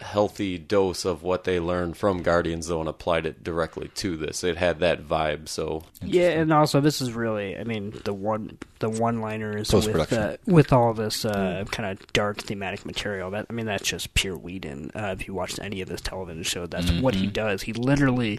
[0.00, 4.44] healthy dose of what they learned from Guardians, though, and applied it directly to this.
[4.44, 8.58] It had that vibe, so Yeah, and also this is really, I mean, the one
[8.78, 10.18] the one liners with Post-production.
[10.18, 13.32] uh, with all this uh, kind of dark thematic material.
[13.32, 14.92] That I mean, that's just pure Whedon.
[14.94, 17.62] Uh, if you watched any of this television show, that's what he does.
[17.62, 18.38] He literally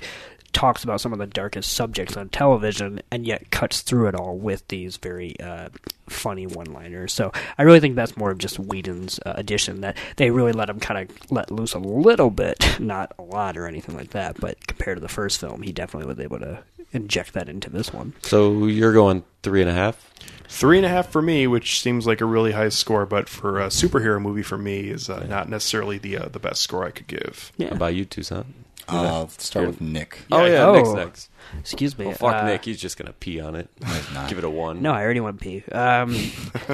[0.56, 4.38] talks about some of the darkest subjects on television, and yet cuts through it all
[4.38, 5.68] with these very uh,
[6.10, 7.14] funny one liners.
[7.14, 9.82] So I really think that's more of just Whedon's uh, addition.
[9.82, 13.58] That they really let him kind of let loose a little bit, not a lot
[13.58, 14.40] or anything like that.
[14.40, 16.64] But compared to the first film, he definitely was able to
[16.94, 18.14] inject that into this one.
[18.22, 20.10] so you're going three and a half.
[20.48, 23.60] three and a half for me, which seems like a really high score, but for
[23.60, 26.92] a superhero movie for me is uh, not necessarily the uh, the best score I
[26.92, 27.52] could give.
[27.58, 27.70] Yeah.
[27.70, 28.46] How about you Toussaint?
[28.88, 30.20] Uh, let's start with Nick.
[30.32, 30.74] Oh yeah, Oh.
[30.74, 31.30] Nick's next.
[31.60, 32.08] Excuse me.
[32.08, 33.70] Oh, fuck uh, Nick, he's just gonna pee on it.
[34.14, 34.30] not.
[34.30, 34.82] Give it a one.
[34.82, 35.64] No, I already want to pee.
[35.72, 36.16] Um,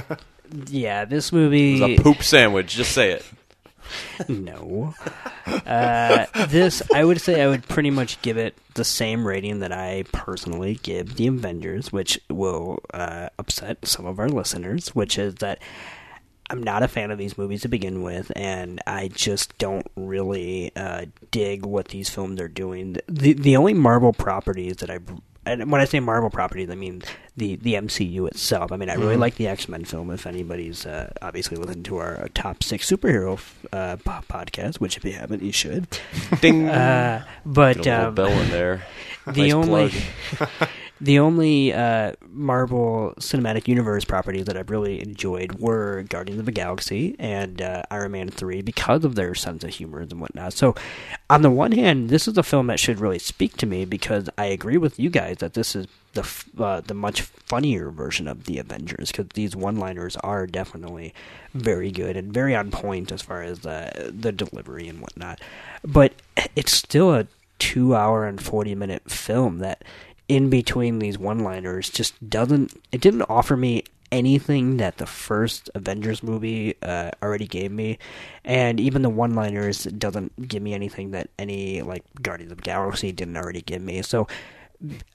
[0.68, 1.80] yeah, this movie.
[1.80, 2.76] was a poop sandwich.
[2.76, 3.26] Just say it.
[4.30, 4.94] no.
[5.46, 9.72] Uh, this, I would say, I would pretty much give it the same rating that
[9.74, 15.36] I personally give The Avengers, which will uh, upset some of our listeners, which is
[15.36, 15.60] that
[16.52, 20.72] I'm not a fan of these movies to begin with, and I just don't really
[20.76, 22.98] uh, dig what these films are doing.
[23.08, 25.00] The the only Marvel properties that I
[25.46, 27.02] and when I say Marvel properties, I mean
[27.36, 28.72] the the MCU itself.
[28.72, 30.12] I mean, I really like the X Men film.
[30.12, 33.42] If anybody's uh, obviously listened to our, uh, top six superhero
[33.72, 35.88] uh, po- podcast, which if you haven't, you should.
[36.42, 36.70] Ding.
[36.70, 38.86] Uh, but Get a um, bell in there.
[39.26, 40.70] the Nice only plug.
[41.02, 46.52] the only uh, Marvel Cinematic Universe properties that I've really enjoyed were Guardians of the
[46.52, 50.54] Galaxy and uh, Iron Man three because of their sense of humor and whatnot.
[50.54, 50.76] So,
[51.28, 54.30] on the one hand, this is a film that should really speak to me because
[54.38, 56.30] I agree with you guys that this is the
[56.60, 61.16] uh, the much funnier version of the Avengers because these one liners are definitely
[61.56, 65.42] very good and very on point as far as uh, the delivery and whatnot.
[65.84, 66.14] But
[66.56, 67.26] it's still a
[67.58, 69.84] two hour and 40 minute film that
[70.32, 73.84] in between these one liners just doesn't it didn't offer me
[74.14, 77.98] anything that the first avengers movie uh, already gave me.
[78.46, 82.64] And even the one liners doesn't give me anything that any like guardians of the
[82.64, 84.02] galaxy didn't already give me.
[84.02, 84.28] So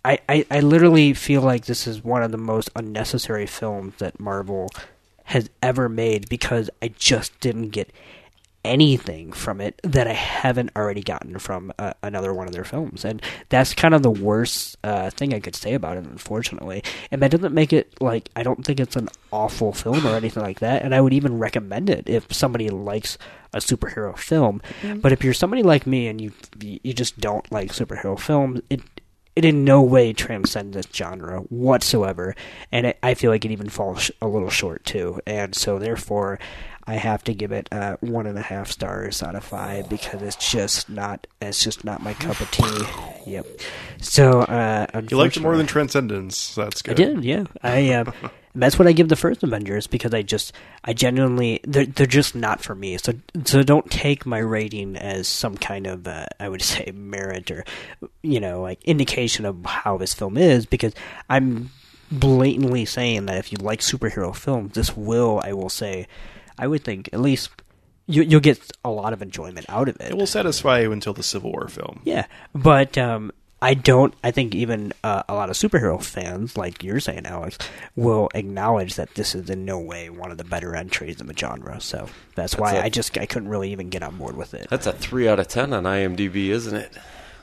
[0.04, 4.20] I, I, I literally feel like this is one of the most unnecessary films that
[4.20, 4.68] marvel
[5.24, 7.90] has ever made because i just didn't get
[8.66, 13.04] anything from it that I haven't already gotten from uh, another one of their films,
[13.04, 16.82] and that's kind of the worst uh, thing I could say about it, unfortunately.
[17.10, 20.42] And that doesn't make it like I don't think it's an awful film or anything
[20.42, 23.16] like that, and I would even recommend it if somebody likes
[23.54, 24.60] a superhero film.
[24.96, 28.80] But if you're somebody like me and you you just don't like superhero films, it
[29.36, 32.34] it in no way transcends this genre whatsoever,
[32.72, 35.20] and it, I feel like it even falls sh- a little short too.
[35.26, 36.38] And so, therefore,
[36.86, 40.22] I have to give it uh, one and a half stars out of five because
[40.22, 43.30] it's just not it's just not my cup of tea.
[43.30, 43.46] Yep.
[44.00, 46.54] So uh, You liked it more than Transcendence.
[46.54, 46.92] That's good.
[46.92, 47.44] I did, yeah.
[47.62, 48.12] I uh,
[48.54, 50.52] that's what I give the first Avengers because I just
[50.84, 52.98] I genuinely they're they're just not for me.
[52.98, 53.14] So
[53.44, 57.64] so don't take my rating as some kind of uh, I would say merit or
[58.22, 60.94] you know like indication of how this film is because
[61.28, 61.70] I'm
[62.12, 66.06] blatantly saying that if you like superhero films, this will I will say
[66.58, 67.50] I would think at least
[68.06, 70.10] you, you'll get a lot of enjoyment out of it.
[70.10, 72.00] It will satisfy you until the Civil War film.
[72.04, 74.14] Yeah, but um, I don't.
[74.22, 77.58] I think even uh, a lot of superhero fans, like you're saying, Alex,
[77.96, 81.36] will acknowledge that this is in no way one of the better entries in the
[81.36, 81.80] genre.
[81.80, 84.68] So that's, why a- I just I couldn't really even get on board with it.
[84.70, 86.92] That's a three out of ten on IMDb, isn't it?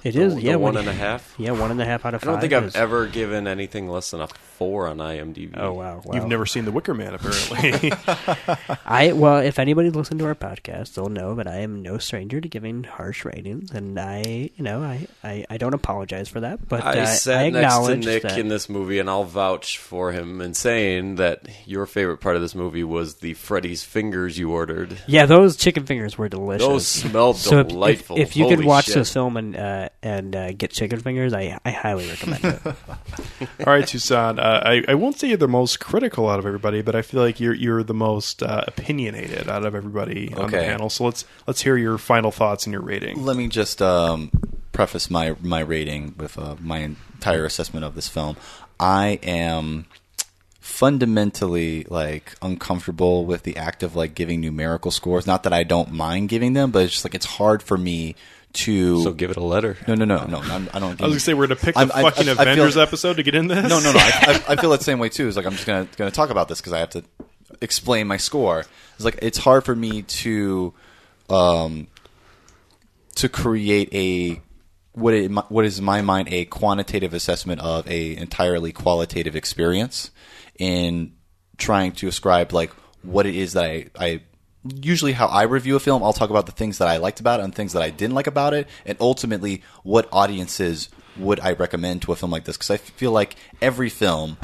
[0.04, 1.34] It The- is, the yeah, one when- and a half.
[1.38, 2.28] Yeah, one and a half out of five.
[2.30, 5.58] I don't five think I've is- ever given anything less than a four on IMDb.
[5.58, 7.92] Oh wow, You've never seen The Wicker Man, apparently.
[8.86, 12.40] I well, if anybody listened to our podcast, they'll know that I am no stranger
[12.40, 16.68] to giving harsh ratings, and I, you know, I, I, I don't apologize for that.
[16.68, 19.78] But I uh, sat I next to Nick that, in this movie, and I'll vouch
[19.78, 24.38] for him in saying that your favorite part of this movie was the Freddy's fingers
[24.38, 24.98] you ordered.
[25.08, 26.68] Yeah, those chicken fingers were delicious.
[26.68, 28.18] Those smelled So if- if- delightful.
[28.20, 28.96] If, you could watch shit.
[28.96, 32.66] this film and uh, and uh, get chicken fingers, I I highly recommend it.
[32.66, 34.40] All right, Toussaint.
[34.44, 37.22] Uh, I I won't say you're the most critical out of everybody, but I feel
[37.22, 40.66] like you're you're the most uh, opinionated out of everybody on the Okay.
[40.68, 40.90] panel.
[40.90, 43.24] So let's let's hear your final thoughts and your rating.
[43.24, 44.32] Let me just um,
[44.74, 48.36] preface my my rating with uh, my entire assessment of this film.
[48.82, 49.86] I am
[50.60, 55.26] fundamentally like uncomfortable with the act of like giving numerical scores.
[55.28, 58.16] Not that I don't mind giving them, but it's just like it's hard for me
[58.54, 59.02] to.
[59.04, 59.78] So give it a letter.
[59.88, 60.40] No, no, no, no.
[60.40, 60.92] I'm, I don't.
[61.02, 62.78] I was gonna say we're gonna pick the I'm- I- fucking I- I feel- Avengers
[62.78, 63.64] episode to get in this.
[63.68, 64.00] No, no, no.
[64.00, 65.28] I, I, I feel that same way too.
[65.28, 67.04] It's like I'm just gonna gonna talk about this because I have to
[67.62, 68.66] explain my score.
[68.96, 70.74] It's like it's hard for me to
[71.30, 71.88] um
[73.16, 74.42] to create a
[74.94, 80.12] what it, what is in my mind a quantitative assessment of a entirely qualitative experience
[80.60, 81.14] in
[81.58, 82.72] trying to ascribe like
[83.02, 84.22] what it is that I, I
[84.64, 87.40] usually how I review a film I'll talk about the things that I liked about
[87.40, 91.54] it and things that I didn't like about it and ultimately what audiences would I
[91.54, 92.58] recommend to a film like this.
[92.58, 94.38] Because I feel like every film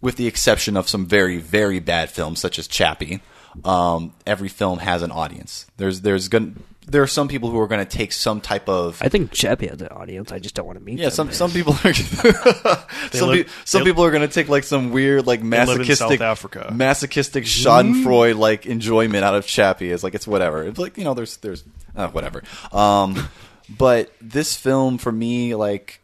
[0.00, 3.20] with the exception of some very very bad films such as Chappie
[3.64, 5.66] um, every film has an audience.
[5.76, 6.52] There's there's gonna
[6.88, 9.66] there are some people who are going to take some type of I think Chappie
[9.66, 10.30] has an audience.
[10.30, 10.98] I just don't want to meet.
[10.98, 11.32] yeah, them.
[11.32, 11.92] some some people are
[13.12, 15.48] some, live- pe- some they- people are going to take like some weird like live
[15.48, 16.72] masochistic South Africa.
[16.72, 19.90] masochistic Schadenfreude like enjoyment out of Chappie.
[19.90, 20.62] It's like it's whatever.
[20.64, 21.64] It's like you know, there's there's
[21.96, 22.42] uh, whatever.
[22.72, 23.28] Um,
[23.68, 26.00] but this film for me, like,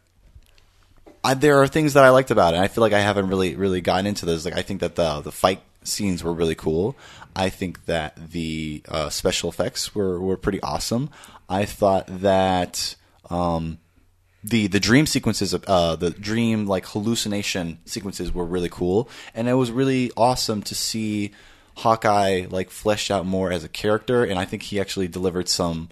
[1.22, 2.56] I, there are things that I liked about it.
[2.56, 4.44] And I feel like I haven't really really gotten into this.
[4.44, 6.96] Like, I think that the the fight scenes were really cool.
[7.34, 11.10] I think that the uh, special effects were were pretty awesome.
[11.48, 12.96] I thought that.
[13.30, 13.78] Um,
[14.44, 19.48] the the dream sequences of uh, the dream like hallucination sequences were really cool, and
[19.48, 21.30] it was really awesome to see
[21.76, 25.90] Hawkeye like fleshed out more as a character, and I think he actually delivered some.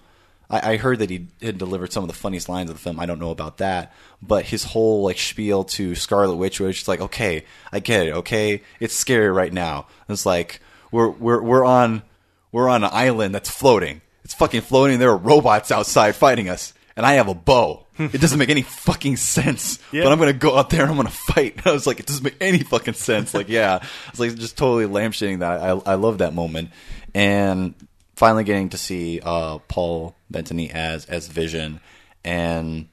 [0.49, 2.99] I, I heard that he had delivered some of the funniest lines of the film.
[2.99, 6.87] I don't know about that, but his whole like spiel to Scarlet Witch was just
[6.87, 8.13] like, okay, I get it.
[8.13, 9.87] Okay, it's scary right now.
[10.09, 10.59] It's like
[10.91, 12.03] we're we're we're on
[12.51, 14.01] we're on an island that's floating.
[14.23, 14.99] It's fucking floating.
[14.99, 17.85] There are robots outside fighting us, and I have a bow.
[17.97, 19.79] it doesn't make any fucking sense.
[19.91, 20.03] Yeah.
[20.03, 21.61] But I'm gonna go out there and I'm gonna fight.
[21.65, 23.33] I was like, it doesn't make any fucking sense.
[23.33, 25.61] Like, yeah, it's like just totally lampshading that.
[25.61, 26.69] I I love that moment,
[27.13, 27.73] and
[28.15, 31.81] finally getting to see uh, Paul Bettany as as Vision,
[32.23, 32.87] and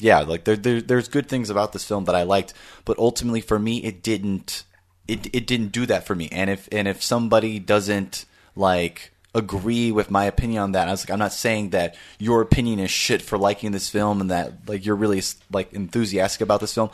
[0.00, 2.54] yeah, like there, there there's good things about this film that I liked,
[2.84, 4.64] but ultimately for me it didn't
[5.08, 6.28] it it didn't do that for me.
[6.30, 11.02] And if and if somebody doesn't like agree with my opinion on that, I was
[11.02, 14.68] like I'm not saying that your opinion is shit for liking this film and that
[14.68, 16.90] like you're really like enthusiastic about this film.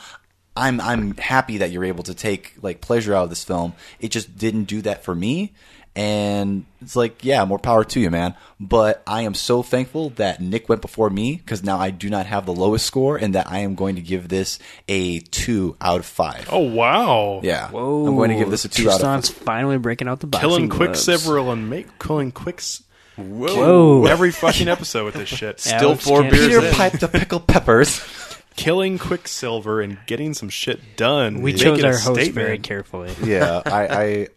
[0.56, 3.74] I'm I'm happy that you're able to take like pleasure out of this film.
[3.98, 5.52] It just didn't do that for me.
[5.96, 8.34] And it's like, yeah, more power to you, man.
[8.58, 12.26] But I am so thankful that Nick went before me because now I do not
[12.26, 14.58] have the lowest score, and that I am going to give this
[14.88, 16.48] a two out of five.
[16.50, 17.40] Oh wow!
[17.44, 19.36] Yeah, Whoa, I'm going to give this a two out of five.
[19.36, 21.04] finally breaking out the boxing Killing gloves.
[21.04, 22.82] Quicksilver and make killing Quicks.
[23.16, 24.06] Whoa.
[24.06, 25.60] Every fucking episode with this shit.
[25.60, 26.74] Still Alex four can't- beers Peter in.
[26.74, 28.02] pipe the pickled peppers.
[28.56, 31.42] Killing Quicksilver and getting some shit done.
[31.42, 32.34] We Making chose our host statement.
[32.34, 33.12] very carefully.
[33.24, 34.28] yeah, I, I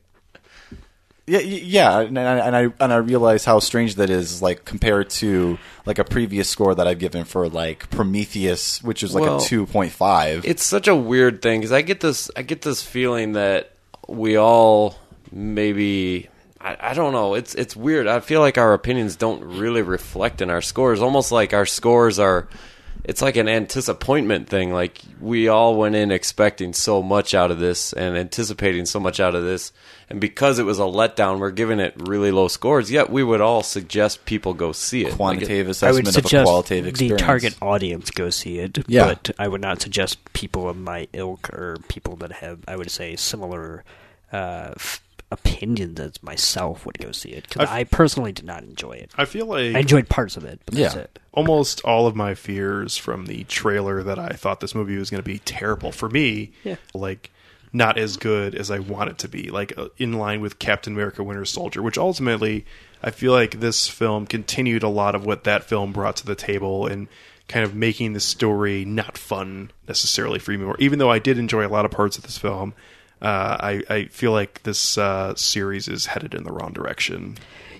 [1.27, 5.09] yeah, yeah, and I, and I and I realize how strange that is, like compared
[5.11, 9.37] to like a previous score that I've given for like Prometheus, which is like Well,
[9.37, 10.45] a two point five.
[10.45, 13.73] It's such a weird thing because I get this I get this feeling that
[14.07, 14.95] we all
[15.29, 16.29] maybe
[16.61, 20.41] I, I don't know it's it's weird I feel like our opinions don't really reflect
[20.41, 22.47] in our scores almost like our scores are
[23.07, 24.73] it's like an anticipation thing.
[24.73, 29.19] Like we all went in expecting so much out of this and anticipating so much
[29.19, 29.71] out of this,
[30.09, 32.89] and because it was a letdown, we're giving it really low scores.
[32.91, 35.13] Yet we would all suggest people go see it.
[35.13, 37.21] Quantitative I would assessment of a suggest qualitative the experience.
[37.21, 39.05] target audience go see it, Yeah.
[39.05, 42.89] but I would not suggest people of my ilk or people that have, I would
[42.91, 43.83] say, similar
[44.31, 48.63] uh, f- opinions as myself would go see it because I I personally did not
[48.63, 49.11] enjoy it.
[49.17, 51.19] I feel like I enjoyed parts of it, but that's it.
[51.33, 55.21] Almost all of my fears from the trailer that I thought this movie was going
[55.21, 56.77] to be terrible for me, Yeah.
[56.93, 57.29] like
[57.77, 60.93] not as good as I want it to be, like uh, in line with Captain
[60.93, 62.65] America: Winter Soldier, which ultimately
[63.01, 66.35] I feel like this film continued a lot of what that film brought to the
[66.35, 67.07] table and
[67.47, 70.75] kind of making the story not fun necessarily for me more.
[70.79, 72.73] Even though I did enjoy a lot of parts of this film,
[73.21, 77.37] uh, I, I feel like this uh, series is headed in the wrong direction.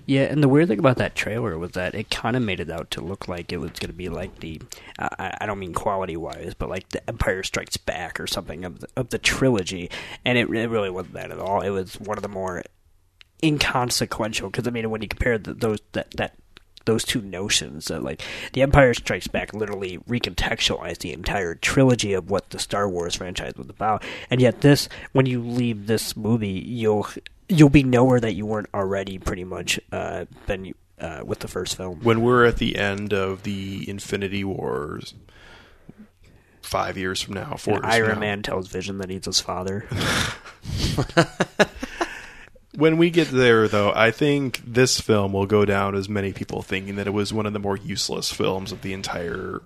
[0.07, 2.71] Yeah, and the weird thing about that trailer was that it kind of made it
[2.71, 4.61] out to look like it was going to be like the,
[4.97, 8.79] I I don't mean quality wise, but like the Empire Strikes Back or something of
[8.79, 9.91] the, of the trilogy,
[10.23, 11.59] and it, it really wasn't that at all.
[11.59, 12.63] It was one of the more
[13.43, 16.35] inconsequential because I mean when you compare the, those that that
[16.85, 18.21] those two notions that like
[18.53, 23.55] the Empire Strikes Back literally recontextualized the entire trilogy of what the Star Wars franchise
[23.57, 27.07] was about, and yet this when you leave this movie you'll
[27.49, 31.77] you'll be nowhere that you weren't already pretty much uh, been uh, with the first
[31.77, 31.99] film.
[32.01, 35.13] when we're at the end of the Infinity Wars,
[36.61, 39.25] five years from now, four And years from Iron now, Man tells Vision that he's
[39.25, 39.85] his father.
[42.75, 46.61] when we get there, though, I think this film will go down as many people
[46.61, 49.61] thinking that it was one of the more useless films of the entire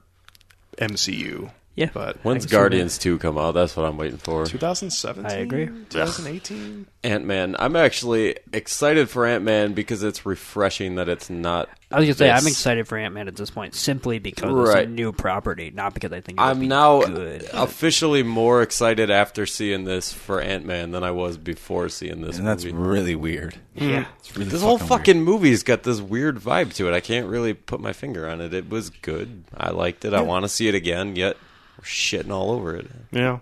[0.77, 1.51] MCU.
[1.75, 3.53] Yeah, but When's Guardians two come out?
[3.53, 4.45] That's what I'm waiting for.
[4.45, 5.25] 2017.
[5.25, 5.67] I agree.
[5.89, 6.85] 2018.
[7.03, 7.55] Ant Man.
[7.57, 11.69] I'm actually excited for Ant Man because it's refreshing that it's not.
[11.89, 14.85] I was gonna say I'm excited for Ant Man at this point simply because it's
[14.85, 17.49] a new property, not because I think it will I'm now good.
[17.53, 22.37] officially more excited after seeing this for Ant Man than I was before seeing this.
[22.37, 22.77] And that's movie.
[22.77, 23.55] really weird.
[23.77, 23.89] Hmm.
[23.89, 24.05] Yeah.
[24.19, 25.25] It's really this whole fucking weird.
[25.27, 26.93] movie's got this weird vibe to it.
[26.93, 28.53] I can't really put my finger on it.
[28.53, 29.45] It was good.
[29.55, 30.13] I liked it.
[30.13, 31.15] I want to see it again.
[31.15, 31.50] Yet we're
[31.83, 32.87] shitting all over it.
[33.11, 33.39] Yeah.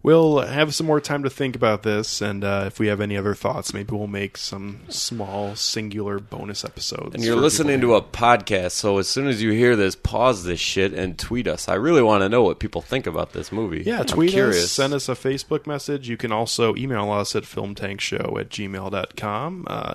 [0.00, 3.16] We'll have some more time to think about this, and uh, if we have any
[3.16, 7.16] other thoughts, maybe we'll make some small, singular bonus episodes.
[7.16, 10.60] And you're listening to a podcast, so as soon as you hear this, pause this
[10.60, 11.68] shit and tweet us.
[11.68, 13.82] I really want to know what people think about this movie.
[13.84, 14.64] Yeah, I'm tweet curious.
[14.64, 16.08] us, send us a Facebook message.
[16.08, 19.64] You can also email us at filmtankshow at gmail.com.
[19.66, 19.94] Uh,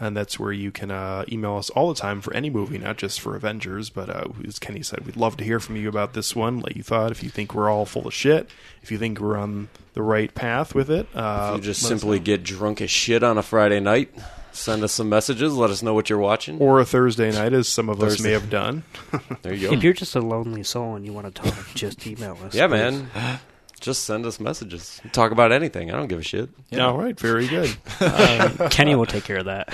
[0.00, 2.96] and that's where you can uh, email us all the time for any movie, not
[2.98, 3.90] just for Avengers.
[3.90, 6.76] But uh, as Kenny said, we'd love to hear from you about this one, what
[6.76, 8.48] you thought, if you think we're all full of shit,
[8.82, 11.06] if you think we're on the right path with it.
[11.14, 14.12] Uh, If you just simply get drunk as shit on a Friday night,
[14.50, 15.54] send us some messages.
[15.54, 16.58] Let us know what you're watching.
[16.58, 18.28] Or a Thursday night, as some of us Thursday.
[18.28, 18.82] may have done.
[19.42, 19.74] There you go.
[19.76, 22.54] If you're just a lonely soul and you want to talk, just email us.
[22.54, 22.72] yeah, please.
[22.72, 23.08] man.
[23.80, 25.00] Just send us messages.
[25.12, 25.90] Talk about anything.
[25.90, 26.48] I don't give a shit.
[26.70, 26.86] Yeah.
[26.86, 27.76] All right, very good.
[28.00, 29.68] Um, Kenny will take care of that.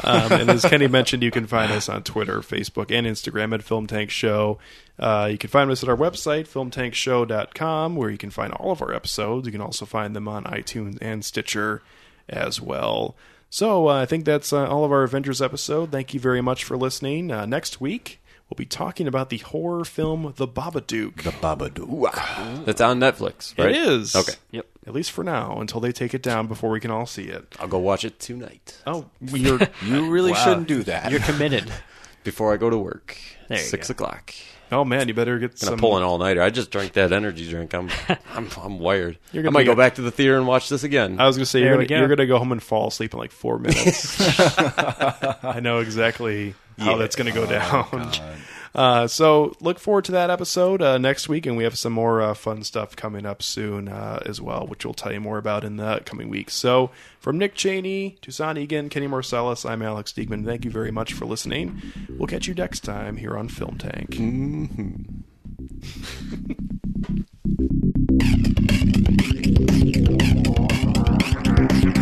[0.04, 3.62] um, and as Kenny mentioned, you can find us on Twitter, Facebook, and Instagram at
[3.62, 4.58] Film Tank Show.
[4.98, 8.82] Uh, you can find us at our website, filmtankshow.com, where you can find all of
[8.82, 9.46] our episodes.
[9.46, 11.82] You can also find them on iTunes and Stitcher
[12.28, 13.16] as well.
[13.48, 15.92] So uh, I think that's uh, all of our Avengers episode.
[15.92, 17.30] Thank you very much for listening.
[17.30, 21.22] Uh, next week, we'll be talking about the horror film The Babadook.
[21.22, 22.10] The Babadook.
[22.14, 22.60] Ah.
[22.64, 23.70] That's on Netflix, right?
[23.70, 24.14] It is.
[24.16, 24.32] Okay.
[24.52, 24.66] Yep.
[24.86, 27.54] At least for now, until they take it down before we can all see it.
[27.58, 28.80] I'll go watch it tonight.
[28.86, 30.44] Oh, you're You really Wow.
[30.44, 31.10] shouldn't do that.
[31.10, 31.70] You're committed.
[32.24, 33.16] Before I go to work.
[33.46, 33.92] There you Six go.
[33.92, 34.34] o'clock.
[34.72, 35.78] oh man, you better get Gonna some.
[35.78, 36.42] pull an all nighter.
[36.42, 37.72] I just drank that energy drink.
[37.72, 37.88] I'm
[38.34, 39.16] I'm I'm wired.
[39.30, 41.20] You're I gonna might go a- back to the theater and watch this again.
[41.20, 41.98] I was gonna say There you're gonna, go.
[41.98, 44.16] you're gonna go home and fall asleep in like four minutes.
[44.50, 48.12] I know exactly how that's going to go oh, down.
[48.76, 52.20] Uh, so look forward to that episode uh, next week, and we have some more
[52.20, 55.64] uh, fun stuff coming up soon uh, as well, which we'll tell you more about
[55.64, 56.52] in the coming weeks.
[56.54, 60.44] So from Nick Cheney, Toussaint Egan, Kenny Marcellus, I'm Alex Diegman.
[60.44, 61.80] Thank you very much for listening.
[62.18, 64.10] We'll catch you next time here on Film Tank.
[64.10, 65.22] Mm-hmm.